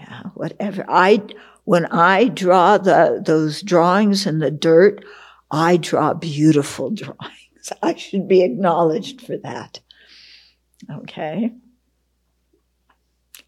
Yeah, 0.00 0.22
whatever. 0.34 0.84
I, 0.88 1.22
when 1.64 1.86
I 1.86 2.28
draw 2.28 2.78
the, 2.78 3.20
those 3.24 3.62
drawings 3.62 4.26
in 4.26 4.38
the 4.38 4.50
dirt, 4.50 5.04
I 5.52 5.76
draw 5.76 6.14
beautiful 6.14 6.90
drawings. 6.90 7.72
I 7.82 7.94
should 7.94 8.26
be 8.26 8.42
acknowledged 8.42 9.20
for 9.20 9.36
that. 9.36 9.80
Okay? 10.90 11.52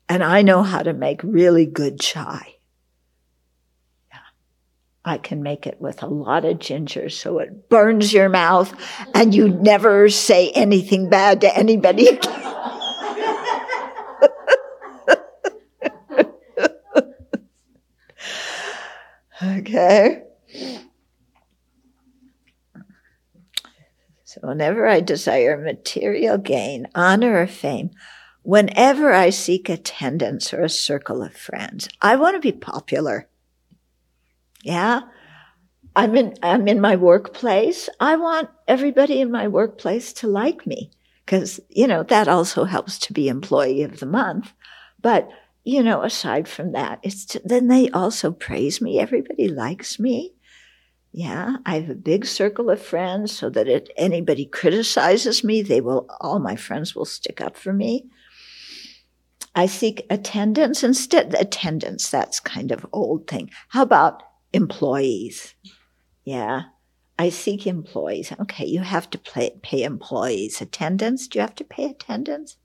And 0.08 0.22
I 0.22 0.42
know 0.42 0.62
how 0.62 0.82
to 0.82 0.92
make 0.92 1.22
really 1.24 1.64
good 1.64 1.98
chai. 1.98 2.56
Yeah. 4.12 4.18
I 5.04 5.16
can 5.16 5.42
make 5.42 5.66
it 5.66 5.80
with 5.80 6.02
a 6.02 6.06
lot 6.06 6.44
of 6.44 6.58
ginger 6.58 7.08
so 7.08 7.38
it 7.38 7.70
burns 7.70 8.12
your 8.12 8.28
mouth 8.28 8.72
and 9.14 9.34
you 9.34 9.48
never 9.48 10.10
say 10.10 10.50
anything 10.50 11.08
bad 11.08 11.40
to 11.40 11.56
anybody 11.56 12.20
okay? 19.42 20.22
Whenever 24.44 24.86
I 24.86 25.00
desire 25.00 25.56
material 25.56 26.38
gain, 26.38 26.86
honor, 26.94 27.40
or 27.40 27.46
fame, 27.46 27.90
whenever 28.42 29.12
I 29.12 29.30
seek 29.30 29.68
attendance 29.68 30.52
or 30.52 30.62
a 30.62 30.68
circle 30.68 31.22
of 31.22 31.34
friends, 31.34 31.88
I 32.00 32.16
want 32.16 32.36
to 32.36 32.40
be 32.40 32.52
popular. 32.52 33.28
Yeah? 34.62 35.00
I'm 35.96 36.16
in, 36.16 36.34
I'm 36.42 36.68
in 36.68 36.80
my 36.80 36.96
workplace. 36.96 37.88
I 38.00 38.16
want 38.16 38.50
everybody 38.66 39.20
in 39.20 39.30
my 39.30 39.48
workplace 39.48 40.12
to 40.14 40.26
like 40.26 40.66
me 40.66 40.90
because, 41.24 41.60
you 41.68 41.86
know, 41.86 42.02
that 42.04 42.28
also 42.28 42.64
helps 42.64 42.98
to 43.00 43.12
be 43.12 43.28
employee 43.28 43.82
of 43.82 44.00
the 44.00 44.06
month. 44.06 44.52
But, 45.00 45.28
you 45.62 45.82
know, 45.82 46.02
aside 46.02 46.48
from 46.48 46.72
that, 46.72 46.98
it's, 47.02 47.24
to, 47.26 47.40
then 47.44 47.68
they 47.68 47.90
also 47.90 48.32
praise 48.32 48.80
me. 48.80 48.98
Everybody 48.98 49.48
likes 49.48 49.98
me. 49.98 50.33
Yeah, 51.16 51.58
I 51.64 51.76
have 51.78 51.90
a 51.90 51.94
big 51.94 52.26
circle 52.26 52.70
of 52.70 52.82
friends 52.82 53.30
so 53.30 53.48
that 53.50 53.68
if 53.68 53.86
anybody 53.96 54.46
criticizes 54.46 55.44
me, 55.44 55.62
they 55.62 55.80
will, 55.80 56.08
all 56.20 56.40
my 56.40 56.56
friends 56.56 56.96
will 56.96 57.04
stick 57.04 57.40
up 57.40 57.56
for 57.56 57.72
me. 57.72 58.06
I 59.54 59.66
seek 59.66 60.04
attendance 60.10 60.82
instead. 60.82 61.32
Attendance, 61.34 62.10
that's 62.10 62.40
kind 62.40 62.72
of 62.72 62.84
old 62.92 63.28
thing. 63.28 63.50
How 63.68 63.82
about 63.82 64.24
employees? 64.52 65.54
Yeah, 66.24 66.62
I 67.16 67.28
seek 67.28 67.64
employees. 67.64 68.32
Okay, 68.40 68.66
you 68.66 68.80
have 68.80 69.08
to 69.10 69.18
pay, 69.18 69.56
pay 69.62 69.84
employees. 69.84 70.60
Attendance, 70.60 71.28
do 71.28 71.38
you 71.38 71.42
have 71.42 71.54
to 71.54 71.64
pay 71.64 71.84
attendance? 71.84 72.56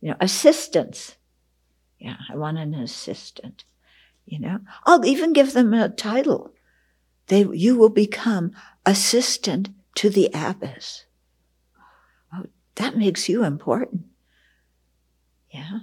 You 0.00 0.12
know, 0.12 0.16
assistants. 0.18 1.16
Yeah, 1.98 2.16
I 2.30 2.36
want 2.36 2.56
an 2.56 2.72
assistant. 2.72 3.64
You 4.24 4.38
know, 4.38 4.60
I'll 4.86 5.04
even 5.04 5.34
give 5.34 5.52
them 5.52 5.74
a 5.74 5.90
title 5.90 6.54
they, 7.28 7.44
you 7.52 7.76
will 7.76 7.88
become 7.88 8.52
assistant 8.84 9.70
to 9.96 10.10
the 10.10 10.30
abbess. 10.32 11.04
Oh, 12.32 12.44
that 12.76 12.96
makes 12.96 13.28
you 13.28 13.44
important. 13.44 14.02
Yeah. 15.50 15.80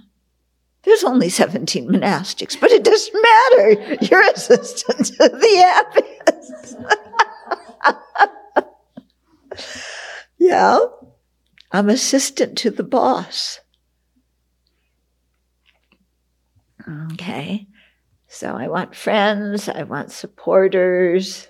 There's 0.84 1.04
only 1.04 1.30
17 1.30 1.88
monastics, 1.88 2.58
but 2.60 2.70
it 2.70 2.84
doesn't 2.84 3.22
matter. 3.22 3.96
You're 4.04 4.30
assistant 4.30 5.06
to 5.06 5.28
the 5.28 6.14
abbess. 6.26 6.76
yeah. 10.38 10.78
I'm 11.72 11.88
assistant 11.88 12.58
to 12.58 12.70
the 12.70 12.82
boss. 12.82 13.60
Okay. 17.12 17.66
So 18.34 18.56
I 18.56 18.66
want 18.66 18.96
friends, 18.96 19.68
I 19.68 19.84
want 19.84 20.10
supporters, 20.10 21.46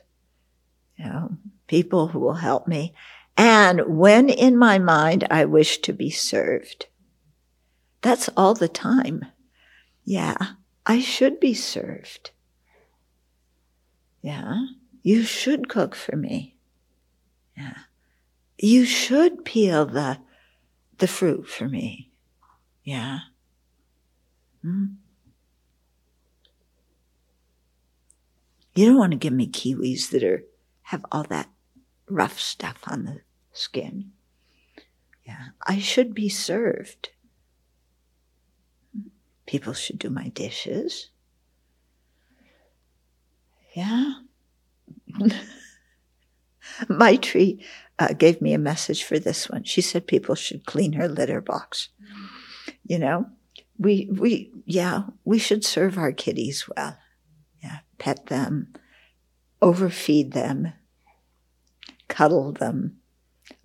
you 0.98 1.06
know, 1.06 1.38
people 1.66 2.08
who 2.08 2.18
will 2.18 2.34
help 2.34 2.68
me. 2.68 2.92
And 3.38 3.96
when 3.98 4.28
in 4.28 4.58
my 4.58 4.78
mind 4.78 5.26
I 5.30 5.46
wish 5.46 5.78
to 5.78 5.94
be 5.94 6.10
served, 6.10 6.88
that's 8.02 8.28
all 8.36 8.52
the 8.52 8.68
time. 8.68 9.24
Yeah, 10.04 10.36
I 10.84 11.00
should 11.00 11.40
be 11.40 11.54
served. 11.54 12.32
Yeah, 14.20 14.66
you 15.02 15.22
should 15.22 15.70
cook 15.70 15.94
for 15.94 16.16
me. 16.16 16.54
Yeah, 17.56 17.78
you 18.58 18.84
should 18.84 19.46
peel 19.46 19.86
the 19.86 20.18
the 20.98 21.08
fruit 21.08 21.48
for 21.48 21.66
me. 21.66 22.10
Yeah. 22.84 23.20
Mm. 24.62 24.96
You 28.74 28.86
don't 28.86 28.98
want 28.98 29.12
to 29.12 29.18
give 29.18 29.32
me 29.32 29.46
kiwis 29.46 30.10
that 30.10 30.24
are 30.24 30.44
have 30.88 31.04
all 31.12 31.22
that 31.24 31.48
rough 32.08 32.40
stuff 32.40 32.78
on 32.86 33.04
the 33.04 33.20
skin. 33.52 34.10
Yeah, 35.24 35.48
I 35.66 35.78
should 35.78 36.14
be 36.14 36.28
served. 36.28 37.10
People 39.46 39.72
should 39.72 39.98
do 39.98 40.10
my 40.10 40.28
dishes. 40.28 41.10
Yeah. 43.74 44.14
Maitri 46.88 47.64
uh, 47.98 48.12
gave 48.14 48.40
me 48.40 48.52
a 48.52 48.58
message 48.58 49.04
for 49.04 49.18
this 49.18 49.48
one. 49.48 49.64
She 49.64 49.80
said 49.80 50.06
people 50.06 50.34
should 50.34 50.66
clean 50.66 50.94
her 50.94 51.08
litter 51.08 51.40
box. 51.40 51.90
You 52.86 52.98
know, 52.98 53.26
we 53.78 54.08
we 54.12 54.52
yeah 54.66 55.04
we 55.24 55.38
should 55.38 55.64
serve 55.64 55.96
our 55.96 56.12
kitties 56.12 56.68
well 56.76 56.96
pet 57.98 58.26
them, 58.26 58.72
overfeed 59.62 60.32
them, 60.32 60.72
cuddle 62.08 62.52
them, 62.52 62.98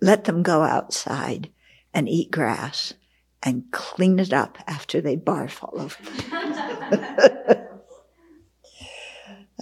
let 0.00 0.24
them 0.24 0.42
go 0.42 0.62
outside 0.62 1.50
and 1.92 2.08
eat 2.08 2.30
grass 2.30 2.94
and 3.42 3.70
clean 3.70 4.18
it 4.18 4.32
up 4.32 4.58
after 4.66 5.00
they 5.00 5.16
barf 5.16 5.62
all 5.62 5.80
over. 5.80 5.96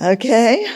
okay? 0.13 0.67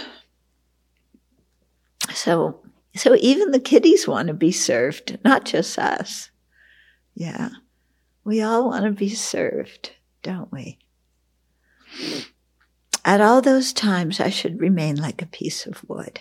So 2.15 2.63
so 2.95 3.17
even 3.21 3.53
the 3.53 3.61
kitties 3.61 4.07
want 4.07 4.29
to 4.29 4.35
be 4.35 4.53
served, 4.53 5.19
not 5.25 5.45
just 5.45 5.79
us. 5.79 6.31
Yeah. 7.15 7.49
We 8.25 8.43
all 8.43 8.69
want 8.69 8.85
to 8.85 8.91
be 8.91 9.09
served, 9.09 9.93
don't 10.23 10.53
we? 10.53 10.79
At 13.05 13.21
all 13.21 13.43
those 13.43 13.73
times, 13.73 14.21
I 14.21 14.31
should 14.31 14.61
remain 14.61 14.97
like 14.97 15.23
a 15.23 15.27
piece 15.27 15.67
of 15.67 15.89
wood. 15.89 16.21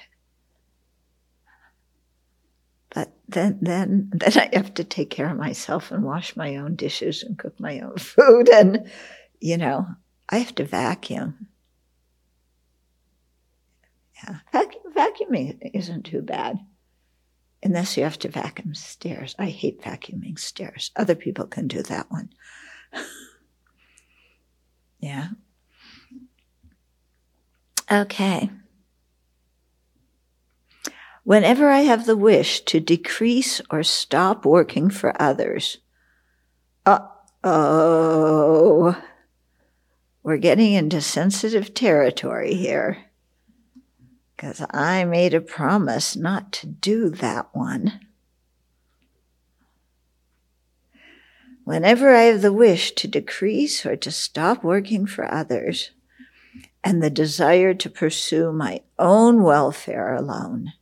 But 2.94 3.14
then, 3.28 3.60
then, 3.62 4.10
then 4.14 4.32
I 4.36 4.56
have 4.56 4.74
to 4.76 4.84
take 4.84 5.10
care 5.10 5.30
of 5.30 5.38
myself 5.38 5.92
and 5.92 6.04
wash 6.04 6.36
my 6.36 6.58
own 6.58 6.76
dishes 6.76 7.24
and 7.24 7.38
cook 7.38 7.60
my 7.60 7.80
own 7.80 7.96
food. 7.98 8.50
And, 8.50 8.90
you 9.40 9.58
know, 9.58 9.88
I 10.30 10.38
have 10.38 10.56
to 10.56 10.66
vacuum. 10.66 11.48
Yeah, 14.24 14.38
vacuum, 14.52 14.84
vacuuming 14.96 15.72
isn't 15.74 16.04
too 16.04 16.22
bad. 16.22 16.60
Unless 17.64 17.96
you 17.96 18.04
have 18.04 18.20
to 18.20 18.30
vacuum 18.30 18.74
stairs. 18.74 19.36
I 19.38 19.46
hate 19.46 19.82
vacuuming 19.82 20.40
stairs. 20.40 20.90
Other 20.96 21.14
people 21.14 21.46
can 21.46 21.68
do 21.68 21.84
that 21.84 22.10
one. 22.10 22.30
yeah. 25.00 25.28
Okay. 27.92 28.50
Whenever 31.24 31.70
I 31.70 31.82
have 31.82 32.06
the 32.06 32.16
wish 32.16 32.62
to 32.62 32.80
decrease 32.80 33.60
or 33.70 33.84
stop 33.84 34.46
working 34.46 34.90
for 34.90 35.22
others, 35.22 35.80
uh 36.86 37.00
oh, 37.44 38.96
we're 40.24 40.38
getting 40.38 40.74
into 40.74 41.02
sensitive 41.02 41.74
territory 41.74 42.54
here. 42.54 43.06
Because 44.36 44.66
I 44.72 45.04
made 45.04 45.34
a 45.34 45.42
promise 45.42 46.16
not 46.16 46.52
to 46.54 46.68
do 46.68 47.10
that 47.10 47.50
one. 47.54 48.00
Whenever 51.66 52.16
I 52.16 52.24
have 52.24 52.42
the 52.42 52.54
wish 52.54 52.94
to 52.94 53.08
decrease 53.08 53.86
or 53.86 53.96
to 53.98 54.12
stop 54.12 54.64
working 54.64 55.06
for 55.06 55.32
others, 55.32 55.92
and 56.84 57.02
the 57.02 57.10
desire 57.10 57.74
to 57.74 57.90
pursue 57.90 58.52
my 58.52 58.82
own 58.98 59.44
welfare 59.44 60.16
alone. 60.16 60.74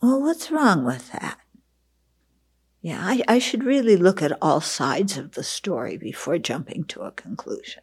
Well, 0.00 0.20
what's 0.20 0.50
wrong 0.50 0.84
with 0.84 1.10
that? 1.12 1.38
Yeah, 2.80 3.00
I, 3.02 3.22
I, 3.26 3.38
should 3.40 3.64
really 3.64 3.96
look 3.96 4.22
at 4.22 4.38
all 4.40 4.60
sides 4.60 5.18
of 5.18 5.32
the 5.32 5.42
story 5.42 5.96
before 5.96 6.38
jumping 6.38 6.84
to 6.84 7.02
a 7.02 7.10
conclusion. 7.10 7.82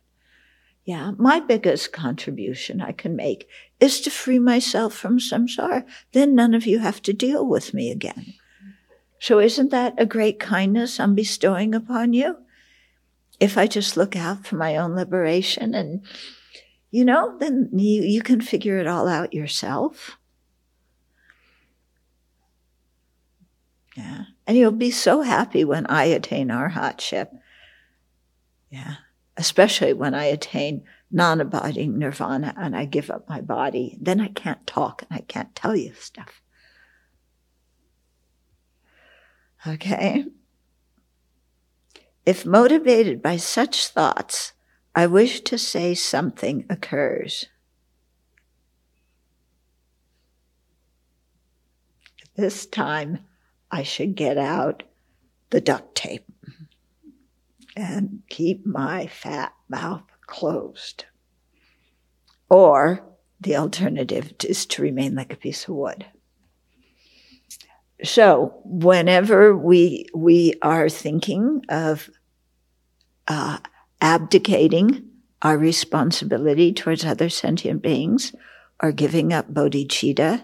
Yeah, 0.86 1.12
my 1.18 1.42
biggest 1.42 1.92
contribution 1.92 2.80
I 2.80 2.94
can 2.94 3.16
make 3.16 3.50
is 3.82 4.00
to 4.02 4.10
free 4.10 4.40
myself 4.40 4.94
from 4.94 5.20
samsara. 5.20 5.84
Then 6.14 6.34
none 6.34 6.54
of 6.54 6.66
you 6.66 6.80
have 6.80 7.02
to 7.04 7.14
deal 7.14 7.46
with 7.46 7.74
me 7.74 7.92
again. 7.92 8.36
So 9.20 9.40
isn't 9.40 9.72
that 9.72 9.96
a 9.98 10.06
great 10.06 10.40
kindness 10.40 11.00
I'm 11.00 11.16
bestowing 11.16 11.76
upon 11.76 12.14
you? 12.14 12.38
If 13.40 13.58
I 13.58 13.68
just 13.68 13.98
look 13.98 14.16
out 14.16 14.46
for 14.46 14.56
my 14.56 14.78
own 14.78 14.96
liberation 14.96 15.74
and, 15.74 16.06
you 16.92 17.04
know, 17.04 17.38
then 17.40 17.70
you, 17.74 18.04
you 18.04 18.22
can 18.22 18.42
figure 18.42 18.78
it 18.78 18.88
all 18.88 19.08
out 19.08 19.34
yourself. 19.34 20.18
Yeah. 23.96 24.26
And 24.46 24.58
you'll 24.58 24.72
be 24.72 24.92
so 24.92 25.22
happy 25.22 25.64
when 25.64 25.86
I 25.88 26.06
attain 26.06 26.52
our 26.52 26.70
arhatship. 26.70 27.30
Yeah. 28.70 28.96
Especially 29.38 29.94
when 29.94 30.14
I 30.14 30.26
attain 30.26 30.84
non 31.12 31.42
abiding 31.42 31.98
nirvana 31.98 32.54
and 32.58 32.76
I 32.76 32.86
give 32.86 33.10
up 33.10 33.28
my 33.30 33.42
body. 33.42 33.98
Then 34.02 34.20
I 34.20 34.28
can't 34.28 34.66
talk 34.68 35.04
and 35.04 35.18
I 35.18 35.22
can't 35.22 35.56
tell 35.56 35.76
you 35.76 35.94
stuff. 35.94 36.42
Okay. 39.68 40.26
If 42.26 42.46
motivated 42.46 43.22
by 43.22 43.38
such 43.38 43.88
thoughts, 43.88 44.54
I 44.96 45.08
wish 45.08 45.42
to 45.42 45.58
say 45.58 45.94
something 45.94 46.66
occurs. 46.70 47.46
This 52.36 52.66
time, 52.66 53.20
I 53.72 53.84
should 53.84 54.16
get 54.16 54.38
out 54.38 54.84
the 55.52 55.62
duct 55.62 55.96
tape 55.96 56.26
and 57.76 58.24
keep 58.30 58.66
my 58.66 59.08
fat 59.08 59.54
mouth 59.70 60.04
closed. 60.26 61.06
or 62.50 63.04
the 63.40 63.56
alternative 63.56 64.34
is 64.44 64.66
to 64.66 64.82
remain 64.82 65.16
like 65.16 65.34
a 65.34 65.38
piece 65.38 65.68
of 65.68 65.76
wood. 65.76 66.06
So 68.06 68.54
whenever 68.64 69.56
we 69.56 70.06
we 70.14 70.54
are 70.62 70.90
thinking 70.90 71.64
of 71.70 72.10
uh, 73.28 73.58
abdicating 74.00 75.10
our 75.42 75.58
responsibility 75.58 76.72
towards 76.72 77.04
other 77.04 77.30
sentient 77.30 77.82
beings, 77.82 78.34
or 78.82 78.92
giving 78.92 79.34
up 79.34 79.54
bodhicitta, 79.54 80.44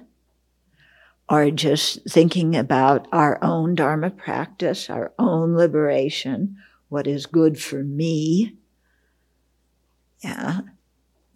or 1.29 1.51
just 1.51 2.09
thinking 2.09 2.55
about 2.55 3.07
our 3.11 3.41
own 3.43 3.75
dharma 3.75 4.09
practice, 4.09 4.89
our 4.89 5.13
own 5.17 5.55
liberation, 5.55 6.57
what 6.89 7.07
is 7.07 7.25
good 7.25 7.61
for 7.61 7.83
me, 7.83 8.55
yeah, 10.23 10.61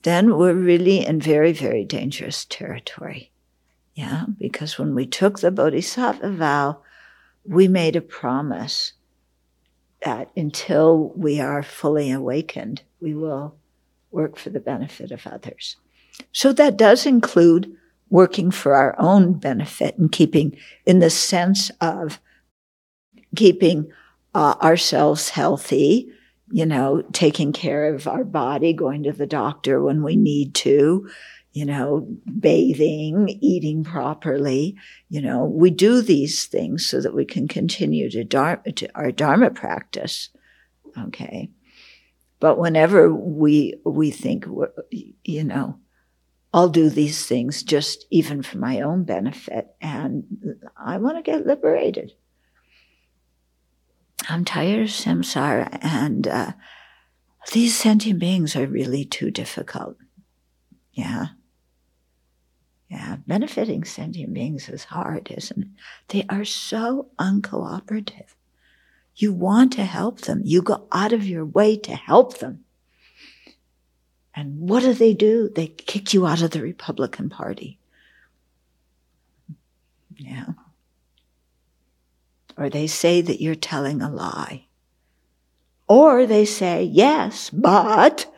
then 0.03 0.37
we're 0.37 0.53
really 0.53 1.05
in 1.05 1.19
very, 1.19 1.51
very 1.51 1.83
dangerous 1.85 2.45
territory. 2.45 3.31
Yeah, 3.95 4.25
because 4.37 4.77
when 4.77 4.93
we 4.93 5.05
took 5.05 5.39
the 5.39 5.51
Bodhisattva 5.51 6.31
vow, 6.31 6.81
we 7.45 7.67
made 7.67 7.95
a 7.95 8.01
promise 8.01 8.93
that 10.03 10.29
until 10.35 11.13
we 11.15 11.39
are 11.39 11.63
fully 11.63 12.11
awakened, 12.11 12.83
we 12.99 13.13
will 13.15 13.55
work 14.11 14.37
for 14.37 14.49
the 14.49 14.59
benefit 14.59 15.11
of 15.11 15.25
others. 15.25 15.77
So 16.31 16.53
that 16.53 16.77
does 16.77 17.05
include 17.05 17.73
working 18.09 18.51
for 18.51 18.75
our 18.75 18.95
own 18.99 19.33
benefit 19.33 19.97
and 19.97 20.11
keeping, 20.11 20.57
in 20.85 20.99
the 20.99 21.09
sense 21.09 21.71
of 21.81 22.19
keeping 23.35 23.91
uh, 24.33 24.55
ourselves 24.61 25.29
healthy, 25.29 26.09
you 26.51 26.65
know, 26.65 27.01
taking 27.13 27.51
care 27.51 27.93
of 27.93 28.07
our 28.07 28.23
body, 28.23 28.73
going 28.73 29.03
to 29.03 29.11
the 29.11 29.25
doctor 29.25 29.81
when 29.81 30.03
we 30.03 30.15
need 30.15 30.53
to, 30.53 31.09
you 31.55 31.65
know, 31.65 32.05
bathing, 32.37 33.29
eating 33.39 33.85
properly. 33.85 34.75
You 35.07 35.21
know, 35.21 35.45
we 35.45 35.69
do 35.69 36.01
these 36.01 36.47
things 36.47 36.85
so 36.85 36.99
that 36.99 37.15
we 37.15 37.23
can 37.23 37.47
continue 37.47 38.09
to, 38.09 38.25
dharma, 38.25 38.73
to 38.73 38.89
our 38.93 39.09
Dharma 39.09 39.49
practice. 39.51 40.31
Okay. 40.97 41.49
But 42.41 42.57
whenever 42.57 43.09
we, 43.09 43.75
we 43.85 44.11
think, 44.11 44.45
you 45.23 45.45
know, 45.45 45.79
I'll 46.53 46.67
do 46.67 46.89
these 46.89 47.25
things 47.25 47.63
just 47.63 48.05
even 48.11 48.43
for 48.43 48.57
my 48.57 48.81
own 48.81 49.05
benefit 49.05 49.73
and 49.79 50.25
I 50.75 50.97
want 50.97 51.15
to 51.15 51.23
get 51.23 51.47
liberated. 51.47 52.11
I'm 54.27 54.43
tired 54.43 54.81
of 54.81 54.89
samsara 54.89 55.79
and, 55.81 56.27
uh, 56.27 56.51
these 57.53 57.77
sentient 57.77 58.19
beings 58.19 58.57
are 58.57 58.67
really 58.67 59.05
too 59.05 59.31
difficult. 59.31 59.95
Yeah. 60.91 61.27
Yeah, 62.89 63.17
benefiting 63.25 63.83
sentient 63.83 64.33
beings 64.33 64.69
is 64.69 64.83
hard, 64.85 65.31
isn't 65.35 65.63
it? 65.63 65.67
They 66.09 66.25
are 66.29 66.45
so 66.45 67.07
uncooperative. 67.17 68.35
You 69.15 69.33
want 69.33 69.73
to 69.73 69.85
help 69.85 70.21
them. 70.21 70.41
You 70.43 70.61
go 70.61 70.87
out 70.91 71.13
of 71.13 71.25
your 71.25 71.45
way 71.45 71.77
to 71.77 71.95
help 71.95 72.37
them. 72.39 72.65
And 74.35 74.69
what 74.69 74.81
do 74.81 74.93
they 74.93 75.13
do? 75.13 75.49
They 75.49 75.67
kick 75.67 76.13
you 76.13 76.27
out 76.27 76.41
of 76.41 76.51
the 76.51 76.61
Republican 76.61 77.29
Party. 77.29 77.79
Yeah. 80.17 80.49
Or 82.57 82.69
they 82.69 82.87
say 82.87 83.21
that 83.21 83.41
you're 83.41 83.55
telling 83.55 84.01
a 84.01 84.11
lie. 84.11 84.65
Or 85.87 86.25
they 86.25 86.45
say, 86.45 86.83
yes, 86.83 87.49
but 87.49 88.31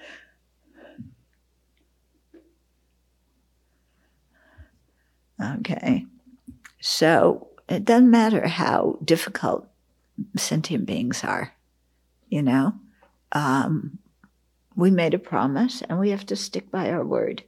Okay. 5.41 6.05
So 6.79 7.49
it 7.69 7.85
doesn't 7.85 8.09
matter 8.09 8.47
how 8.47 8.97
difficult 9.03 9.67
sentient 10.35 10.85
beings 10.85 11.23
are, 11.23 11.53
you 12.29 12.41
know. 12.41 12.73
Um, 13.31 13.99
we 14.75 14.91
made 14.91 15.13
a 15.13 15.19
promise 15.19 15.81
and 15.81 15.99
we 15.99 16.11
have 16.11 16.25
to 16.27 16.35
stick 16.35 16.71
by 16.71 16.89
our 16.91 17.03
word. 17.03 17.43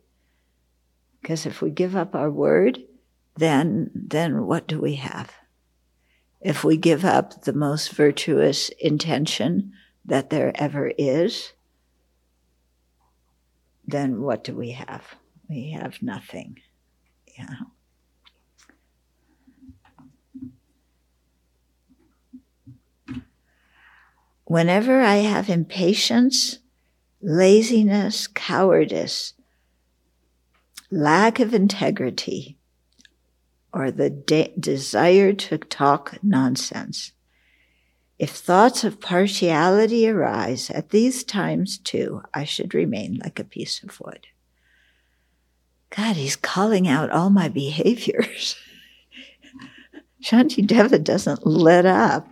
Because 1.22 1.46
if 1.46 1.62
we 1.62 1.70
give 1.70 1.96
up 1.96 2.16
our 2.16 2.30
word, 2.30 2.80
then, 3.36 3.92
then 3.94 4.46
what 4.46 4.68
do 4.68 4.80
we 4.80 4.96
have? 4.96 5.34
If 6.42 6.64
we 6.64 6.78
give 6.78 7.04
up 7.04 7.44
the 7.44 7.54
most 7.54 7.92
virtuous 7.92 8.70
intention 8.80 9.74
that 10.06 10.30
there 10.30 10.52
ever 10.56 10.92
is, 10.98 11.54
then 13.86 14.22
what 14.22 14.44
do 14.44 14.56
we 14.56 14.72
have? 14.72 15.16
We 15.50 15.72
have 15.72 16.02
nothing. 16.02 16.60
Yeah. 17.38 17.56
Whenever 24.50 25.00
I 25.00 25.18
have 25.18 25.48
impatience, 25.48 26.58
laziness, 27.22 28.26
cowardice, 28.26 29.36
lack 30.90 31.40
of 31.40 31.54
integrity, 31.54 32.58
or 33.72 33.92
the 33.92 34.10
de- 34.10 34.52
desire 34.60 35.34
to 35.34 35.60
talk 35.60 36.18
nonsense, 36.24 37.12
if 38.18 38.32
thoughts 38.32 38.84
of 38.84 39.00
partiality 39.00 40.10
arise 40.10 40.72
at 40.72 40.90
these 40.90 41.24
times 41.24 41.78
too, 41.78 42.24
I 42.34 42.44
should 42.44 42.74
remain 42.74 43.20
like 43.24 43.38
a 43.38 43.44
piece 43.44 43.84
of 43.84 44.00
wood. 44.00 44.26
God, 45.96 46.16
he's 46.16 46.36
calling 46.36 46.88
out 46.88 47.12
all 47.12 47.30
my 47.30 47.50
behaviors. 47.50 48.56
Shantideva 50.24 51.04
doesn't 51.04 51.46
let 51.46 51.86
up. 51.86 52.28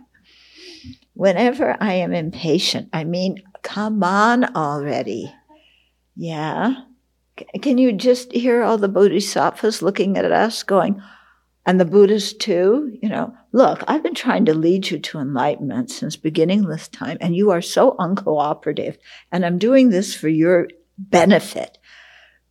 Whenever 1.18 1.76
I 1.80 1.94
am 1.94 2.12
impatient, 2.12 2.90
I 2.92 3.02
mean, 3.02 3.42
come 3.64 4.04
on 4.04 4.54
already. 4.54 5.34
Yeah. 6.14 6.74
Can 7.60 7.76
you 7.76 7.92
just 7.92 8.30
hear 8.30 8.62
all 8.62 8.78
the 8.78 8.86
bodhisattvas 8.86 9.82
looking 9.82 10.16
at 10.16 10.30
us 10.30 10.62
going, 10.62 11.02
and 11.66 11.80
the 11.80 11.84
Buddhists 11.84 12.34
too, 12.34 12.96
you 13.02 13.08
know, 13.08 13.34
look, 13.50 13.82
I've 13.88 14.04
been 14.04 14.14
trying 14.14 14.44
to 14.44 14.54
lead 14.54 14.90
you 14.90 15.00
to 15.00 15.18
enlightenment 15.18 15.90
since 15.90 16.14
beginning 16.14 16.68
this 16.68 16.86
time, 16.86 17.18
and 17.20 17.34
you 17.34 17.50
are 17.50 17.62
so 17.62 17.96
uncooperative, 17.98 18.98
and 19.32 19.44
I'm 19.44 19.58
doing 19.58 19.88
this 19.88 20.14
for 20.14 20.28
your 20.28 20.68
benefit. 20.98 21.78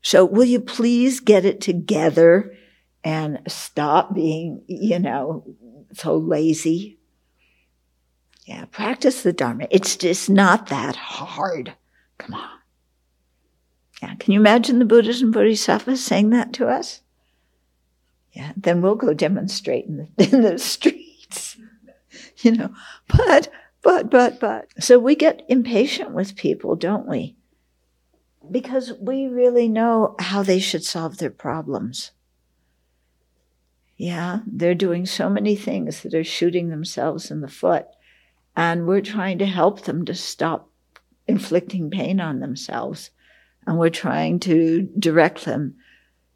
So 0.02 0.26
will 0.26 0.44
you 0.44 0.60
please 0.60 1.22
get 1.22 1.46
it 1.46 1.62
together 1.62 2.54
and 3.02 3.40
stop 3.48 4.14
being, 4.14 4.66
you 4.68 5.00
know, 5.00 5.56
so 5.94 6.18
lazy? 6.18 6.97
Yeah, 8.48 8.64
practice 8.72 9.24
the 9.24 9.34
Dharma. 9.34 9.68
It's 9.70 9.98
just 9.98 10.30
not 10.30 10.68
that 10.68 10.96
hard. 10.96 11.74
Come 12.18 12.36
on. 12.36 12.50
Yeah, 14.02 14.16
can 14.16 14.32
you 14.32 14.40
imagine 14.40 14.80
the 14.80 14.86
Buddhas 14.86 15.22
and 15.22 15.34
Bodhisattvas 15.34 16.02
saying 16.02 16.30
that 16.30 16.54
to 16.54 16.68
us? 16.68 17.02
Yeah, 18.32 18.54
then 18.56 18.82
we'll 18.82 18.96
go 18.96 19.14
demonstrate 19.14 19.86
in 19.86 19.98
the, 19.98 20.24
in 20.32 20.42
the 20.44 20.58
streets. 20.60 21.58
you 22.38 22.54
know, 22.54 22.74
but, 23.10 23.50
but, 23.82 24.10
but, 24.10 24.40
but. 24.40 24.70
So 24.80 24.98
we 24.98 25.16
get 25.16 25.44
impatient 25.50 26.12
with 26.12 26.38
people, 26.38 26.78
don't 26.78 27.06
we? 27.06 27.36
Because 28.50 28.94
we 28.94 29.28
really 29.28 29.68
know 29.68 30.16
how 30.20 30.42
they 30.42 30.60
should 30.60 30.86
solve 30.86 31.18
their 31.18 31.32
problems. 31.32 32.12
Yeah, 33.98 34.40
they're 34.48 34.74
doing 34.74 35.06
so 35.06 35.30
many 35.30 35.58
things 35.58 36.04
that 36.04 36.14
are 36.14 36.24
shooting 36.24 36.70
themselves 36.70 37.30
in 37.30 37.42
the 37.42 37.50
foot 37.50 37.88
and 38.58 38.88
we're 38.88 39.02
trying 39.02 39.38
to 39.38 39.46
help 39.46 39.82
them 39.82 40.04
to 40.04 40.16
stop 40.16 40.68
inflicting 41.28 41.92
pain 41.92 42.20
on 42.20 42.40
themselves. 42.40 43.12
And 43.68 43.78
we're 43.78 43.92
trying 43.92 44.40
to 44.42 44.90
direct 44.98 45.46
them 45.46 45.76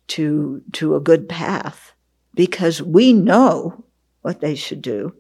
to, 0.10 0.62
to 0.74 0.96
a 0.96 1.00
good 1.00 1.28
path 1.28 1.94
because 2.36 2.80
we 2.80 3.12
know 3.12 3.86
what 4.22 4.40
they 4.40 4.54
should 4.54 4.84
do. 4.84 5.16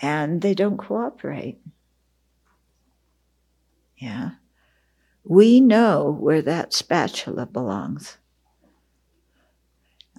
And 0.00 0.42
they 0.42 0.54
don't 0.54 0.76
cooperate. 0.76 1.58
Yeah. 3.96 4.30
We 5.24 5.60
know 5.60 6.16
where 6.20 6.42
that 6.42 6.72
spatula 6.72 7.46
belongs. 7.46 8.16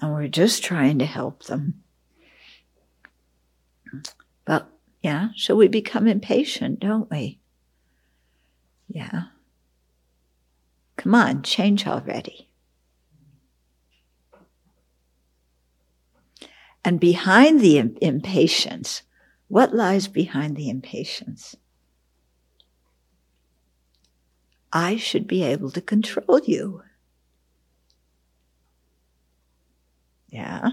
And 0.02 0.14
we're 0.14 0.28
just 0.28 0.66
trying 0.66 1.00
to 1.00 1.06
help 1.06 1.44
them. 1.46 1.82
But 4.46 4.70
yeah, 5.02 5.30
so 5.36 5.56
we 5.56 5.68
become 5.68 6.08
impatient, 6.08 6.80
don't 6.80 7.10
we? 7.10 7.40
Yeah. 8.88 9.24
Come 10.98 11.16
on, 11.16 11.44
change 11.44 11.88
already. 11.88 12.50
And 16.84 17.00
behind 17.00 17.60
the 17.60 17.78
impatience, 18.02 19.04
what 19.48 19.76
lies 19.76 20.08
behind 20.08 20.56
the 20.56 20.70
impatience? 20.70 21.56
I 24.72 24.98
should 24.98 25.28
be 25.28 25.44
able 25.44 25.72
to 25.72 25.82
control 25.82 26.40
you. 26.46 26.84
Yeah. 30.30 30.70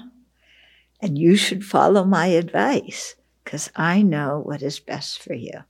And 1.01 1.19
you 1.19 1.37
should 1.37 1.65
follow 1.65 2.05
my 2.05 2.27
advice 2.29 3.16
because 3.47 3.71
I 3.77 4.03
know 4.03 4.43
what 4.45 4.61
is 4.61 4.81
best 4.81 5.23
for 5.23 5.33
you. 5.33 5.63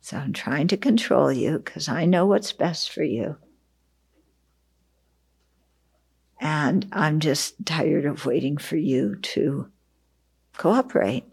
So 0.00 0.16
I'm 0.16 0.32
trying 0.32 0.66
to 0.68 0.76
control 0.76 1.32
you 1.32 1.60
because 1.60 1.88
I 1.88 2.04
know 2.04 2.26
what's 2.26 2.52
best 2.52 2.90
for 2.90 3.04
you. 3.04 3.36
And 6.40 6.88
I'm 6.90 7.20
just 7.20 7.64
tired 7.64 8.04
of 8.04 8.26
waiting 8.26 8.56
for 8.56 8.76
you 8.76 9.14
to 9.14 9.70
cooperate. 10.56 11.24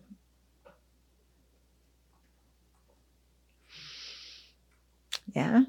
Yeah. 5.33 5.63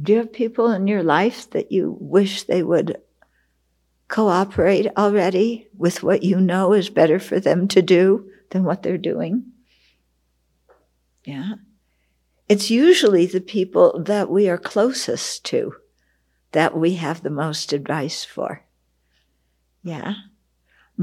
Do 0.00 0.12
you 0.12 0.18
have 0.18 0.32
people 0.32 0.70
in 0.70 0.86
your 0.86 1.02
life 1.02 1.50
that 1.50 1.72
you 1.72 1.96
wish 1.98 2.44
they 2.44 2.62
would 2.62 2.98
cooperate 4.08 4.88
already 4.96 5.68
with 5.76 6.02
what 6.02 6.22
you 6.22 6.40
know 6.40 6.72
is 6.72 6.88
better 6.88 7.18
for 7.18 7.38
them 7.38 7.68
to 7.68 7.82
do 7.82 8.30
than 8.50 8.64
what 8.64 8.82
they're 8.82 8.98
doing? 8.98 9.44
Yeah. 11.24 11.54
It's 12.48 12.70
usually 12.70 13.26
the 13.26 13.42
people 13.42 14.02
that 14.02 14.30
we 14.30 14.48
are 14.48 14.56
closest 14.56 15.44
to 15.46 15.74
that 16.52 16.76
we 16.76 16.94
have 16.94 17.22
the 17.22 17.30
most 17.30 17.74
advice 17.74 18.24
for. 18.24 18.64
Yeah. 19.82 20.14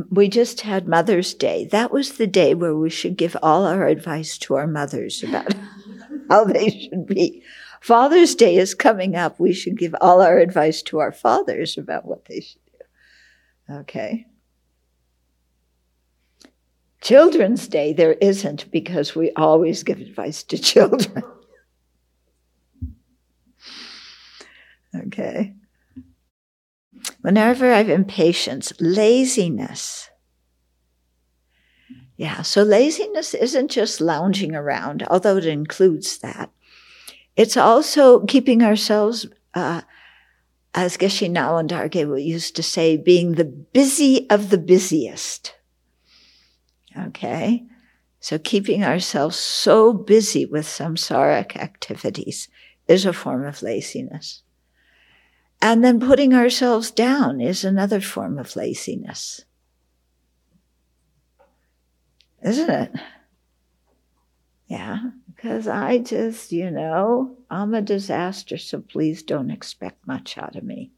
We 0.10 0.28
just 0.28 0.62
had 0.62 0.88
Mother's 0.88 1.34
Day. 1.34 1.66
That 1.72 1.92
was 1.92 2.14
the 2.14 2.28
day 2.28 2.56
where 2.56 2.76
we 2.76 2.90
should 2.90 3.16
give 3.16 3.38
all 3.42 3.66
our 3.66 3.86
advice 3.88 4.38
to 4.40 4.56
our 4.56 4.68
mothers 4.68 5.24
about 5.24 5.54
how 6.30 6.44
they 6.44 6.70
should 6.70 7.06
be. 7.06 7.44
Father's 7.80 8.34
Day 8.34 8.56
is 8.58 8.74
coming 8.74 9.16
up. 9.16 9.40
We 9.40 9.54
should 9.54 9.78
give 9.78 9.96
all 10.02 10.22
our 10.22 10.40
advice 10.40 10.82
to 10.84 10.98
our 10.98 11.12
fathers 11.12 11.78
about 11.78 12.06
what 12.06 12.26
they 12.26 12.42
should. 12.42 12.65
Okay. 13.70 14.26
Children's 17.02 17.68
Day, 17.68 17.94
there 17.94 18.14
isn't 18.14 18.72
because 18.72 19.16
we 19.16 19.32
always 19.34 19.84
give 19.84 20.00
advice 20.00 20.44
to 20.44 20.58
children. 20.62 21.24
okay. 24.96 25.54
Whenever 27.22 27.72
I 27.72 27.78
have 27.78 27.90
impatience, 27.90 28.72
laziness. 28.80 30.10
Yeah, 32.18 32.42
so 32.44 32.64
laziness 32.64 33.34
isn't 33.34 33.70
just 33.72 34.00
lounging 34.00 34.56
around, 34.56 35.06
although 35.10 35.38
it 35.38 35.46
includes 35.46 36.18
that. 36.20 36.50
It's 37.36 37.58
also 37.58 38.22
keeping 38.26 38.64
ourselves, 38.64 39.28
uh, 39.54 39.82
as 40.76 40.98
Geshe 40.98 41.30
Ngawang 41.30 41.70
Dhargyey 41.70 42.22
used 42.22 42.58
to 42.58 42.64
say, 42.64 42.98
being 42.98 43.32
the 43.32 43.46
busy 43.46 44.30
of 44.30 44.50
the 44.50 44.58
busiest. 44.58 45.56
Okay? 47.00 47.64
So 48.20 48.38
keeping 48.38 48.84
ourselves 48.84 49.38
so 49.38 49.94
busy 49.94 50.46
with 50.46 50.66
samsaric 50.66 51.56
activities 51.56 52.50
is 52.90 53.06
a 53.06 53.14
form 53.14 53.46
of 53.46 53.62
laziness. 53.64 54.44
And 55.62 55.82
then 55.82 56.02
putting 56.02 56.34
ourselves 56.34 56.92
down 56.92 57.40
is 57.40 57.64
another 57.64 58.02
form 58.02 58.38
of 58.38 58.58
laziness. 58.58 59.46
Isn't 62.44 62.70
it? 62.70 62.92
Yeah. 64.68 65.00
Because 65.46 65.68
I 65.68 66.00
just, 66.00 66.52
you 66.52 66.72
know, 66.72 67.38
I'm 67.52 67.76
a 67.76 67.82
disaster, 67.84 68.58
so 68.58 68.82
please 68.82 69.22
don't 69.22 69.52
expect 69.52 70.08
much 70.08 70.40
out 70.40 70.56
of 70.56 70.64
me. 70.64 70.90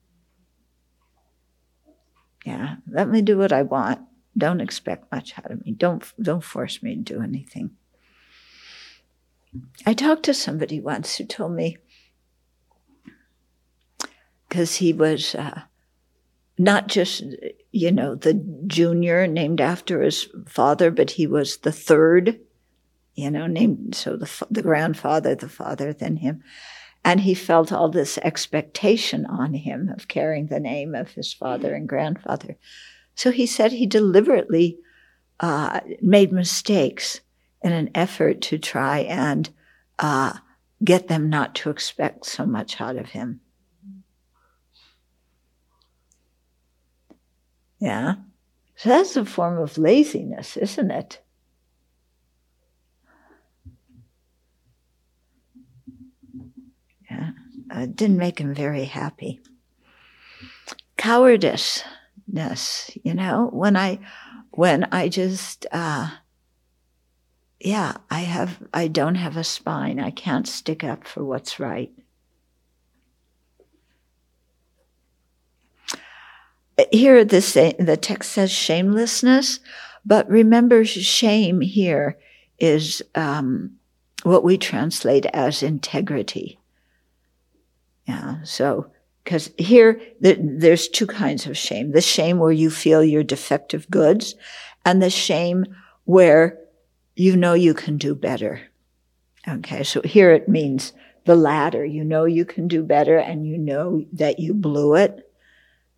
Yeah, 2.45 2.78
let 2.90 3.10
me 3.10 3.22
do 3.22 3.38
what 3.38 3.52
I 3.52 3.64
want. 3.64 3.99
Don't 4.38 4.61
expect 4.61 5.11
much 5.11 5.38
out 5.38 5.52
of 5.52 5.65
me. 5.65 5.74
Don't 5.74 6.02
don't 6.22 6.45
force 6.45 6.82
me 6.82 6.95
to 6.95 7.02
do 7.02 7.22
anything. 7.22 7.72
I 9.86 9.94
talked 9.94 10.24
to 10.24 10.34
somebody 10.34 10.80
once 10.80 11.18
who 11.18 11.26
told 11.26 11.52
me 11.52 11.76
because 14.48 14.78
he 14.78 14.94
was 14.94 15.36
uh, 15.36 15.64
not 16.57 16.88
just 16.88 17.22
you 17.74 17.91
know 17.91 18.15
the 18.15 18.34
junior 18.65 19.28
named 19.28 19.60
after 19.60 20.03
his 20.03 20.30
father, 20.48 20.90
but 20.90 21.11
he 21.11 21.28
was 21.28 21.57
the 21.57 21.74
third 21.74 22.40
you 23.18 23.31
know, 23.31 23.48
named 23.48 23.95
so 23.95 24.15
the 24.15 24.30
the 24.49 24.61
grandfather, 24.61 25.35
the 25.35 25.49
father, 25.49 25.91
then 25.91 26.18
him, 26.18 26.44
and 27.03 27.22
he 27.22 27.34
felt 27.34 27.73
all 27.73 27.89
this 27.89 28.19
expectation 28.19 29.26
on 29.26 29.56
him 29.56 29.89
of 29.89 30.07
carrying 30.07 30.48
the 30.48 30.60
name 30.60 30.94
of 30.94 31.11
his 31.11 31.34
father 31.34 31.73
and 31.73 31.89
grandfather. 31.89 32.56
So 33.15 33.31
he 33.31 33.48
said 33.48 33.72
he 33.72 33.88
deliberately 33.88 34.77
uh, 35.39 35.80
made 35.99 36.31
mistakes 36.31 37.22
in 37.64 37.72
an 37.72 37.89
effort 37.95 38.41
to 38.41 38.60
try 38.60 38.99
and 38.99 39.49
uh, 39.98 40.34
get 40.84 41.07
them 41.07 41.27
not 41.27 41.56
to 41.56 41.72
expect 41.72 42.27
so 42.27 42.45
much 42.45 42.80
out 42.80 42.98
of 42.98 43.10
him. 43.10 43.41
Yeah. 47.80 48.15
So 48.76 48.89
that's 48.89 49.15
a 49.15 49.26
form 49.26 49.57
of 49.57 49.80
laziness, 49.80 50.56
isn't 50.56 50.91
it? 50.91 51.19
Uh, 57.72 57.85
didn't 57.85 58.18
make 58.18 58.39
him 58.39 58.53
very 58.53 58.85
happy. 58.85 59.39
Cowardice, 60.98 61.84
you 63.03 63.14
know, 63.14 63.49
when 63.52 63.77
I, 63.77 63.99
when 64.52 64.85
I 64.85 65.10
just, 65.10 65.65
uh, 65.72 66.10
yeah, 67.60 67.98
I 68.10 68.22
have, 68.22 68.64
I 68.73 68.88
don't 68.88 69.15
have 69.15 69.38
a 69.38 69.44
spine. 69.44 69.99
I 69.99 70.11
can't 70.11 70.48
stick 70.48 70.84
up 70.84 71.07
for 71.07 71.23
what's 71.23 71.60
right. 71.60 71.91
Here, 76.91 77.26
the, 77.26 77.76
the 77.80 77.98
text 77.98 78.31
says 78.31 78.52
shamelessness, 78.52 79.60
but 80.06 80.30
remember, 80.30 80.85
shame 80.85 81.61
here 81.61 82.18
is 82.60 83.02
um, 83.15 83.77
what 84.23 84.44
we 84.44 84.57
translate 84.57 85.26
as 85.27 85.64
integrity. 85.64 86.57
Yeah. 88.08 88.38
So, 88.44 88.92
because 89.24 89.52
here 89.58 90.02
the, 90.22 90.38
there's 90.40 90.88
two 90.88 91.08
kinds 91.08 91.46
of 91.46 91.58
shame 91.58 91.92
the 91.92 92.02
shame 92.02 92.40
where 92.40 92.52
you 92.52 92.70
feel 92.70 93.04
you're 93.04 93.24
defective 93.24 93.90
goods, 93.90 94.36
and 94.86 95.02
the 95.02 95.10
shame 95.10 95.66
where 96.06 96.60
you 97.16 97.36
know 97.36 97.54
you 97.54 97.74
can 97.74 97.98
do 97.98 98.16
better. 98.16 98.62
Okay. 99.48 99.84
So 99.84 100.02
here 100.02 100.32
it 100.32 100.48
means 100.48 100.94
the 101.26 101.36
latter. 101.36 101.86
You 101.86 102.04
know 102.04 102.26
you 102.26 102.46
can 102.46 102.68
do 102.68 102.84
better 102.84 103.18
and 103.18 103.46
you 103.46 103.58
know 103.58 104.06
that 104.14 104.40
you 104.40 104.54
blew 104.54 104.96
it. 104.96 105.30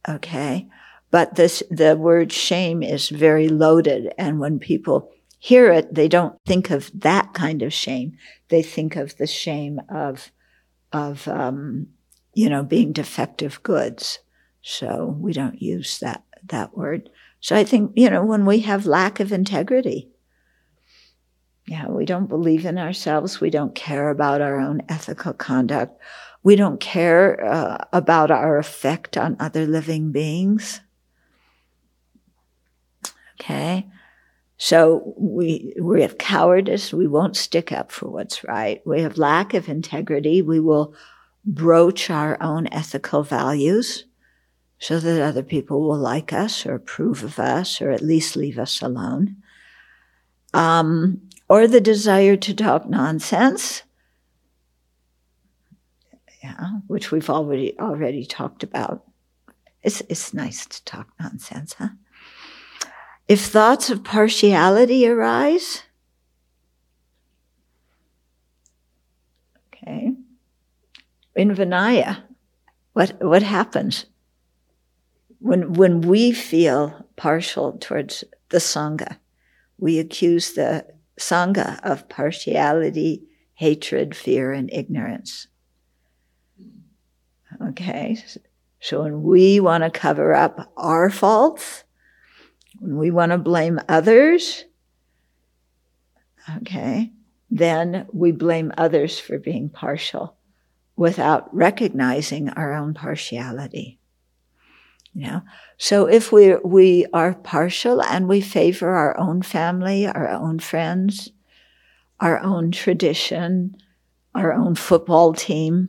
Okay. 0.08 0.68
But 1.12 1.36
this, 1.36 1.64
the 1.70 1.96
word 1.96 2.32
shame 2.32 2.84
is 2.84 3.10
very 3.10 3.48
loaded. 3.48 4.14
And 4.18 4.40
when 4.40 4.60
people 4.60 5.12
hear 5.40 5.72
it, 5.72 5.94
they 5.94 6.08
don't 6.08 6.36
think 6.46 6.70
of 6.70 6.92
that 6.94 7.34
kind 7.34 7.62
of 7.62 7.74
shame. 7.74 8.18
They 8.50 8.62
think 8.62 8.96
of 8.96 9.18
the 9.18 9.28
shame 9.28 9.82
of, 9.90 10.32
of, 10.92 11.28
um, 11.28 11.88
you 12.40 12.50
know, 12.50 12.64
being 12.64 12.94
defective 12.94 13.62
goods. 13.64 14.20
So 14.62 15.14
we 15.20 15.34
don't 15.34 15.62
use 15.62 16.00
that, 16.00 16.24
that 16.46 16.78
word. 16.78 17.10
So 17.42 17.54
I 17.54 17.66
think, 17.66 17.92
you 17.98 18.10
know, 18.10 18.24
when 18.24 18.46
we 18.46 18.60
have 18.60 18.86
lack 18.86 19.20
of 19.20 19.34
integrity, 19.34 20.08
yeah, 21.68 21.90
we 21.90 22.06
don't 22.06 22.30
believe 22.30 22.66
in 22.66 22.78
ourselves. 22.78 23.42
We 23.42 23.50
don't 23.50 23.76
care 23.76 24.10
about 24.10 24.40
our 24.40 24.58
own 24.58 24.84
ethical 24.88 25.34
conduct. 25.34 26.02
We 26.42 26.56
don't 26.56 26.80
care 26.80 27.44
uh, 27.44 27.84
about 27.92 28.32
our 28.32 28.58
effect 28.58 29.18
on 29.18 29.36
other 29.38 29.68
living 29.68 30.14
beings. 30.14 30.80
Okay. 33.42 33.86
So 34.56 35.14
we, 35.18 35.74
we 35.78 36.04
have 36.04 36.18
cowardice. 36.18 36.94
We 36.94 37.08
won't 37.08 37.36
stick 37.36 37.74
up 37.74 37.92
for 37.92 38.08
what's 38.08 38.46
right. 38.46 38.82
We 38.86 39.02
have 39.02 39.18
lack 39.18 39.54
of 39.54 39.68
integrity. 39.68 40.42
We 40.42 40.62
will 40.62 40.96
broach 41.46 42.10
our 42.10 42.38
own 42.42 42.68
ethical 42.72 43.24
values 43.24 44.06
so 44.80 45.00
that 45.00 45.22
other 45.22 45.44
people 45.44 45.82
will 45.82 45.98
like 45.98 46.32
us 46.32 46.66
or 46.66 46.76
approve 46.76 47.24
of 47.24 47.40
us 47.40 47.82
or 47.82 47.92
at 47.92 48.02
least 48.02 48.36
leave 48.36 48.58
us 48.58 48.82
alone. 48.82 49.36
Um, 50.54 51.22
or 51.48 51.68
the 51.68 51.82
desire 51.82 52.38
to 52.38 52.54
talk 52.54 52.90
nonsense, 52.90 53.84
yeah, 56.44 56.80
which 56.88 57.12
we've 57.12 57.30
already 57.30 57.78
already 57.80 58.26
talked 58.26 58.64
about. 58.64 59.04
It's, 59.84 60.02
it's 60.10 60.34
nice 60.34 60.66
to 60.66 60.84
talk 60.86 61.10
nonsense, 61.20 61.74
huh? 61.74 61.90
If 63.28 63.42
thoughts 63.42 63.90
of 63.90 64.04
partiality 64.04 65.08
arise, 65.08 65.84
in 71.40 71.56
Vinaya, 71.56 72.24
what, 72.94 73.16
what 73.24 73.44
happens? 73.44 74.06
When, 75.40 75.74
when 75.74 76.02
we 76.02 76.34
feel 76.34 77.08
partial 77.16 77.78
towards 77.78 78.26
the 78.50 78.58
Sangha, 78.58 79.18
we 79.78 80.00
accuse 80.00 80.52
the 80.52 80.86
Sangha 81.18 81.80
of 81.82 82.10
partiality, 82.10 83.24
hatred, 83.54 84.16
fear, 84.16 84.52
and 84.52 84.70
ignorance. 84.74 85.48
Okay, 87.62 88.18
so 88.82 89.04
when 89.04 89.24
we 89.24 89.62
want 89.62 89.84
to 89.86 89.90
cover 89.90 90.34
up 90.34 90.72
our 90.76 91.10
faults, 91.10 91.86
when 92.80 92.98
we 92.98 93.12
want 93.12 93.32
to 93.32 93.38
blame 93.38 93.80
others, 93.88 94.66
okay, 96.58 97.12
then 97.50 98.08
we 98.12 98.34
blame 98.34 98.74
others 98.78 99.18
for 99.18 99.40
being 99.40 99.70
partial 99.70 100.36
without 101.00 101.48
recognizing 101.56 102.50
our 102.50 102.74
own 102.74 102.94
partiality. 102.94 103.98
You 105.14 105.28
know? 105.28 105.42
So 105.78 106.08
if 106.08 106.30
we, 106.30 106.58
we 106.58 107.06
are 107.14 107.36
partial 107.36 108.04
and 108.04 108.28
we 108.28 108.42
favor 108.42 108.90
our 108.90 109.18
own 109.18 109.42
family, 109.42 110.06
our 110.06 110.28
own 110.28 110.60
friends, 110.60 111.32
our 112.20 112.38
own 112.42 112.72
tradition, 112.72 113.78
our 114.36 114.52
own 114.52 114.76
football 114.76 115.32
team, 115.32 115.88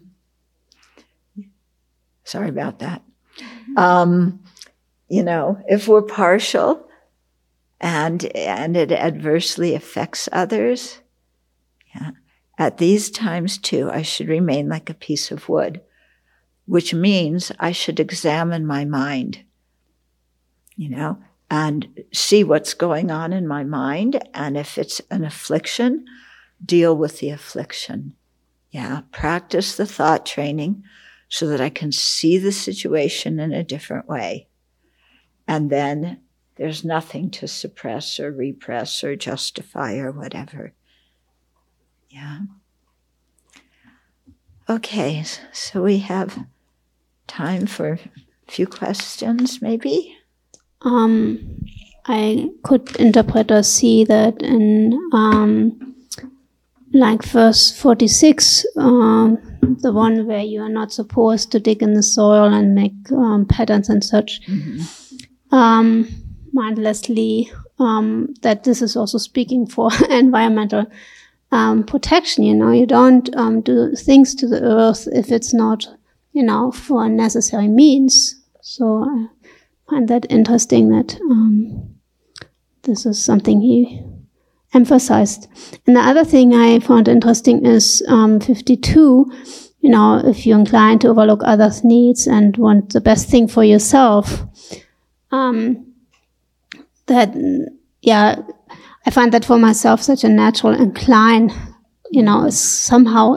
sorry 2.23 2.49
about 2.49 2.79
that. 2.79 3.03
Um, 3.77 4.45
you 5.09 5.25
know, 5.25 5.61
if 5.67 5.89
we're 5.89 6.03
partial 6.03 6.89
and, 7.81 8.25
and 8.27 8.77
it 8.77 8.93
adversely 8.93 9.75
affects 9.75 10.29
others, 10.31 11.00
at 12.61 12.79
these 12.79 13.11
times 13.11 13.59
too, 13.59 13.91
I 13.91 14.03
should 14.03 14.29
remain 14.29 14.69
like 14.69 14.89
a 14.89 14.95
piece 14.95 15.33
of 15.33 15.49
wood 15.49 15.81
which 16.71 16.95
means 16.95 17.51
I 17.59 17.73
should 17.73 17.99
examine 17.99 18.65
my 18.65 18.85
mind, 18.85 19.43
you 20.77 20.89
know, 20.89 21.19
and 21.51 22.05
see 22.13 22.45
what's 22.45 22.75
going 22.75 23.11
on 23.11 23.33
in 23.33 23.45
my 23.49 23.65
mind. 23.65 24.23
And 24.35 24.57
if 24.57 24.79
it's 24.79 25.01
an 25.11 25.25
affliction, 25.25 26.05
deal 26.65 26.97
with 26.97 27.19
the 27.19 27.31
affliction. 27.31 28.15
Yeah. 28.71 29.01
Practice 29.11 29.77
the 29.77 29.85
thought 29.85 30.25
training 30.25 30.85
so 31.29 31.49
that 31.49 31.61
I 31.61 31.71
can 31.71 31.91
see 31.91 32.39
the 32.39 32.53
situation 32.53 33.41
in 33.41 33.53
a 33.53 33.65
different 33.65 34.07
way. 34.07 34.47
And 35.49 35.71
then 35.71 36.21
there's 36.55 36.85
nothing 36.85 37.33
to 37.33 37.49
suppress 37.49 38.21
or 38.21 38.31
repress 38.31 39.03
or 39.03 39.17
justify 39.17 39.97
or 39.97 40.13
whatever. 40.13 40.73
Yeah. 42.11 42.41
Okay, 44.69 45.25
so 45.53 45.83
we 45.83 45.99
have 45.99 46.45
time 47.29 47.67
for 47.67 47.93
a 47.93 47.99
few 48.51 48.67
questions, 48.67 49.63
maybe? 49.63 50.17
Um, 50.83 51.65
I 52.07 52.51
could 52.65 52.97
interpret 52.97 53.53
or 53.53 53.63
see 53.63 54.05
that 54.05 54.43
in 54.43 54.93
um, 55.13 55.95
like 56.93 57.23
verse 57.23 57.77
46, 57.79 58.67
um, 58.77 59.39
the 59.81 59.93
one 59.93 60.27
where 60.27 60.43
you 60.43 60.61
are 60.63 60.69
not 60.69 60.93
supposed 60.93 61.53
to 61.53 61.61
dig 61.61 61.83
in 61.83 61.95
the 61.95 62.03
soil 62.03 62.53
and 62.53 62.75
make 62.75 63.13
um, 63.13 63.47
patterns 63.47 63.89
and 63.89 64.03
such, 64.03 64.41
mm-hmm. 64.49 65.55
um, 65.55 66.09
mindlessly, 66.53 67.53
um, 67.79 68.35
that 68.43 68.65
this 68.65 68.83
is 68.83 68.97
also 68.97 69.19
speaking 69.19 69.67
for 69.67 69.91
environmental 70.11 70.87
um, 71.53 71.85
protection. 71.85 72.45
You 72.45 72.55
know, 72.55 72.73
you 72.73 72.87
don't 72.87 73.35
um, 73.37 73.61
do 73.61 73.95
things 73.95 74.35
to 74.37 74.47
the 74.47 74.63
earth 74.63 75.09
if 75.13 75.31
it's 75.31 75.53
not 75.53 75.87
you 76.33 76.43
know, 76.43 76.71
for 76.71 77.09
necessary 77.09 77.69
means. 77.69 78.43
So 78.61 79.05
I 79.05 79.27
find 79.89 80.09
that 80.09 80.27
interesting 80.31 80.91
that 80.91 81.19
um, 81.23 81.97
this 82.83 83.07
is 83.07 83.23
something 83.23 83.61
he 83.61 84.03
emphasized. 84.73 85.49
And 85.87 85.97
the 85.97 86.01
other 86.01 86.25
thing 86.25 86.55
I 86.55 86.79
found 86.79 87.09
interesting 87.09 87.67
is 87.67 88.03
um, 88.09 88.41
52. 88.41 89.33
You 89.83 89.91
know, 89.91 90.21
if 90.25 90.47
you're 90.47 90.59
inclined 90.59 91.01
to 91.01 91.09
overlook 91.09 91.41
others' 91.45 91.83
needs 91.83 92.27
and 92.27 92.57
want 92.57 92.93
the 92.93 93.01
best 93.01 93.29
thing 93.29 93.49
for 93.49 93.65
yourself, 93.65 94.43
um, 95.33 95.95
that, 97.07 97.35
yeah, 98.03 98.43
I 99.11 99.13
find 99.13 99.33
that 99.33 99.45
for 99.45 99.59
myself 99.59 100.01
such 100.01 100.23
a 100.23 100.29
natural 100.29 100.73
incline, 100.73 101.51
you 102.13 102.23
know, 102.23 102.49
somehow 102.49 103.35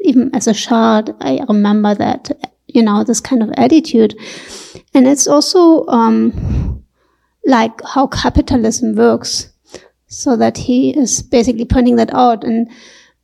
even 0.00 0.34
as 0.34 0.46
a 0.46 0.54
child, 0.54 1.14
I 1.20 1.44
remember 1.46 1.94
that, 1.94 2.30
you 2.66 2.82
know, 2.82 3.04
this 3.04 3.20
kind 3.20 3.42
of 3.42 3.50
attitude. 3.58 4.18
And 4.94 5.06
it's 5.06 5.26
also 5.28 5.84
um, 5.88 6.82
like 7.44 7.82
how 7.84 8.06
capitalism 8.06 8.94
works. 8.94 9.52
So 10.06 10.36
that 10.36 10.56
he 10.56 10.96
is 10.96 11.20
basically 11.20 11.66
pointing 11.66 11.96
that 11.96 12.14
out. 12.14 12.42
And 12.42 12.70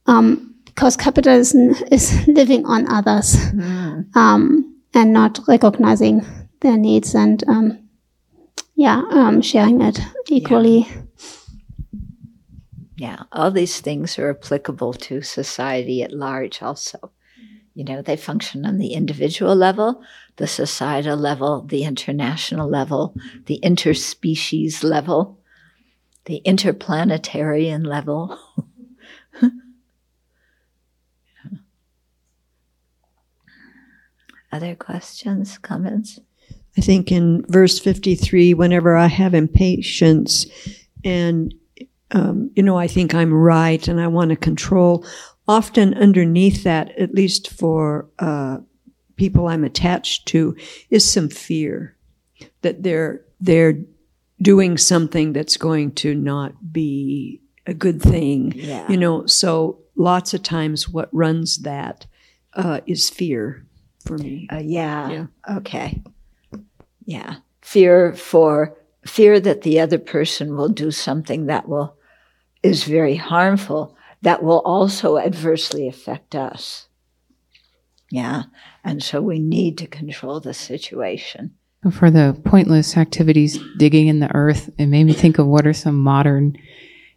um, 0.05 0.55
because 0.67 0.99
capitalism 0.99 1.71
is 1.91 2.27
living 2.29 2.67
on 2.67 2.87
others 2.93 3.37
mm. 3.37 4.15
um, 4.15 4.83
and 4.93 5.15
not 5.15 5.41
recognizing 5.49 6.27
their 6.61 6.77
needs 6.77 7.15
and, 7.15 7.43
um, 7.49 7.89
yeah, 8.75 9.03
um, 9.13 9.41
sharing 9.41 9.81
it 9.81 9.99
equally. 10.29 10.81
Yeah. 10.81 11.06
Yeah, 12.97 13.25
all 13.31 13.51
these 13.51 13.81
things 13.81 14.19
are 14.19 14.31
applicable 14.31 14.95
to 14.95 15.21
society 15.21 16.03
at 16.03 16.13
large 16.13 16.63
also. 16.63 17.13
You 17.75 17.85
know, 17.85 18.01
they 18.01 18.17
function 18.17 18.65
on 18.65 18.79
the 18.79 18.95
individual 18.95 19.55
level, 19.55 20.03
the 20.37 20.47
societal 20.47 21.19
level, 21.19 21.61
the 21.61 21.85
international 21.85 22.71
level, 22.71 23.15
the 23.45 23.61
interspecies 23.63 24.83
level, 24.83 25.39
the 26.25 26.41
interplanetarian 26.47 27.87
level. 27.87 28.39
Other 34.51 34.75
questions, 34.75 35.59
comments? 35.59 36.19
I 36.79 36.81
think 36.81 37.13
in 37.13 37.45
verse 37.49 37.79
53, 37.79 38.55
whenever 38.55 38.97
I 38.97 39.09
have 39.09 39.35
impatience 39.35 40.47
and 41.05 41.53
um, 42.13 42.51
you 42.55 42.63
know, 42.63 42.79
I 42.79 42.87
think 42.87 43.15
I'm 43.15 43.33
right 43.33 43.87
and 43.89 44.01
I 44.01 44.07
want 44.07 44.31
to 44.31 44.37
control. 44.37 45.05
Often 45.49 45.95
underneath 45.95 46.65
that, 46.65 46.97
at 46.99 47.15
least 47.15 47.51
for 47.51 48.09
uh, 48.19 48.59
people 49.17 49.49
I'm 49.49 49.65
attached 49.65 50.27
to, 50.29 50.57
is 50.91 51.09
some 51.09 51.29
fear 51.29 51.97
that 52.63 52.83
they're 52.83 53.23
they're 53.41 53.79
doing 54.41 54.77
something 54.77 55.33
that's 55.33 55.57
going 55.57 55.93
to 55.93 56.15
not 56.15 56.73
be 56.73 57.41
a 57.67 57.75
good 57.75 58.03
thing. 58.03 58.53
Yeah. 58.55 58.89
You 58.89 58.97
know, 58.97 59.27
so 59.27 59.81
lots 59.95 60.35
of 60.35 60.43
times 60.43 60.89
what 60.89 61.09
runs 61.13 61.59
that 61.59 62.07
uh, 62.55 62.81
is 62.87 63.11
fear 63.11 63.67
for 64.05 64.19
me. 64.19 64.49
Uh, 64.53 64.59
yeah. 64.59 65.11
yeah. 65.11 65.27
Okay. 65.57 66.03
Yeah. 67.05 67.37
Fear 67.63 68.15
for 68.15 68.77
fear 69.05 69.41
that 69.41 69.63
the 69.63 69.81
other 69.81 69.99
person 69.99 70.57
will 70.57 70.69
do 70.69 70.91
something 70.91 71.47
that 71.47 71.69
will 71.69 71.96
is 72.67 72.85
very 72.85 73.17
harmful 73.17 73.97
that 74.23 74.43
will 74.43 74.61
also 74.65 75.19
adversely 75.19 75.87
affect 75.89 76.35
us. 76.35 76.89
Yeah. 78.11 78.45
And 78.85 79.03
so 79.03 79.21
we 79.21 79.39
need 79.39 79.79
to 79.79 79.87
control 79.87 80.41
the 80.41 80.55
situation. 80.55 81.55
For 81.93 82.11
the 82.11 82.41
pointless 82.45 82.97
activities 82.97 83.59
digging 83.77 84.09
in 84.09 84.21
the 84.21 84.35
earth, 84.35 84.71
it 84.79 84.87
made 84.87 85.05
me 85.05 85.13
think 85.13 85.39
of 85.39 85.47
what 85.47 85.67
are 85.67 85.73
some 85.73 85.99
modern 85.99 86.57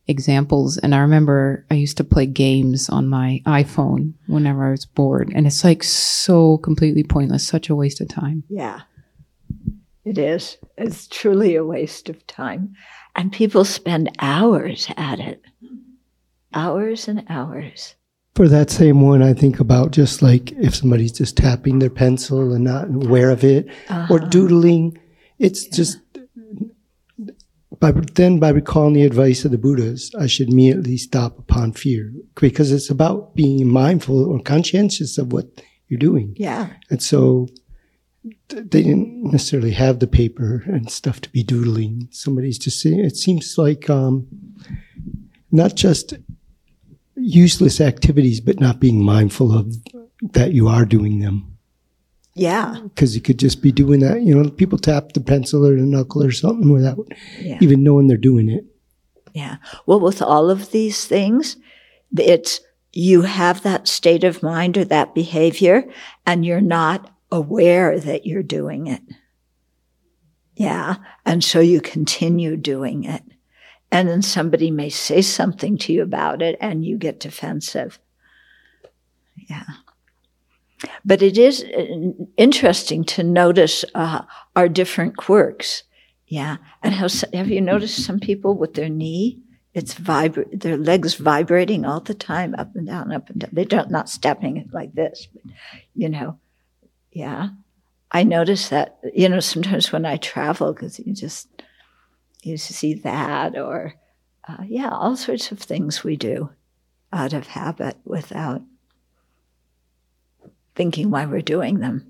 examples. 0.07 0.77
And 0.77 0.93
I 0.93 0.99
remember 0.99 1.65
I 1.71 1.76
used 1.76 1.97
to 1.97 2.03
play 2.03 2.26
games 2.26 2.89
on 2.89 3.07
my 3.07 3.41
iPhone 3.45 4.13
whenever 4.27 4.67
I 4.67 4.71
was 4.71 4.85
bored. 4.85 5.31
And 5.34 5.47
it's 5.47 5.63
like 5.63 5.84
so 5.84 6.57
completely 6.57 7.03
pointless, 7.03 7.47
such 7.47 7.69
a 7.69 7.76
waste 7.76 8.01
of 8.01 8.09
time. 8.09 8.43
Yeah. 8.49 8.81
It 10.05 10.17
is. 10.17 10.57
It's 10.77 11.07
truly 11.07 11.55
a 11.55 11.65
waste 11.65 12.09
of 12.09 12.26
time. 12.27 12.73
And 13.15 13.31
people 13.31 13.65
spend 13.65 14.11
hours 14.19 14.88
at 14.97 15.19
it. 15.19 15.41
Hours 16.53 17.07
and 17.07 17.26
hours. 17.30 17.95
For 18.35 18.47
that 18.47 18.69
same 18.69 19.01
one, 19.01 19.21
I 19.21 19.34
think 19.34 19.59
about 19.59 19.91
just 19.91 20.21
like 20.21 20.51
if 20.53 20.73
somebody's 20.73 21.11
just 21.11 21.35
tapping 21.35 21.80
their 21.80 21.89
pencil 21.89 22.53
and 22.53 22.63
not 22.63 22.88
aware 22.88 23.31
of 23.31 23.43
it, 23.43 23.67
uh-huh. 23.89 24.13
or 24.13 24.19
doodling. 24.19 24.97
It's 25.38 25.65
yeah. 25.65 25.76
just 25.76 25.97
by 27.80 27.91
then 27.91 28.39
by 28.39 28.49
recalling 28.49 28.93
the 28.93 29.03
advice 29.03 29.45
of 29.45 29.51
the 29.51 29.57
Buddhas, 29.57 30.11
I 30.17 30.27
should 30.27 30.49
immediately 30.49 30.97
stop 30.97 31.38
upon 31.38 31.73
fear 31.73 32.11
because 32.35 32.71
it's 32.71 32.89
about 32.89 33.35
being 33.35 33.67
mindful 33.67 34.26
or 34.26 34.41
conscientious 34.41 35.17
of 35.17 35.31
what 35.31 35.45
you're 35.88 35.99
doing. 35.99 36.34
Yeah. 36.38 36.69
And 36.89 37.01
so 37.01 37.47
they 38.49 38.83
didn't 38.83 39.23
necessarily 39.31 39.71
have 39.71 39.99
the 39.99 40.07
paper 40.07 40.63
and 40.67 40.91
stuff 40.91 41.21
to 41.21 41.29
be 41.29 41.43
doodling. 41.43 42.07
Somebody's 42.11 42.57
just 42.59 42.81
saying, 42.81 42.99
it 42.99 43.15
seems 43.15 43.57
like 43.57 43.89
um, 43.89 44.27
not 45.51 45.75
just 45.75 46.13
useless 47.15 47.79
activities, 47.81 48.41
but 48.41 48.59
not 48.59 48.79
being 48.79 49.03
mindful 49.03 49.57
of 49.57 49.73
that 50.33 50.51
you 50.53 50.67
are 50.67 50.85
doing 50.85 51.19
them. 51.19 51.57
Yeah. 52.35 52.79
Because 52.83 53.15
you 53.15 53.21
could 53.21 53.39
just 53.39 53.61
be 53.61 53.71
doing 53.71 53.99
that. 54.01 54.21
You 54.21 54.35
know, 54.35 54.49
people 54.49 54.77
tap 54.77 55.13
the 55.13 55.19
pencil 55.21 55.65
or 55.65 55.75
the 55.75 55.81
knuckle 55.81 56.23
or 56.23 56.31
something 56.31 56.71
without 56.71 56.97
Yeah. 57.39 57.57
even 57.61 57.83
knowing 57.83 58.07
they're 58.07 58.17
doing 58.17 58.49
it. 58.49 58.65
Yeah. 59.33 59.57
Well, 59.85 59.99
with 59.99 60.21
all 60.21 60.49
of 60.49 60.71
these 60.71 61.05
things, 61.05 61.57
it's 62.17 62.61
you 62.93 63.21
have 63.23 63.61
that 63.63 63.87
state 63.87 64.23
of 64.23 64.41
mind 64.41 64.77
or 64.77 64.85
that 64.85 65.13
behavior 65.13 65.87
and 66.25 66.45
you're 66.45 66.61
not 66.61 67.13
aware 67.31 67.99
that 67.99 68.26
you're 68.26 68.43
doing 68.43 68.88
it. 68.88 69.01
Yeah. 70.56 70.95
And 71.26 71.43
so 71.43 71.60
you 71.60 71.80
continue 71.80 72.57
doing 72.57 73.03
it. 73.06 73.23
And 73.91 74.07
then 74.07 74.22
somebody 74.22 74.72
may 74.72 74.89
say 74.89 75.22
something 75.22 75.77
to 75.80 75.93
you 75.93 76.03
about 76.03 76.41
it 76.41 76.57
and 76.60 76.85
you 76.85 76.97
get 76.97 77.19
defensive. 77.19 77.99
Yeah. 79.49 79.64
But 81.03 81.22
it 81.22 81.38
is 81.38 81.64
uh, 81.64 82.11
interesting 82.38 83.03
to 83.06 83.23
notice 83.23 83.84
uh, 83.95 84.22
our 84.56 84.69
different 84.69 85.18
quirks. 85.18 85.84
Yeah. 86.27 86.57
And 86.84 86.93
how, 86.93 87.07
have 87.34 87.49
you 87.49 87.61
noticed 87.61 88.06
some 88.06 88.19
people 88.19 88.56
with 88.56 88.76
their 88.76 88.89
knee? 88.89 89.41
It's 89.73 89.95
vibra- 89.95 90.60
their 90.60 90.77
legs 90.77 91.15
vibrating 91.15 91.85
all 91.85 92.01
the 92.01 92.14
time, 92.14 92.53
up 92.57 92.76
and 92.76 92.88
down, 92.88 93.11
up 93.11 93.30
and 93.30 93.39
down. 93.39 93.51
They 93.53 93.65
don't, 93.65 93.91
not 93.91 94.10
stepping 94.10 94.69
like 94.73 94.93
this, 94.93 95.27
but, 95.34 95.43
you 95.95 96.10
know, 96.10 96.38
yeah. 97.19 97.49
I 98.11 98.23
notice 98.23 98.69
that, 98.69 98.97
you 99.13 99.27
know, 99.27 99.41
sometimes 99.41 99.91
when 99.91 100.05
I 100.05 100.17
travel, 100.17 100.73
because 100.73 100.99
you 100.99 101.13
just, 101.13 101.47
you 102.41 102.57
see 102.57 102.93
that 102.95 103.57
or, 103.57 103.95
uh, 104.47 104.63
yeah, 104.65 104.89
all 104.89 105.15
sorts 105.15 105.51
of 105.51 105.59
things 105.59 106.03
we 106.03 106.15
do 106.15 106.49
out 107.11 107.33
of 107.33 107.47
habit 107.47 107.97
without 108.05 108.61
thinking 110.75 111.11
why 111.11 111.25
we're 111.25 111.41
doing 111.41 111.79
them. 111.79 112.07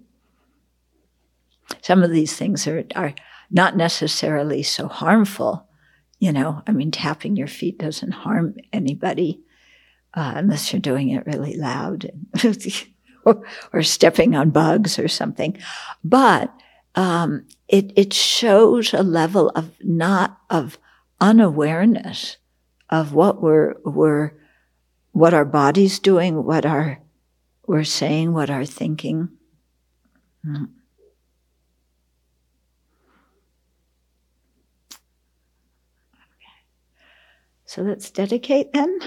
Some 1.81 2.03
of 2.03 2.11
these 2.11 2.36
things 2.36 2.68
are, 2.68 2.84
are 2.95 3.15
not 3.49 3.76
necessarily 3.76 4.61
so 4.61 4.88
harmful. 4.88 5.68
You 6.19 6.31
know, 6.31 6.61
I 6.68 6.72
mean, 6.72 6.91
tapping 6.91 7.36
your 7.36 7.48
feet 7.48 7.80
doesn't 7.80 8.11
harm 8.11 8.56
anybody 8.72 9.41
uh, 10.14 10.34
unless 10.36 10.72
you're 10.72 10.81
doing 10.81 11.10
it 11.10 11.26
really 11.26 11.57
loud 11.57 12.11
or, 13.26 13.44
or 13.74 13.84
stepping 13.84 14.36
on 14.36 14.50
bugs 14.50 15.00
or 15.00 15.08
something. 15.08 15.58
But 16.04 16.54
um, 16.96 17.46
it, 17.68 17.91
it 17.96 18.14
shows 18.14 18.94
a 18.94 19.04
level 19.04 19.50
of 19.50 19.72
not 19.84 20.40
of 20.50 20.78
unawareness 21.22 22.38
of 22.90 23.14
what 23.14 23.41
we're, 23.41 23.76
we're 23.84 24.32
what 25.12 25.34
our 25.34 25.46
body's 25.46 26.00
doing, 26.00 26.44
what 26.44 26.66
our 26.66 27.00
we're 27.68 27.84
saying, 27.84 28.34
what 28.34 28.50
our 28.50 28.66
thinking. 28.66 29.30
Mm. 30.46 30.70
So 37.66 37.84
let's 37.84 38.10
dedicate 38.10 38.74
then. 38.74 39.00